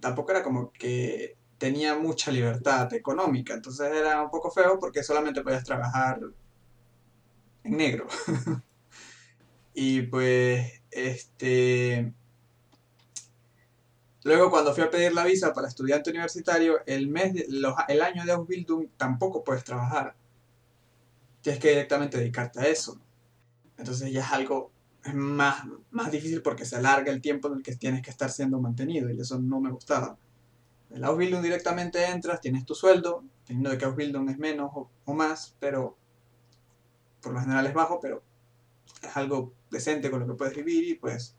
tampoco 0.00 0.30
era 0.30 0.42
como 0.42 0.72
que 0.72 1.36
tenía 1.58 1.96
mucha 1.98 2.32
libertad 2.32 2.92
económica, 2.94 3.54
entonces 3.54 3.92
era 3.94 4.22
un 4.22 4.30
poco 4.30 4.50
feo 4.50 4.78
porque 4.78 5.02
solamente 5.02 5.42
podías 5.42 5.64
trabajar 5.64 6.20
en 7.64 7.76
negro. 7.76 8.06
y 9.74 10.02
pues, 10.02 10.82
este... 10.90 12.14
Luego 14.22 14.50
cuando 14.50 14.74
fui 14.74 14.84
a 14.84 14.90
pedir 14.90 15.14
la 15.14 15.24
visa 15.24 15.52
para 15.54 15.68
estudiante 15.68 16.10
universitario, 16.10 16.80
el, 16.86 17.08
mes 17.08 17.46
el 17.88 18.02
año 18.02 18.24
de 18.24 18.32
Ausbildung 18.32 18.88
tampoco 18.96 19.42
puedes 19.42 19.64
trabajar. 19.64 20.14
Tienes 21.40 21.60
que 21.60 21.70
directamente 21.70 22.18
dedicarte 22.18 22.60
a 22.60 22.66
eso. 22.66 23.00
Entonces 23.78 24.12
ya 24.12 24.20
es 24.20 24.32
algo 24.32 24.70
más, 25.14 25.64
más 25.90 26.10
difícil 26.10 26.42
porque 26.42 26.66
se 26.66 26.76
alarga 26.76 27.10
el 27.10 27.22
tiempo 27.22 27.48
en 27.48 27.54
el 27.54 27.62
que 27.62 27.74
tienes 27.76 28.02
que 28.02 28.10
estar 28.10 28.30
siendo 28.30 28.60
mantenido 28.60 29.10
y 29.10 29.18
eso 29.18 29.38
no 29.38 29.60
me 29.60 29.70
gustaba. 29.70 30.18
El 30.90 31.04
Ausbildung 31.04 31.42
directamente 31.42 32.04
entras, 32.04 32.40
tienes 32.40 32.64
tu 32.64 32.74
sueldo, 32.74 33.24
teniendo 33.44 33.70
de 33.70 33.78
que 33.78 33.84
Ausbildung 33.84 34.28
es 34.28 34.38
menos 34.38 34.70
o, 34.74 35.14
más, 35.14 35.56
pero 35.60 35.96
por 37.22 37.32
lo 37.32 37.40
general 37.40 37.66
es 37.66 37.74
bajo, 37.74 38.00
pero 38.00 38.22
es 39.02 39.16
algo 39.16 39.52
decente 39.70 40.10
con 40.10 40.20
lo 40.20 40.26
que 40.26 40.34
puedes 40.34 40.54
vivir 40.54 40.84
y 40.84 40.94
pues 40.94 41.36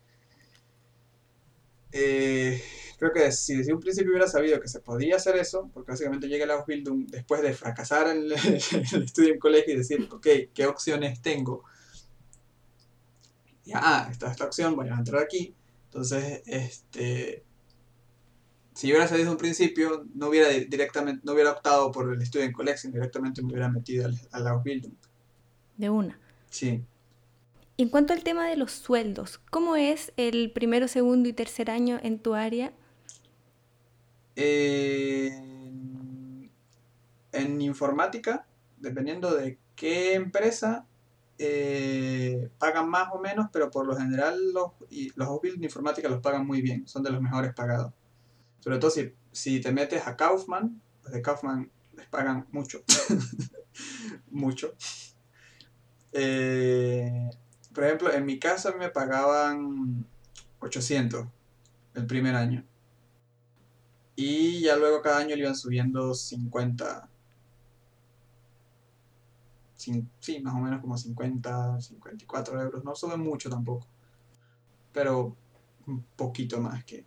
eh, 1.92 2.62
creo 2.98 3.12
que 3.12 3.30
si 3.32 3.56
desde 3.56 3.72
un 3.72 3.80
principio 3.80 4.10
hubiera 4.10 4.28
sabido 4.28 4.60
que 4.60 4.68
se 4.68 4.80
podía 4.80 5.16
hacer 5.16 5.36
eso, 5.36 5.70
porque 5.72 5.92
básicamente 5.92 6.28
llega 6.28 6.44
el 6.44 6.50
Ausbildung 6.50 7.06
después 7.06 7.42
de 7.42 7.52
fracasar 7.54 8.08
en 8.08 8.24
el, 8.24 8.32
el 8.92 9.02
estudio 9.02 9.32
en 9.32 9.38
colegio 9.38 9.74
y 9.74 9.78
decir, 9.78 10.08
ok, 10.10 10.26
¿qué 10.54 10.66
opciones 10.66 11.20
tengo? 11.22 11.64
y 13.64 13.72
ah, 13.74 14.08
está 14.10 14.30
esta 14.30 14.44
opción, 14.44 14.74
voy 14.74 14.88
a 14.88 14.94
entrar 14.94 15.22
aquí. 15.22 15.54
Entonces, 15.84 16.42
este, 16.46 17.44
si 18.74 18.88
yo 18.88 18.94
hubiera 18.94 19.06
salido 19.06 19.24
desde 19.24 19.32
un 19.32 19.38
principio, 19.38 20.06
no 20.14 20.28
hubiera 20.28 20.48
directamente, 20.48 21.22
no 21.24 21.32
hubiera 21.32 21.52
optado 21.52 21.92
por 21.92 22.12
el 22.12 22.20
estudio 22.20 22.46
en 22.46 22.52
Collection, 22.52 22.92
directamente 22.92 23.42
me 23.42 23.48
hubiera 23.48 23.68
metido 23.68 24.06
al, 24.06 24.18
al 24.32 24.46
Ausbildung. 24.48 24.94
De 25.76 25.90
una. 25.90 26.18
Sí. 26.50 26.82
En 27.78 27.88
cuanto 27.88 28.12
al 28.12 28.22
tema 28.22 28.46
de 28.48 28.56
los 28.56 28.72
sueldos, 28.72 29.40
¿cómo 29.50 29.76
es 29.76 30.12
el 30.16 30.52
primero, 30.52 30.88
segundo 30.88 31.28
y 31.28 31.32
tercer 31.32 31.70
año 31.70 31.98
en 32.02 32.18
tu 32.18 32.34
área? 32.34 32.72
en 37.32 37.60
informática, 37.60 38.46
dependiendo 38.78 39.34
de 39.34 39.58
qué 39.74 40.14
empresa, 40.14 40.86
eh, 41.38 42.50
pagan 42.58 42.88
más 42.88 43.08
o 43.12 43.18
menos, 43.18 43.48
pero 43.52 43.70
por 43.70 43.86
lo 43.86 43.96
general 43.96 44.52
los, 44.52 44.72
los 45.16 45.42
de 45.42 45.64
informática 45.64 46.08
los 46.08 46.20
pagan 46.20 46.46
muy 46.46 46.62
bien, 46.62 46.86
son 46.86 47.02
de 47.02 47.10
los 47.10 47.20
mejores 47.20 47.52
pagados. 47.54 47.92
Sobre 48.60 48.78
todo 48.78 48.90
si, 48.90 49.12
si 49.32 49.60
te 49.60 49.72
metes 49.72 50.06
a 50.06 50.16
Kaufman, 50.16 50.80
los 51.02 51.12
de 51.12 51.20
Kaufman 51.22 51.70
les 51.96 52.06
pagan 52.06 52.46
mucho. 52.52 52.82
mucho. 54.30 54.74
Eh, 56.12 57.30
por 57.74 57.84
ejemplo, 57.84 58.12
en 58.12 58.26
mi 58.26 58.38
casa 58.38 58.72
me 58.72 58.90
pagaban 58.90 60.04
800 60.60 61.26
el 61.94 62.06
primer 62.06 62.34
año. 62.34 62.64
Y 64.14 64.60
ya 64.60 64.76
luego 64.76 65.00
cada 65.00 65.18
año 65.18 65.34
le 65.34 65.42
iban 65.42 65.56
subiendo 65.56 66.14
50, 66.14 67.08
sí, 70.20 70.40
más 70.40 70.54
o 70.54 70.58
menos 70.58 70.80
como 70.80 70.96
50, 70.96 71.80
54 71.80 72.62
euros. 72.62 72.84
No 72.84 72.94
sube 72.94 73.16
mucho 73.16 73.48
tampoco, 73.48 73.86
pero 74.92 75.34
un 75.86 76.02
poquito 76.16 76.60
más 76.60 76.84
que... 76.84 77.04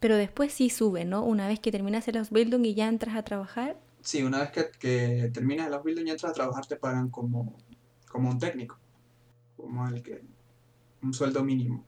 Pero 0.00 0.16
después 0.16 0.52
sí 0.52 0.68
sube, 0.68 1.04
¿no? 1.04 1.24
Una 1.24 1.48
vez 1.48 1.60
que 1.60 1.70
terminas 1.70 2.06
el 2.08 2.18
Ausbildung 2.18 2.64
y 2.64 2.74
ya 2.74 2.88
entras 2.88 3.16
a 3.16 3.22
trabajar. 3.22 3.80
Sí, 4.02 4.22
una 4.22 4.40
vez 4.40 4.50
que, 4.50 4.70
que 4.78 5.30
terminas 5.32 5.66
el 5.66 5.74
Ausbildung 5.74 6.06
y 6.06 6.10
entras 6.10 6.32
a 6.32 6.34
trabajar 6.34 6.66
te 6.66 6.76
pagan 6.76 7.08
como, 7.08 7.56
como 8.14 8.30
un 8.30 8.38
técnico, 8.38 8.78
como 9.56 9.88
el 9.88 10.00
que... 10.00 10.22
un 11.02 11.12
sueldo 11.12 11.42
mínimo. 11.42 11.84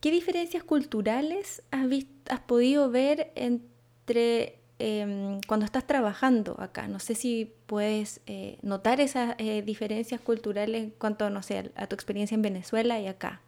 ¿Qué 0.00 0.10
diferencias 0.10 0.64
culturales 0.64 1.62
has, 1.70 1.88
visto, 1.88 2.12
has 2.34 2.40
podido 2.40 2.90
ver 2.90 3.32
entre 3.36 4.60
em, 4.80 5.40
cuando 5.46 5.64
estás 5.64 5.86
trabajando 5.86 6.60
acá? 6.60 6.88
No 6.88 6.98
sé 6.98 7.14
si 7.14 7.54
puedes 7.66 8.22
eh, 8.26 8.58
notar 8.62 9.00
esas 9.00 9.36
eh, 9.38 9.62
diferencias 9.62 10.20
culturales 10.20 10.82
en 10.82 10.90
cuanto, 10.90 11.30
no 11.30 11.44
sé, 11.44 11.72
a 11.76 11.86
tu 11.86 11.94
experiencia 11.94 12.34
en 12.34 12.42
Venezuela 12.42 12.98
y 12.98 13.06
acá. 13.06 13.40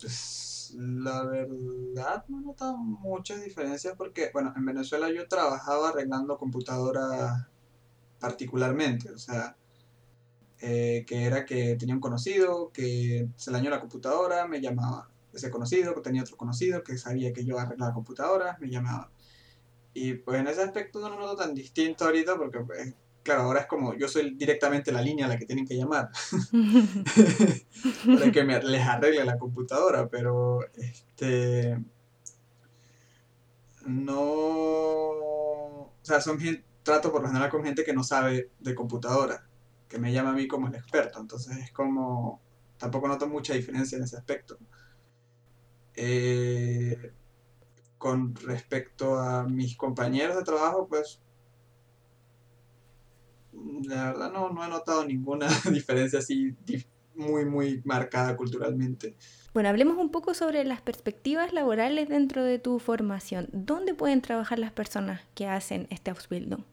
Pues, 0.00 0.76
la 0.78 1.24
verdad 1.24 2.24
no 2.28 2.38
he 2.38 2.42
notado 2.44 2.76
muchas 2.76 3.42
diferencias 3.42 3.96
porque, 3.96 4.30
bueno, 4.32 4.54
en 4.56 4.64
Venezuela 4.64 5.10
yo 5.10 5.26
trabajaba 5.26 5.88
arreglando 5.88 6.38
computadoras 6.38 7.48
particularmente, 8.20 9.10
o 9.10 9.18
sea, 9.18 9.56
eh, 10.64 11.04
que 11.08 11.24
era 11.24 11.44
que 11.44 11.74
tenía 11.74 11.96
un 11.96 12.00
conocido 12.00 12.70
que 12.72 13.26
se 13.34 13.50
dañó 13.50 13.68
la 13.68 13.80
computadora, 13.80 14.46
me 14.46 14.60
llamaba 14.60 15.10
ese 15.32 15.50
conocido, 15.50 15.92
que 15.92 16.02
tenía 16.02 16.22
otro 16.22 16.36
conocido 16.36 16.84
que 16.84 16.96
sabía 16.96 17.32
que 17.32 17.44
yo 17.44 17.58
arreglaba 17.58 17.92
computadoras, 17.92 18.60
me 18.60 18.70
llamaba. 18.70 19.10
Y 19.92 20.14
pues 20.14 20.38
en 20.38 20.46
ese 20.46 20.62
aspecto 20.62 21.00
no 21.00 21.08
lo 21.08 21.18
noto 21.18 21.34
tan 21.34 21.52
distinto 21.52 22.04
ahorita 22.04 22.36
porque, 22.36 22.60
pues, 22.60 22.94
claro, 23.24 23.42
ahora 23.42 23.62
es 23.62 23.66
como 23.66 23.94
yo 23.94 24.06
soy 24.06 24.36
directamente 24.36 24.92
la 24.92 25.02
línea 25.02 25.26
a 25.26 25.30
la 25.30 25.36
que 25.36 25.46
tienen 25.46 25.66
que 25.66 25.76
llamar 25.76 26.10
para 28.06 28.30
que 28.30 28.44
me, 28.44 28.62
les 28.62 28.86
arregle 28.86 29.24
la 29.24 29.38
computadora, 29.38 30.08
pero 30.08 30.60
este 30.76 31.76
no, 33.84 34.22
o 34.22 35.92
sea, 36.02 36.20
son 36.20 36.38
trato 36.84 37.10
por 37.10 37.22
lo 37.22 37.28
general 37.28 37.50
con 37.50 37.64
gente 37.64 37.84
que 37.84 37.92
no 37.92 38.04
sabe 38.04 38.50
de 38.60 38.74
computadora 38.76 39.48
que 39.92 39.98
me 39.98 40.10
llama 40.10 40.30
a 40.30 40.34
mí 40.34 40.48
como 40.48 40.68
el 40.68 40.74
experto. 40.74 41.20
Entonces 41.20 41.54
es 41.58 41.70
como, 41.70 42.40
tampoco 42.78 43.06
noto 43.08 43.28
mucha 43.28 43.52
diferencia 43.52 43.98
en 43.98 44.04
ese 44.04 44.16
aspecto. 44.16 44.56
Eh, 45.94 47.12
con 47.98 48.34
respecto 48.34 49.18
a 49.18 49.44
mis 49.44 49.76
compañeros 49.76 50.34
de 50.36 50.44
trabajo, 50.44 50.88
pues 50.88 51.20
la 53.84 54.12
verdad 54.12 54.32
no, 54.32 54.48
no 54.48 54.64
he 54.64 54.68
notado 54.68 55.04
ninguna 55.04 55.46
diferencia 55.70 56.20
así 56.20 56.56
muy, 57.14 57.44
muy 57.44 57.82
marcada 57.84 58.34
culturalmente. 58.34 59.14
Bueno, 59.52 59.68
hablemos 59.68 59.98
un 59.98 60.10
poco 60.10 60.32
sobre 60.32 60.64
las 60.64 60.80
perspectivas 60.80 61.52
laborales 61.52 62.08
dentro 62.08 62.42
de 62.42 62.58
tu 62.58 62.78
formación. 62.78 63.50
¿Dónde 63.52 63.92
pueden 63.92 64.22
trabajar 64.22 64.58
las 64.58 64.72
personas 64.72 65.20
que 65.34 65.46
hacen 65.46 65.86
este 65.90 66.10
Ausbildung? 66.10 66.64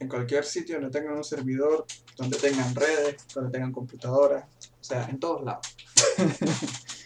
En 0.00 0.08
cualquier 0.08 0.44
sitio 0.44 0.80
donde 0.80 0.90
tengan 0.96 1.16
un 1.16 1.24
servidor, 1.24 1.86
donde 2.16 2.38
tengan 2.38 2.74
redes, 2.74 3.16
donde 3.34 3.50
tengan 3.50 3.72
computadoras, 3.72 4.44
o 4.80 4.84
sea, 4.84 5.06
en 5.08 5.18
todos 5.18 5.44
lados. 5.44 5.66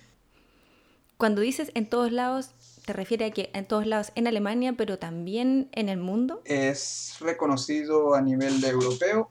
Cuando 1.17 1.41
dices 1.41 1.71
en 1.75 1.89
todos 1.89 2.11
lados, 2.13 2.51
¿te 2.85 2.93
refieres 2.93 3.31
a 3.31 3.35
que 3.35 3.51
en 3.55 3.67
todos 3.67 3.87
lados 3.87 4.13
en 4.17 4.27
Alemania, 4.27 4.75
pero 4.77 4.99
también 4.99 5.69
en 5.73 5.89
el 5.89 5.99
mundo? 5.99 6.43
Es 6.45 7.17
reconocido 7.21 8.15
a 8.15 8.21
nivel 8.21 8.61
de 8.61 8.69
europeo, 8.69 9.31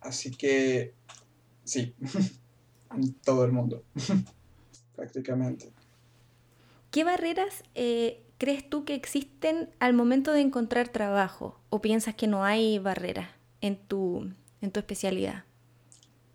así 0.00 0.30
que 0.32 0.92
sí, 1.64 1.94
en 2.94 3.14
todo 3.14 3.44
el 3.44 3.52
mundo, 3.52 3.84
prácticamente. 4.96 5.72
¿Qué 6.90 7.04
barreras 7.04 7.62
eh, 7.74 8.24
crees 8.38 8.68
tú 8.68 8.84
que 8.84 8.94
existen 8.94 9.70
al 9.80 9.92
momento 9.92 10.32
de 10.32 10.40
encontrar 10.40 10.88
trabajo? 10.88 11.60
¿O 11.70 11.80
piensas 11.80 12.14
que 12.14 12.26
no 12.26 12.44
hay 12.44 12.78
barreras 12.78 13.30
en 13.60 13.76
tu, 13.76 14.32
en 14.60 14.70
tu 14.70 14.80
especialidad? 14.80 15.44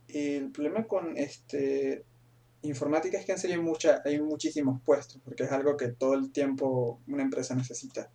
El 0.09 0.51
problema 0.51 0.85
con 0.85 1.17
este 1.17 2.05
informática 2.63 3.17
es 3.17 3.25
que 3.25 3.33
en 3.33 3.37
serio 3.37 3.57
hay, 3.57 3.61
mucha, 3.61 4.01
hay 4.05 4.21
muchísimos 4.21 4.81
puestos, 4.81 5.21
porque 5.23 5.43
es 5.43 5.51
algo 5.51 5.75
que 5.77 5.89
todo 5.89 6.13
el 6.13 6.31
tiempo 6.31 6.99
una 7.07 7.23
empresa 7.23 7.55
necesita. 7.55 8.09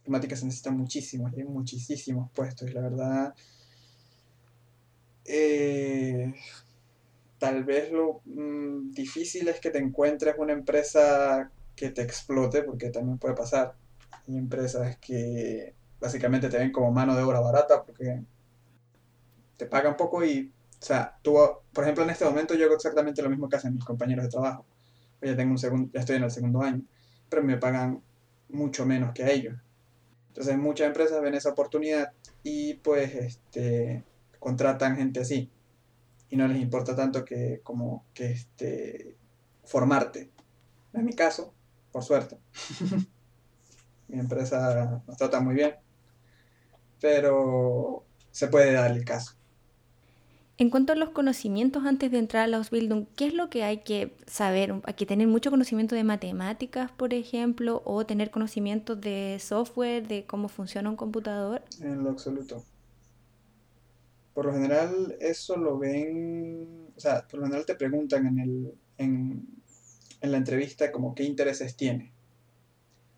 Informática 0.00 0.36
se 0.36 0.46
necesita 0.46 0.70
muchísimo, 0.70 1.28
hay 1.28 1.44
muchísimos 1.44 2.30
puestos, 2.32 2.70
y 2.70 2.72
la 2.72 2.80
verdad, 2.80 3.34
eh, 5.24 6.32
tal 7.38 7.64
vez 7.64 7.92
lo 7.92 8.22
mm, 8.24 8.92
difícil 8.92 9.48
es 9.48 9.60
que 9.60 9.70
te 9.70 9.78
encuentres 9.78 10.36
una 10.38 10.52
empresa 10.52 11.50
que 11.76 11.90
te 11.90 12.02
explote, 12.02 12.62
porque 12.62 12.90
también 12.90 13.18
puede 13.18 13.34
pasar. 13.34 13.76
Hay 14.26 14.36
empresas 14.36 14.96
que 14.96 15.74
básicamente 16.00 16.48
te 16.48 16.58
ven 16.58 16.72
como 16.72 16.90
mano 16.90 17.14
de 17.14 17.22
obra 17.22 17.40
barata 17.40 17.84
porque 17.84 18.22
te 19.56 19.66
pagan 19.66 19.96
poco 19.96 20.24
y, 20.24 20.52
o 20.80 20.84
sea, 20.84 21.18
tú, 21.22 21.36
por 21.72 21.84
ejemplo, 21.84 22.04
en 22.04 22.10
este 22.10 22.24
momento 22.24 22.54
yo 22.54 22.66
hago 22.66 22.74
exactamente 22.74 23.22
lo 23.22 23.30
mismo 23.30 23.48
que 23.48 23.56
hacen 23.56 23.74
mis 23.74 23.84
compañeros 23.84 24.24
de 24.24 24.30
trabajo. 24.30 24.66
Yo 25.20 25.30
ya, 25.30 25.36
tengo 25.36 25.52
un 25.52 25.58
segundo, 25.58 25.90
ya 25.92 26.00
estoy 26.00 26.16
en 26.16 26.24
el 26.24 26.30
segundo 26.30 26.62
año, 26.62 26.82
pero 27.28 27.42
me 27.42 27.56
pagan 27.56 28.02
mucho 28.48 28.84
menos 28.84 29.12
que 29.12 29.24
a 29.24 29.30
ellos. 29.30 29.56
Entonces 30.28 30.58
muchas 30.58 30.88
empresas 30.88 31.22
ven 31.22 31.34
esa 31.34 31.50
oportunidad 31.50 32.12
y 32.42 32.74
pues 32.74 33.14
este, 33.14 34.04
contratan 34.38 34.96
gente 34.96 35.20
así. 35.20 35.50
Y 36.28 36.36
no 36.36 36.46
les 36.48 36.60
importa 36.60 36.94
tanto 36.94 37.24
que 37.24 37.60
como 37.62 38.04
que 38.12 38.32
este, 38.32 39.16
formarte. 39.64 40.30
En 40.92 41.04
mi 41.04 41.14
caso, 41.14 41.54
por 41.96 42.04
suerte. 42.04 42.36
Mi 44.08 44.18
empresa 44.18 45.02
nos 45.06 45.16
trata 45.16 45.40
muy 45.40 45.54
bien, 45.54 45.76
pero 47.00 48.04
se 48.30 48.48
puede 48.48 48.74
dar 48.74 48.90
el 48.90 49.02
caso. 49.02 49.32
En 50.58 50.68
cuanto 50.68 50.92
a 50.92 50.96
los 50.96 51.08
conocimientos 51.08 51.86
antes 51.86 52.10
de 52.10 52.18
entrar 52.18 52.42
a 52.42 52.46
la 52.48 52.58
Ausbildung, 52.58 53.06
¿qué 53.16 53.28
es 53.28 53.32
lo 53.32 53.48
que 53.48 53.64
hay 53.64 53.78
que 53.78 54.14
saber? 54.26 54.74
¿Hay 54.84 54.92
que 54.92 55.06
tener 55.06 55.26
mucho 55.26 55.48
conocimiento 55.48 55.94
de 55.94 56.04
matemáticas, 56.04 56.92
por 56.92 57.14
ejemplo, 57.14 57.80
o 57.86 58.04
tener 58.04 58.30
conocimiento 58.30 58.94
de 58.94 59.38
software, 59.40 60.06
de 60.06 60.26
cómo 60.26 60.48
funciona 60.48 60.90
un 60.90 60.96
computador? 60.96 61.62
En 61.80 62.04
lo 62.04 62.10
absoluto. 62.10 62.62
Por 64.34 64.44
lo 64.44 64.52
general, 64.52 65.16
eso 65.18 65.56
lo 65.56 65.78
ven, 65.78 66.92
o 66.94 67.00
sea, 67.00 67.26
por 67.26 67.40
lo 67.40 67.46
general 67.46 67.64
te 67.64 67.74
preguntan 67.74 68.26
en, 68.26 68.38
el, 68.38 68.74
en, 68.98 69.55
en 70.26 70.32
la 70.32 70.38
entrevista 70.38 70.92
como 70.92 71.14
qué 71.14 71.24
intereses 71.24 71.76
tiene. 71.76 72.12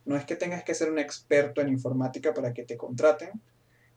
No 0.05 0.17
es 0.17 0.25
que 0.25 0.37
tengas 0.37 0.63
que 0.63 0.75
ser 0.75 0.91
un 0.91 0.99
experto 0.99 1.61
en 1.61 1.69
informática 1.69 2.33
para 2.33 2.55
que 2.55 2.65
te 2.65 2.77
contraten, 2.77 3.31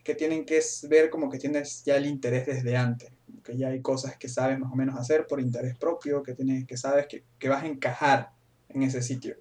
que 0.04 0.16
tienen 0.16 0.46
que 0.46 0.60
ver 0.90 1.10
como 1.10 1.30
que 1.30 1.38
tienes 1.38 1.84
ya 1.86 1.96
el 1.96 2.08
interés 2.08 2.48
desde 2.48 2.76
antes, 2.76 3.12
que 3.44 3.56
ya 3.56 3.70
hay 3.70 3.82
cosas 3.82 4.18
que 4.18 4.28
sabes 4.28 4.58
más 4.58 4.72
o 4.72 4.76
menos 4.76 4.98
hacer 4.98 5.28
por 5.28 5.40
interés 5.40 5.78
propio, 5.78 6.24
que, 6.24 6.34
tienes, 6.34 6.66
que 6.66 6.76
sabes 6.76 7.06
que, 7.08 7.24
que 7.38 7.50
vas 7.50 7.64
a 7.64 7.68
encajar 7.68 8.32
en 8.70 8.84
ese 8.84 9.02
sitio. 9.02 9.36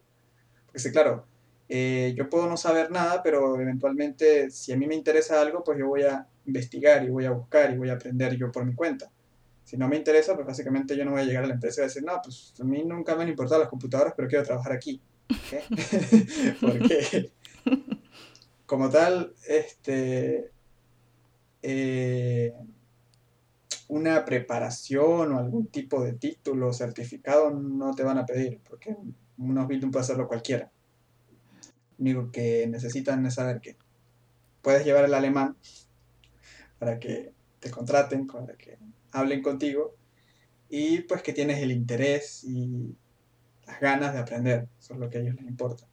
Porque 0.67 0.79
sí, 0.79 0.93
claro, 0.93 1.25
eh, 1.69 2.15
yo 2.17 2.29
puedo 2.29 2.47
no 2.47 2.57
saber 2.57 2.91
nada, 2.91 3.23
pero 3.23 3.61
eventualmente 3.61 4.51
si 4.51 4.73
a 4.73 4.77
mí 4.77 4.87
me 4.87 4.95
interesa 4.95 5.41
algo, 5.41 5.65
pues 5.65 5.79
yo 5.79 5.89
voy 5.89 6.03
a 6.03 6.27
investigar 6.45 7.03
y 7.05 7.09
voy 7.09 7.25
a 7.25 7.31
buscar 7.31 7.73
y 7.73 7.79
voy 7.79 7.89
a 7.89 7.95
aprender 7.95 8.37
yo 8.37 8.53
por 8.53 8.65
mi 8.65 8.75
cuenta 8.75 9.11
si 9.71 9.77
no 9.77 9.87
me 9.87 9.97
interesa, 9.97 10.35
pues 10.35 10.49
básicamente 10.49 10.97
yo 10.97 11.05
no 11.05 11.13
voy 11.13 11.21
a 11.21 11.25
llegar 11.25 11.45
a 11.45 11.47
la 11.47 11.55
empresa 11.55 11.83
y 11.83 11.85
decir, 11.85 12.03
no, 12.03 12.21
pues 12.21 12.55
a 12.59 12.65
mí 12.65 12.83
nunca 12.83 13.15
me 13.15 13.23
han 13.23 13.29
importado 13.29 13.61
las 13.61 13.69
computadoras, 13.69 14.15
pero 14.17 14.27
quiero 14.27 14.43
trabajar 14.43 14.73
aquí. 14.73 15.01
Porque 16.61 17.31
como 18.67 18.91
tal, 18.91 19.33
este, 19.47 20.51
eh, 21.63 22.53
una 23.87 24.25
preparación 24.25 25.35
o 25.35 25.39
algún 25.39 25.69
tipo 25.69 26.03
de 26.03 26.15
título 26.15 26.71
o 26.71 26.73
certificado 26.73 27.53
no 27.53 27.95
te 27.95 28.03
van 28.03 28.19
a 28.19 28.27
pedir, 28.27 28.59
porque 28.69 28.97
unos 29.39 29.69
Bildung 29.69 29.93
puede 29.93 30.03
hacerlo 30.03 30.27
cualquiera. 30.27 30.69
Lo 31.99 32.33
que 32.33 32.67
necesitan 32.67 33.25
es 33.25 33.35
saber 33.35 33.61
que 33.61 33.77
puedes 34.63 34.85
llevar 34.85 35.05
el 35.05 35.15
alemán 35.15 35.57
para 36.81 36.99
que 36.99 37.33
te 37.61 37.71
contraten, 37.71 38.27
para 38.27 38.55
que 38.57 38.77
hablen 39.13 39.43
contigo 39.43 39.95
y 40.69 41.03
pues 41.03 41.23
que 41.23 41.33
tienes 41.33 41.59
el 41.59 41.73
interés 41.73 42.45
y 42.45 42.95
las 43.67 43.81
ganas 43.81 44.13
de 44.15 44.21
aprender, 44.21 44.69
eso 44.79 44.95
es 44.95 45.01
lo 45.01 45.11
que 45.11 45.19
a 45.19 45.21
ellos 45.21 45.35
les 45.37 45.47
importa. 45.47 45.87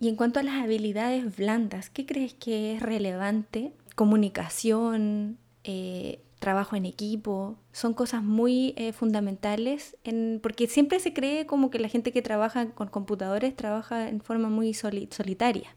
Y 0.00 0.08
en 0.08 0.16
cuanto 0.16 0.40
a 0.40 0.42
las 0.42 0.62
habilidades 0.62 1.36
blandas, 1.36 1.90
¿qué 1.90 2.04
crees 2.04 2.34
que 2.34 2.74
es 2.74 2.82
relevante? 2.82 3.72
Comunicación, 3.94 5.38
eh, 5.62 6.20
trabajo 6.40 6.76
en 6.76 6.84
equipo, 6.84 7.56
son 7.72 7.94
cosas 7.94 8.22
muy 8.22 8.74
eh, 8.76 8.92
fundamentales, 8.92 9.96
en, 10.04 10.40
porque 10.42 10.66
siempre 10.66 11.00
se 11.00 11.14
cree 11.14 11.46
como 11.46 11.70
que 11.70 11.78
la 11.78 11.88
gente 11.88 12.12
que 12.12 12.20
trabaja 12.20 12.70
con 12.72 12.88
computadores 12.88 13.56
trabaja 13.56 14.08
en 14.08 14.20
forma 14.20 14.50
muy 14.50 14.74
solitaria. 14.74 15.74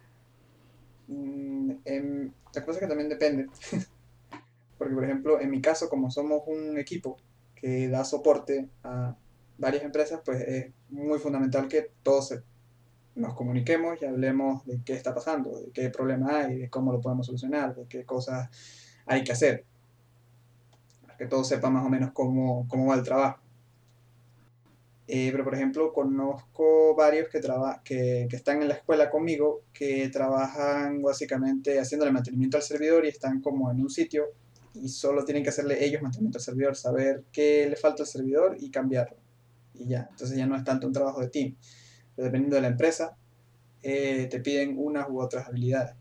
Mm, 1.08 1.72
em, 1.86 2.32
la 2.54 2.66
cosa 2.66 2.80
que 2.80 2.88
también 2.88 3.08
depende. 3.08 3.48
Porque, 4.78 4.94
por 4.94 5.04
ejemplo, 5.04 5.40
en 5.40 5.50
mi 5.50 5.62
caso, 5.62 5.90
como 5.90 6.12
somos 6.12 6.44
un 6.48 6.78
equipo 6.78 7.18
que 7.56 7.90
da 7.90 8.04
soporte 8.06 8.70
a 8.84 9.16
varias 9.58 9.84
empresas, 9.84 10.22
pues 10.24 10.42
es 10.42 10.72
muy 10.90 11.20
fundamental 11.20 11.68
que 11.68 11.92
todos 12.04 12.40
nos 13.16 13.34
comuniquemos 13.34 14.00
y 14.02 14.06
hablemos 14.06 14.66
de 14.66 14.80
qué 14.86 14.94
está 14.94 15.14
pasando, 15.14 15.60
de 15.60 15.72
qué 15.72 15.90
problema 15.90 16.40
hay, 16.40 16.60
de 16.60 16.70
cómo 16.70 16.92
lo 16.92 17.02
podemos 17.02 17.26
solucionar, 17.26 17.76
de 17.76 17.86
qué 17.88 18.06
cosas 18.06 18.50
hay 19.06 19.24
que 19.24 19.32
hacer. 19.32 19.66
Para 21.02 21.18
que 21.18 21.26
todos 21.26 21.48
sepan 21.48 21.74
más 21.74 21.86
o 21.86 21.90
menos 21.90 22.12
cómo, 22.14 22.68
cómo 22.68 22.88
va 22.88 22.96
el 22.96 23.04
trabajo. 23.04 23.40
Eh, 25.08 25.30
pero 25.32 25.46
por 25.46 25.56
ejemplo, 25.56 25.94
conozco 25.94 26.94
varios 26.94 27.30
que, 27.30 27.40
que, 27.84 28.28
que, 28.30 28.36
están 28.36 28.62
en 28.62 28.68
la 28.68 28.74
escuela 28.74 29.10
conmigo 29.10 29.62
que 29.74 30.10
trabajan 30.10 31.02
básicamente 31.02 31.80
haciéndole 31.80 32.12
mantenimiento 32.12 32.58
al 32.58 32.64
servidor 32.64 33.06
y 33.06 33.08
están 33.08 33.42
como 33.42 33.72
en 33.72 33.80
un 33.80 33.90
sitio 33.90 34.26
y 34.74 34.90
solo 34.90 35.26
tienen 35.26 35.44
que 35.44 35.50
hacerle 35.50 35.84
ellos 35.84 36.02
mantenimiento 36.02 36.38
al 36.38 36.44
servidor, 36.44 36.76
saber 36.76 37.24
qué 37.32 37.68
le 37.70 37.76
falta 37.76 38.04
al 38.04 38.08
servidor 38.08 38.58
y 38.60 38.70
cambiarlo. 38.70 39.18
Y 39.74 39.88
ya, 39.88 40.08
entonces 40.12 40.38
ya 40.38 40.46
no 40.46 40.56
es 40.56 40.64
tanto 40.64 40.88
un 40.88 40.94
trabajo 40.94 41.22
de 41.22 41.30
team. 41.30 41.56
Pero 42.16 42.26
dependiendo 42.26 42.56
de 42.56 42.62
la 42.62 42.68
empresa, 42.70 43.16
eh, 43.82 44.28
te 44.30 44.40
piden 44.40 44.76
unas 44.78 45.08
u 45.10 45.20
otras 45.20 45.48
habilidades 45.48 45.96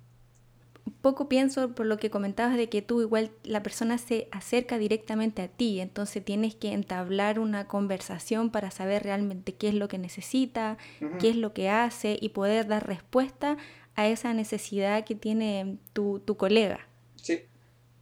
poco 1.07 1.29
pienso 1.29 1.73
por 1.73 1.87
lo 1.87 1.99
que 1.99 2.11
comentabas 2.11 2.57
de 2.57 2.69
que 2.69 2.83
tú 2.83 3.01
igual 3.01 3.31
la 3.45 3.63
persona 3.63 3.97
se 3.97 4.27
acerca 4.33 4.77
directamente 4.77 5.41
a 5.41 5.47
ti, 5.47 5.81
entonces 5.81 6.25
tienes 6.25 6.57
que 6.57 6.73
entablar 6.73 7.39
una 7.39 7.69
conversación 7.69 8.51
para 8.51 8.73
saber 8.73 9.05
realmente 9.05 9.55
qué 9.55 9.69
es 9.69 9.75
lo 9.75 9.87
que 9.87 9.99
necesita, 9.99 10.79
qué 11.21 11.31
es 11.31 11.37
lo 11.37 11.53
que 11.53 11.69
hace 11.69 12.19
y 12.21 12.31
poder 12.31 12.67
dar 12.67 12.89
respuesta 12.89 13.57
a 13.95 14.09
esa 14.09 14.35
necesidad 14.35 15.05
que 15.05 15.15
tiene 15.15 15.79
tu, 15.93 16.21
colega. 16.37 16.81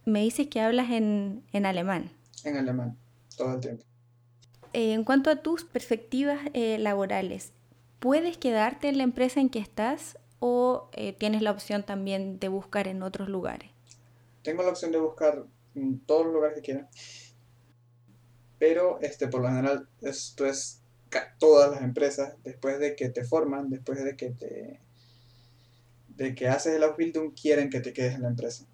Me 0.05 0.21
dices 0.21 0.47
que 0.47 0.61
hablas 0.61 0.91
en, 0.91 1.43
alemán. 1.53 2.11
En 2.43 2.57
alemán, 2.57 2.97
todo 3.35 3.55
el 3.55 3.59
tiempo. 3.59 3.83
Eh, 4.73 4.93
en 4.93 5.03
cuanto 5.03 5.29
a 5.29 5.37
tus 5.37 5.63
perspectivas 5.63 6.39
eh, 6.53 6.77
laborales, 6.77 7.53
¿puedes 7.99 8.37
quedarte 8.37 8.87
en 8.89 8.97
la 8.97 9.03
empresa 9.03 9.39
en 9.39 9.49
que 9.49 9.59
estás 9.59 10.17
o 10.39 10.89
eh, 10.93 11.13
tienes 11.13 11.41
la 11.41 11.51
opción 11.51 11.83
también 11.83 12.39
de 12.39 12.47
buscar 12.49 12.87
en 12.87 13.01
otros 13.01 13.29
lugares? 13.29 13.71
Tengo 14.43 14.63
la 14.63 14.69
opción 14.69 14.91
de 14.91 14.99
buscar 14.99 15.43
en 15.73 15.99
todos 15.99 16.25
los 16.25 16.35
lugares 16.35 16.55
que 16.57 16.61
quiera. 16.61 16.89
Pero 18.59 18.99
este, 19.01 19.27
por 19.27 19.41
lo 19.41 19.47
general 19.47 19.87
esto 20.01 20.45
es 20.45 20.81
todas 21.39 21.71
las 21.71 21.81
empresas, 21.81 22.35
después 22.43 22.79
de 22.79 22.95
que 22.95 23.09
te 23.09 23.23
forman, 23.23 23.69
después 23.69 24.03
de 24.03 24.15
que 24.15 24.31
te 24.31 24.79
de 26.09 26.33
que 26.33 26.47
haces 26.47 26.75
el 26.75 26.83
Ausbildung, 26.83 27.33
quieren 27.33 27.69
que 27.69 27.81
te 27.81 27.91
quedes 27.91 28.15
en 28.15 28.21
la 28.21 28.29
empresa. 28.29 28.65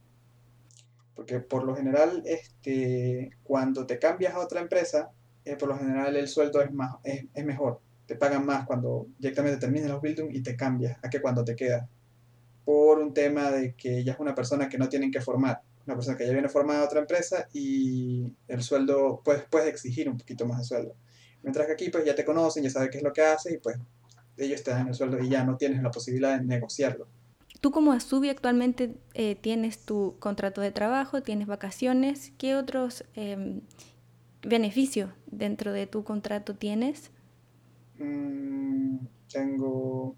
Porque 1.21 1.39
por 1.39 1.63
lo 1.63 1.75
general, 1.75 2.23
este, 2.25 3.29
cuando 3.43 3.85
te 3.85 3.99
cambias 3.99 4.33
a 4.33 4.39
otra 4.39 4.59
empresa, 4.59 5.11
eh, 5.45 5.55
por 5.55 5.69
lo 5.69 5.77
general 5.77 6.15
el 6.15 6.27
sueldo 6.27 6.61
es, 6.61 6.71
más, 6.71 6.95
es 7.03 7.45
mejor 7.45 7.79
te 8.11 8.17
pagan 8.17 8.45
más 8.45 8.65
cuando 8.65 9.07
directamente 9.19 9.57
terminas 9.57 9.89
los 9.89 10.01
Bildung 10.01 10.35
y 10.35 10.41
te 10.41 10.57
cambias 10.57 10.97
a 11.01 11.09
que 11.09 11.21
cuando 11.21 11.45
te 11.45 11.55
quedas. 11.55 11.87
Por 12.65 12.99
un 12.99 13.13
tema 13.13 13.51
de 13.51 13.73
que 13.73 14.03
ya 14.03 14.11
es 14.11 14.19
una 14.19 14.35
persona 14.35 14.67
que 14.67 14.77
no 14.77 14.89
tienen 14.89 15.11
que 15.11 15.21
formar, 15.21 15.61
una 15.85 15.95
persona 15.95 16.17
que 16.17 16.25
ya 16.27 16.33
viene 16.33 16.49
formada 16.49 16.81
a 16.81 16.85
otra 16.85 16.99
empresa 16.99 17.47
y 17.53 18.33
el 18.49 18.63
sueldo, 18.63 19.21
pues 19.23 19.43
puedes 19.49 19.69
exigir 19.69 20.09
un 20.09 20.17
poquito 20.17 20.45
más 20.45 20.57
de 20.57 20.65
sueldo. 20.65 20.95
Mientras 21.41 21.67
que 21.67 21.73
aquí 21.73 21.89
pues 21.89 22.03
ya 22.03 22.13
te 22.13 22.25
conocen, 22.25 22.63
ya 22.63 22.69
sabes 22.69 22.89
qué 22.89 22.97
es 22.97 23.03
lo 23.03 23.13
que 23.13 23.21
haces 23.21 23.53
y 23.53 23.57
pues 23.59 23.77
ellos 24.35 24.61
te 24.61 24.71
dan 24.71 24.89
el 24.89 24.93
sueldo 24.93 25.17
y 25.19 25.29
ya 25.29 25.45
no 25.45 25.55
tienes 25.55 25.81
la 25.81 25.89
posibilidad 25.89 26.37
de 26.37 26.43
negociarlo. 26.43 27.07
Tú 27.61 27.71
como 27.71 27.91
Asubi 27.91 28.29
actualmente 28.29 28.97
eh, 29.13 29.35
tienes 29.35 29.85
tu 29.85 30.15
contrato 30.19 30.61
de 30.61 30.71
trabajo, 30.71 31.21
tienes 31.21 31.47
vacaciones, 31.47 32.33
¿qué 32.39 32.55
otros 32.55 33.05
em, 33.13 33.61
beneficios 34.41 35.11
dentro 35.27 35.71
de 35.71 35.85
tu 35.85 36.03
contrato 36.03 36.55
tienes? 36.55 37.11
Mm, 37.99 39.05
tengo 39.31 40.15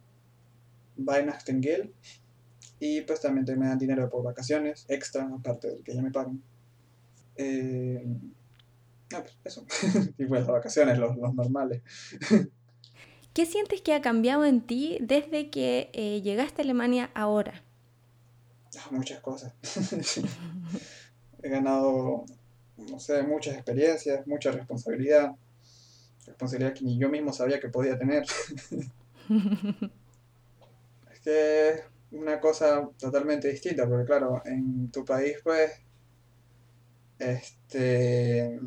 Weihnachtengeld 0.98 1.92
y 2.80 3.02
pues 3.02 3.20
también 3.20 3.60
me 3.60 3.68
dan 3.68 3.78
dinero 3.78 4.10
por 4.10 4.24
vacaciones 4.24 4.86
extra, 4.88 5.26
aparte 5.26 5.68
del 5.68 5.84
que 5.84 5.96
ya 5.96 6.02
me 6.02 6.12
pagan. 6.12 6.42
Eh, 7.36 8.06
pues 9.10 9.38
eso. 9.44 9.66
y 10.18 10.26
pues 10.26 10.42
las 10.42 10.50
vacaciones, 10.50 10.98
los, 10.98 11.18
normales. 11.18 11.82
¿Qué 13.34 13.46
sientes 13.46 13.82
que 13.82 13.94
ha 13.94 14.02
cambiado 14.02 14.46
en 14.46 14.62
ti 14.62 14.98
desde 15.02 15.50
que 15.50 15.90
eh, 15.94 16.22
llegaste 16.22 16.62
a 16.62 16.66
Alemania 16.66 17.10
ahora? 17.16 17.64
Ah, 18.78 18.88
muchas 18.92 19.20
cosas. 19.22 19.54
He 21.44 21.50
ganado, 21.50 22.26
no 22.78 23.00
sé, 23.00 23.24
muchas 23.24 23.56
experiencias, 23.56 24.26
mucha 24.28 24.52
responsabilidad 24.52 25.34
responsabilidad 26.26 26.74
que 26.74 26.86
ni 26.86 26.98
yo 26.98 27.10
mismo 27.10 27.34
sabía 27.34 27.60
que 27.60 27.70
podía 27.70 27.98
tener. 27.98 28.24
es 31.12 31.20
que 31.22 31.70
es 31.70 31.82
una 32.12 32.40
cosa 32.40 32.90
totalmente 32.98 33.50
distinta, 33.50 33.88
porque 33.88 34.06
claro, 34.06 34.42
en 34.46 34.92
tu 34.92 35.04
país 35.04 35.38
pues, 35.44 35.72
este, 37.20 38.60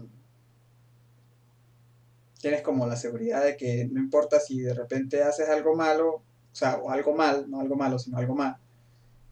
tienes 2.40 2.62
como 2.62 2.86
la 2.86 2.96
seguridad 2.96 3.44
de 3.44 3.56
que 3.56 3.88
no 3.90 4.00
importa 4.00 4.40
si 4.40 4.60
de 4.60 4.74
repente 4.74 5.22
haces 5.22 5.48
algo 5.48 5.74
malo, 5.74 6.14
o 6.16 6.24
sea, 6.52 6.76
o 6.76 6.90
algo 6.90 7.14
mal, 7.14 7.50
no 7.50 7.60
algo 7.60 7.76
malo, 7.76 7.98
sino 7.98 8.18
algo 8.18 8.34
mal, 8.34 8.56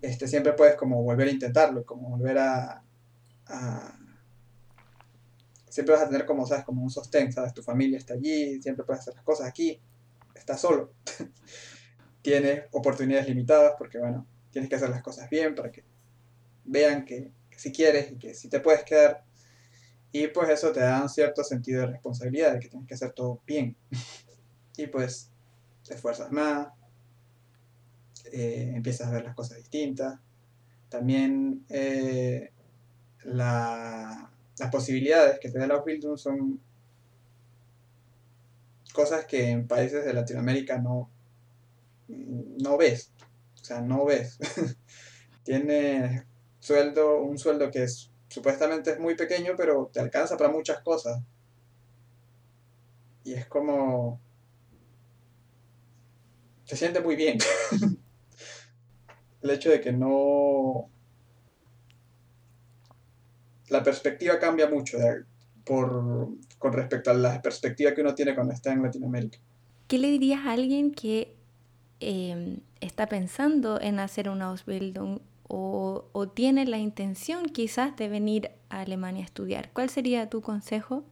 este, 0.00 0.28
siempre 0.28 0.52
puedes 0.52 0.76
como 0.76 1.02
volver 1.02 1.28
a 1.28 1.32
intentarlo, 1.32 1.84
como 1.84 2.10
volver 2.10 2.38
a 2.38 2.80
siempre 5.74 5.96
vas 5.96 6.04
a 6.04 6.08
tener 6.08 6.24
como, 6.24 6.46
¿sabes? 6.46 6.64
Como 6.64 6.84
un 6.84 6.90
sostén, 6.90 7.32
¿sabes? 7.32 7.52
Tu 7.52 7.60
familia 7.60 7.98
está 7.98 8.14
allí, 8.14 8.62
siempre 8.62 8.84
puedes 8.84 9.00
hacer 9.00 9.14
las 9.14 9.24
cosas 9.24 9.48
aquí, 9.48 9.80
estás 10.32 10.60
solo. 10.60 10.92
tienes 12.22 12.66
oportunidades 12.70 13.26
limitadas 13.26 13.72
porque, 13.76 13.98
bueno, 13.98 14.24
tienes 14.52 14.70
que 14.70 14.76
hacer 14.76 14.88
las 14.90 15.02
cosas 15.02 15.28
bien 15.28 15.56
para 15.56 15.72
que 15.72 15.82
vean 16.64 17.04
que, 17.04 17.32
si 17.56 17.72
quieres 17.72 18.12
y 18.12 18.18
que 18.18 18.34
si 18.34 18.48
te 18.48 18.60
puedes 18.60 18.84
quedar. 18.84 19.23
Y 20.14 20.28
pues 20.28 20.48
eso 20.48 20.70
te 20.70 20.78
da 20.78 21.02
un 21.02 21.08
cierto 21.08 21.42
sentido 21.42 21.80
de 21.80 21.88
responsabilidad, 21.88 22.52
de 22.52 22.60
que 22.60 22.68
tienes 22.68 22.86
que 22.86 22.94
hacer 22.94 23.10
todo 23.10 23.40
bien. 23.44 23.76
y 24.76 24.86
pues 24.86 25.32
te 25.84 25.94
esfuerzas 25.94 26.30
más, 26.30 26.68
eh, 28.32 28.74
empiezas 28.76 29.08
a 29.08 29.10
ver 29.10 29.24
las 29.24 29.34
cosas 29.34 29.56
distintas. 29.56 30.20
También 30.88 31.64
eh, 31.68 32.52
la, 33.24 34.30
las 34.56 34.70
posibilidades 34.70 35.40
que 35.40 35.50
te 35.50 35.58
da 35.58 35.66
la 35.66 35.74
Ausbildung 35.74 36.16
son 36.16 36.60
cosas 38.92 39.26
que 39.26 39.50
en 39.50 39.66
países 39.66 40.04
de 40.04 40.14
Latinoamérica 40.14 40.78
no, 40.78 41.10
no 42.06 42.78
ves. 42.78 43.10
O 43.60 43.64
sea, 43.64 43.80
no 43.80 44.04
ves. 44.04 44.38
Tiene 45.42 46.24
sueldo, 46.60 47.20
un 47.20 47.36
sueldo 47.36 47.72
que 47.72 47.82
es, 47.82 48.13
supuestamente 48.34 48.90
es 48.90 48.98
muy 48.98 49.14
pequeño, 49.14 49.52
pero 49.56 49.88
te 49.92 50.00
alcanza 50.00 50.36
para 50.36 50.50
muchas 50.50 50.80
cosas. 50.80 51.22
Y 53.22 53.34
es 53.34 53.46
como... 53.46 54.20
Se 56.64 56.76
siente 56.76 57.00
muy 57.00 57.14
bien. 57.14 57.38
El 59.42 59.50
hecho 59.50 59.70
de 59.70 59.80
que 59.80 59.92
no 59.92 60.90
la 63.68 63.84
perspectiva 63.84 64.40
cambia 64.40 64.68
mucho 64.68 64.98
por, 65.64 66.28
con 66.58 66.72
respecto 66.72 67.12
a 67.12 67.14
la 67.14 67.40
perspectiva 67.40 67.94
que 67.94 68.00
uno 68.00 68.16
tiene 68.16 68.34
cuando 68.34 68.52
está 68.52 68.72
en 68.72 68.82
Latinoamérica. 68.82 69.38
¿Qué 69.86 69.98
le 69.98 70.08
dirías 70.08 70.44
a 70.44 70.52
alguien 70.52 70.92
que 70.92 71.36
em, 72.00 72.58
está 72.80 73.06
pensando 73.06 73.80
en 73.80 74.00
hacer 74.00 74.28
una 74.28 74.46
Ausbildung 74.46 75.20
o, 75.48 76.30
tiene 76.34 76.64
la 76.66 76.78
intención 76.78 77.46
quizás 77.46 77.96
de 77.96 78.08
venir 78.08 78.50
a 78.70 78.80
Alemania 78.80 79.22
a 79.22 79.26
estudiar? 79.26 79.70
¿Cuál 79.72 79.90
sería 79.90 80.30
tu 80.30 80.40
consejo? 80.40 81.04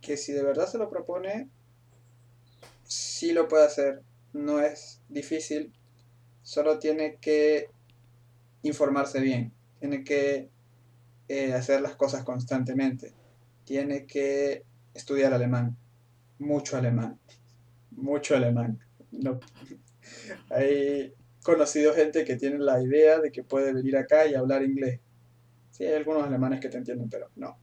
Que 0.00 0.16
si 0.16 0.32
de 0.32 0.42
verdad 0.42 0.66
se 0.66 0.78
lo 0.78 0.88
propone, 0.88 1.48
sí 2.84 3.32
lo 3.32 3.48
puede 3.48 3.66
hacer. 3.66 4.02
No 4.32 4.60
es 4.60 5.00
difícil, 5.08 5.72
solo 6.42 6.78
tiene 6.78 7.16
que 7.20 7.70
informarse 8.62 9.20
bien, 9.20 9.52
tiene 9.80 10.04
que 10.04 10.50
eh, 11.28 11.54
hacer 11.54 11.80
las 11.80 11.96
cosas 11.96 12.24
constantemente. 12.24 13.12
Tiene 13.64 14.06
que 14.06 14.64
estudiar 14.94 15.34
alemán, 15.34 15.76
mucho 16.38 16.76
alemán, 16.76 17.18
mucho 17.90 18.36
alemán. 18.36 18.78
No. 19.10 19.40
Hay 20.50 21.14
conocido 21.46 21.94
gente 21.94 22.24
que 22.24 22.34
tiene 22.34 22.58
la 22.58 22.82
idea 22.82 23.20
de 23.20 23.30
que 23.30 23.44
puede 23.44 23.72
venir 23.72 23.96
acá 23.96 24.26
y 24.26 24.34
hablar 24.34 24.64
inglés. 24.64 24.98
Sí, 25.70 25.84
hay 25.84 25.94
algunos 25.94 26.24
alemanes 26.24 26.58
que 26.58 26.68
te 26.68 26.76
entienden, 26.76 27.08
pero 27.08 27.30
no. 27.36 27.56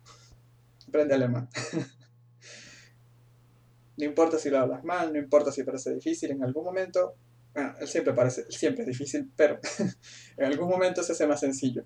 Aprende 0.88 1.16
alemán. 1.16 1.50
no 3.98 4.06
importa 4.06 4.40
si 4.40 4.50
lo 4.50 4.60
hablas 4.60 4.86
mal, 4.86 5.12
no 5.12 5.20
importa 5.20 5.52
si 5.52 5.64
parece 5.64 5.94
difícil, 5.94 6.32
en 6.32 6.44
algún 6.44 6.64
momento, 6.64 7.16
bueno, 7.54 7.74
él 7.78 7.88
siempre 7.90 8.14
parece, 8.14 8.50
siempre 8.50 8.84
es 8.84 8.88
difícil, 8.88 9.30
pero 9.36 9.60
en 10.38 10.46
algún 10.46 10.70
momento 10.70 11.04
se 11.04 11.12
hace 11.12 11.28
más 11.28 11.42
sencillo. 11.42 11.84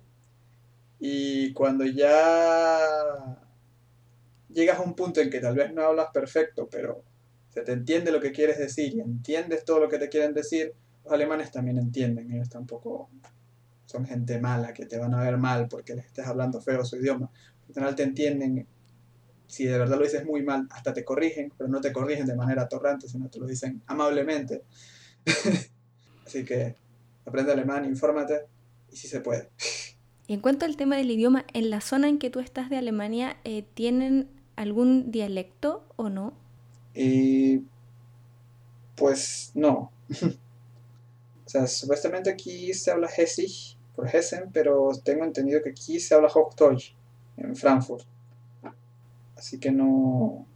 Y 1.00 1.52
cuando 1.52 1.84
ya 1.84 2.78
llegas 4.50 4.78
a 4.78 4.82
un 4.82 4.94
punto 4.94 5.20
en 5.20 5.30
que 5.30 5.40
tal 5.40 5.56
vez 5.56 5.74
no 5.74 5.82
hablas 5.82 6.10
perfecto, 6.14 6.68
pero 6.70 7.02
se 7.48 7.62
te 7.62 7.72
entiende 7.72 8.12
lo 8.12 8.20
que 8.20 8.30
quieres 8.30 8.56
decir 8.56 8.94
y 8.94 9.00
entiendes 9.00 9.64
todo 9.64 9.80
lo 9.80 9.88
que 9.88 9.98
te 9.98 10.08
quieren 10.08 10.32
decir, 10.32 10.76
alemanes 11.12 11.50
también 11.50 11.78
entienden, 11.78 12.32
ellos 12.32 12.48
tampoco 12.48 13.10
son 13.86 14.04
gente 14.04 14.38
mala 14.40 14.74
que 14.74 14.86
te 14.86 14.98
van 14.98 15.14
a 15.14 15.22
ver 15.22 15.38
mal 15.38 15.68
porque 15.68 15.94
les 15.94 16.06
estés 16.06 16.26
hablando 16.26 16.60
feo 16.60 16.84
su 16.84 16.96
idioma. 16.96 17.30
Al 17.68 17.74
final 17.74 17.94
te 17.94 18.02
entienden 18.02 18.66
si 19.46 19.64
de 19.64 19.78
verdad 19.78 19.96
lo 19.96 20.04
dices 20.04 20.26
muy 20.26 20.42
mal, 20.42 20.68
hasta 20.70 20.92
te 20.92 21.04
corrigen, 21.04 21.52
pero 21.56 21.68
no 21.68 21.80
te 21.80 21.92
corrigen 21.92 22.26
de 22.26 22.36
manera 22.36 22.68
torrante, 22.68 23.08
sino 23.08 23.28
te 23.28 23.38
lo 23.38 23.46
dicen 23.46 23.82
amablemente. 23.86 24.62
Así 26.26 26.44
que 26.44 26.76
aprende 27.24 27.52
alemán, 27.52 27.86
infórmate 27.86 28.42
y 28.92 28.96
si 28.96 29.08
se 29.08 29.20
puede. 29.20 29.48
Y 30.26 30.34
en 30.34 30.40
cuanto 30.40 30.66
al 30.66 30.76
tema 30.76 30.96
del 30.96 31.10
idioma, 31.10 31.46
¿en 31.54 31.70
la 31.70 31.80
zona 31.80 32.08
en 32.08 32.18
que 32.18 32.28
tú 32.28 32.40
estás 32.40 32.68
de 32.68 32.76
Alemania 32.76 33.38
eh, 33.44 33.64
tienen 33.72 34.28
algún 34.56 35.10
dialecto 35.10 35.86
o 35.96 36.10
no? 36.10 36.34
Y 36.94 37.62
pues 38.94 39.52
no. 39.54 39.90
o 41.48 41.50
sea, 41.50 41.66
supuestamente 41.66 42.28
aquí 42.28 42.74
se 42.74 42.90
habla 42.90 43.08
Hessig 43.08 43.78
por 43.96 44.14
Hessen, 44.14 44.50
pero 44.52 44.90
tengo 45.02 45.24
entendido 45.24 45.62
que 45.62 45.70
aquí 45.70 45.98
se 45.98 46.14
habla 46.14 46.28
Hochdeutsch 46.28 46.94
en 47.38 47.56
Frankfurt. 47.56 48.06
Así 49.34 49.58
que 49.58 49.70
no. 49.70 50.46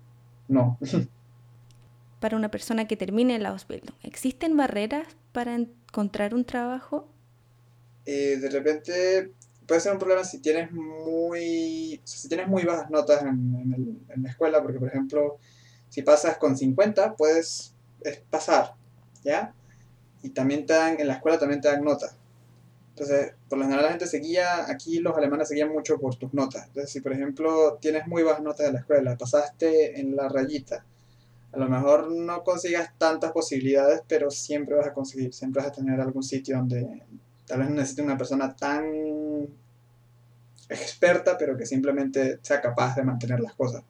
No. 0.49 0.78
para 2.20 2.36
una 2.36 2.51
persona 2.51 2.86
que 2.86 2.99
termine 2.99 3.38
la 3.38 3.49
Ausbildung, 3.49 3.97
¿existen 4.03 4.55
barreras 4.55 5.07
para 5.32 5.55
encontrar 5.55 6.34
un 6.34 6.45
trabajo? 6.45 7.09
Eh, 8.05 8.36
de 8.36 8.51
repente 8.51 9.32
puede 9.66 9.80
ser 9.80 9.93
un 9.93 9.99
problema 9.99 10.24
si 10.24 10.40
tienes 10.40 10.70
muy, 10.72 12.03
si 12.05 12.28
tienes 12.28 12.49
muy 12.49 12.64
bajas 12.64 12.90
notas 12.90 13.22
en, 13.22 14.05
la 14.14 14.28
escuela, 14.28 14.62
porque 14.62 14.78
por 14.78 14.88
ejemplo, 14.88 15.38
si 15.88 16.03
pasas 16.03 16.36
con 16.36 16.55
50, 16.55 17.16
puedes 17.16 17.74
pasar, 18.28 18.74
¿ya? 19.24 19.55
Y 20.23 20.31
también 20.31 20.66
te 20.66 20.75
dan, 20.75 21.01
en 21.01 21.09
la 21.09 21.14
escuela 21.14 21.39
también 21.39 21.61
te 21.61 21.68
dan 21.68 21.83
notas. 21.83 22.16
Entonces, 22.91 23.35
por 23.49 23.59
lo 23.59 23.64
general 23.64 23.85
la 23.85 23.91
gente 23.91 24.07
se 24.07 24.18
guía, 24.18 24.70
aquí 24.70 24.99
los 24.99 25.16
alemanes 25.16 25.49
se 25.49 25.55
guían 25.55 25.73
mucho 25.73 25.99
por 25.99 26.14
tus 26.16 26.35
notas. 26.35 26.66
Entonces, 26.66 26.91
si 26.91 27.01
por 27.01 27.12
ejemplo 27.12 27.79
tienes 27.81 28.07
muy 28.07 28.23
bajas 28.23 28.43
notas 28.43 28.66
de 28.66 28.73
la 28.73 28.81
escuela, 28.81 29.16
pasaste 29.16 29.99
en 29.99 30.14
la 30.14 30.29
rayita, 30.29 30.85
a 31.53 31.59
lo 31.59 31.68
mejor 31.68 32.11
no 32.11 32.45
consigas 32.45 32.93
tantas 32.99 33.33
posibilidades, 33.33 34.03
pero 34.07 34.31
siempre 34.31 34.75
vas 34.75 34.87
a 34.87 34.95
conseguir, 34.95 35.33
siempre 35.35 35.62
vas 35.62 35.70
a 35.70 35.75
tener 35.75 36.01
algún 36.01 36.23
sitio 36.23 36.57
donde 36.57 37.03
tal 37.47 37.61
vez 37.61 37.68
no 37.68 37.77
necesites 37.77 38.05
una 38.05 38.16
persona 38.16 38.55
tan 38.57 39.49
experta, 40.68 41.37
pero 41.37 41.57
que 41.57 41.66
simplemente 41.66 42.39
sea 42.43 42.61
capaz 42.61 42.97
de 42.97 43.05
mantener 43.05 43.41
las 43.41 43.55
cosas. 43.55 43.83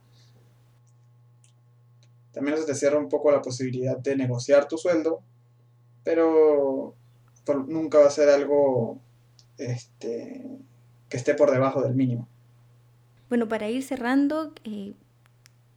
También 2.32 2.56
eso 2.56 2.66
te 2.66 2.74
cierra 2.74 2.98
un 2.98 3.08
poco 3.08 3.30
la 3.30 3.42
posibilidad 3.42 3.96
de 3.96 4.16
negociar 4.16 4.66
tu 4.66 4.78
sueldo, 4.78 5.22
pero 6.04 6.94
nunca 7.66 7.98
va 7.98 8.06
a 8.06 8.10
ser 8.10 8.28
algo 8.28 9.00
este, 9.58 10.44
que 11.08 11.16
esté 11.16 11.34
por 11.34 11.50
debajo 11.50 11.82
del 11.82 11.94
mínimo. 11.94 12.28
Bueno, 13.28 13.48
para 13.48 13.68
ir 13.68 13.82
cerrando, 13.82 14.52
eh, 14.64 14.94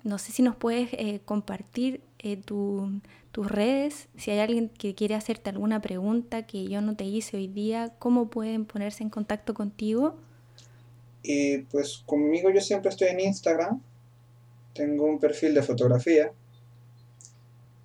no 0.03 0.17
sé 0.17 0.31
si 0.31 0.41
nos 0.41 0.55
puedes 0.55 0.89
eh, 0.93 1.21
compartir 1.25 2.01
eh, 2.19 2.37
tus 2.37 3.51
redes, 3.51 4.07
si 4.17 4.31
hay 4.31 4.39
alguien 4.39 4.69
que 4.69 4.95
quiere 4.95 5.15
hacerte 5.15 5.49
alguna 5.49 5.81
pregunta 5.81 6.45
que 6.45 6.67
yo 6.67 6.81
no 6.81 6.95
te 6.95 7.05
hice 7.05 7.37
hoy 7.37 7.47
día, 7.47 7.93
¿cómo 7.99 8.29
pueden 8.29 8.65
ponerse 8.65 9.03
en 9.03 9.09
contacto 9.09 9.53
contigo? 9.53 10.15
Y 11.23 11.59
pues 11.59 12.03
conmigo 12.05 12.49
yo 12.49 12.61
siempre 12.61 12.89
estoy 12.89 13.09
en 13.09 13.19
Instagram, 13.19 13.81
tengo 14.73 15.05
un 15.05 15.19
perfil 15.19 15.53
de 15.53 15.63
fotografía, 15.63 16.31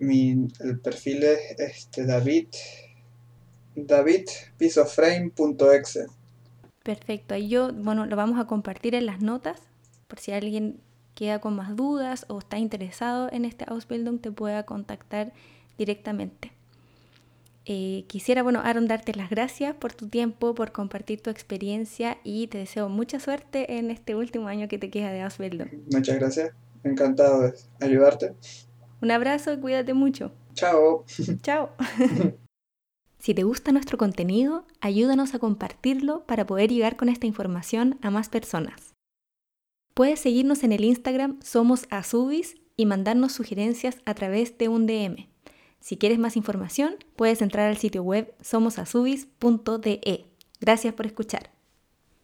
Mi, 0.01 0.49
el 0.61 0.81
perfil 0.81 1.23
es 1.23 1.39
este, 1.59 2.05
David 2.05 2.49
davidpisoframe.exe. 3.77 6.07
Perfecto, 6.83 7.35
ahí 7.35 7.49
yo, 7.49 7.73
bueno, 7.73 8.07
lo 8.07 8.17
vamos 8.17 8.41
a 8.41 8.47
compartir 8.47 8.95
en 8.95 9.07
las 9.07 9.21
notas, 9.21 9.61
por 10.09 10.19
si 10.19 10.33
alguien 10.33 10.81
queda 11.15 11.41
con 11.41 11.55
más 11.55 11.77
dudas 11.77 12.25
o 12.29 12.39
está 12.39 12.59
interesado 12.59 13.29
en 13.33 13.45
este 13.45 13.65
Ausbildung, 13.69 14.21
te 14.21 14.33
pueda 14.33 14.65
contactar 14.65 15.33
directamente. 15.77 16.53
Eh, 17.67 18.05
quisiera, 18.09 18.43
bueno, 18.43 18.61
Aaron, 18.65 18.89
darte 18.89 19.15
las 19.15 19.29
gracias 19.29 19.77
por 19.77 19.93
tu 19.93 20.09
tiempo, 20.09 20.55
por 20.55 20.73
compartir 20.73 21.21
tu 21.21 21.29
experiencia 21.31 22.17
y 22.25 22.47
te 22.47 22.59
deseo 22.59 22.89
mucha 22.89 23.21
suerte 23.21 23.79
en 23.79 23.91
este 23.91 24.15
último 24.15 24.49
año 24.49 24.67
que 24.67 24.79
te 24.79 24.91
queda 24.91 25.13
de 25.13 25.21
Ausbildung. 25.21 25.69
Muchas 25.93 26.19
gracias, 26.19 26.53
encantado 26.83 27.43
de 27.43 27.53
ayudarte. 27.81 28.33
Un 29.01 29.11
abrazo 29.11 29.53
y 29.53 29.59
cuídate 29.59 29.95
mucho. 29.95 30.33
Chao. 30.55 31.05
Chao. 31.43 31.71
Si 33.21 33.35
te 33.35 33.43
gusta 33.43 33.71
nuestro 33.71 33.99
contenido, 33.99 34.65
ayúdanos 34.81 35.35
a 35.35 35.39
compartirlo 35.39 36.25
para 36.25 36.47
poder 36.47 36.71
llegar 36.71 36.97
con 36.97 37.11
esta 37.11 37.27
información 37.27 37.99
a 38.01 38.11
más 38.11 38.31
personas. 38.31 38.95
Puedes 39.93 40.21
seguirnos 40.21 40.63
en 40.65 40.73
el 40.73 40.85
Instagram 40.85 41.39
Somos 41.43 41.87
Azubis 41.91 42.57
y 42.79 42.87
mandarnos 42.87 43.33
sugerencias 43.33 43.99
a 44.07 44.15
través 44.15 44.57
de 44.57 44.69
un 44.69 44.87
DM. 44.87 45.29
Si 45.81 45.99
quieres 45.99 46.19
más 46.19 46.35
información, 46.37 46.97
puedes 47.15 47.43
entrar 47.43 47.69
al 47.69 47.77
sitio 47.77 48.03
web 48.03 48.35
somosazubis.de. 48.41 50.25
Gracias 50.59 50.95
por 50.95 51.05
escuchar. 51.05 51.51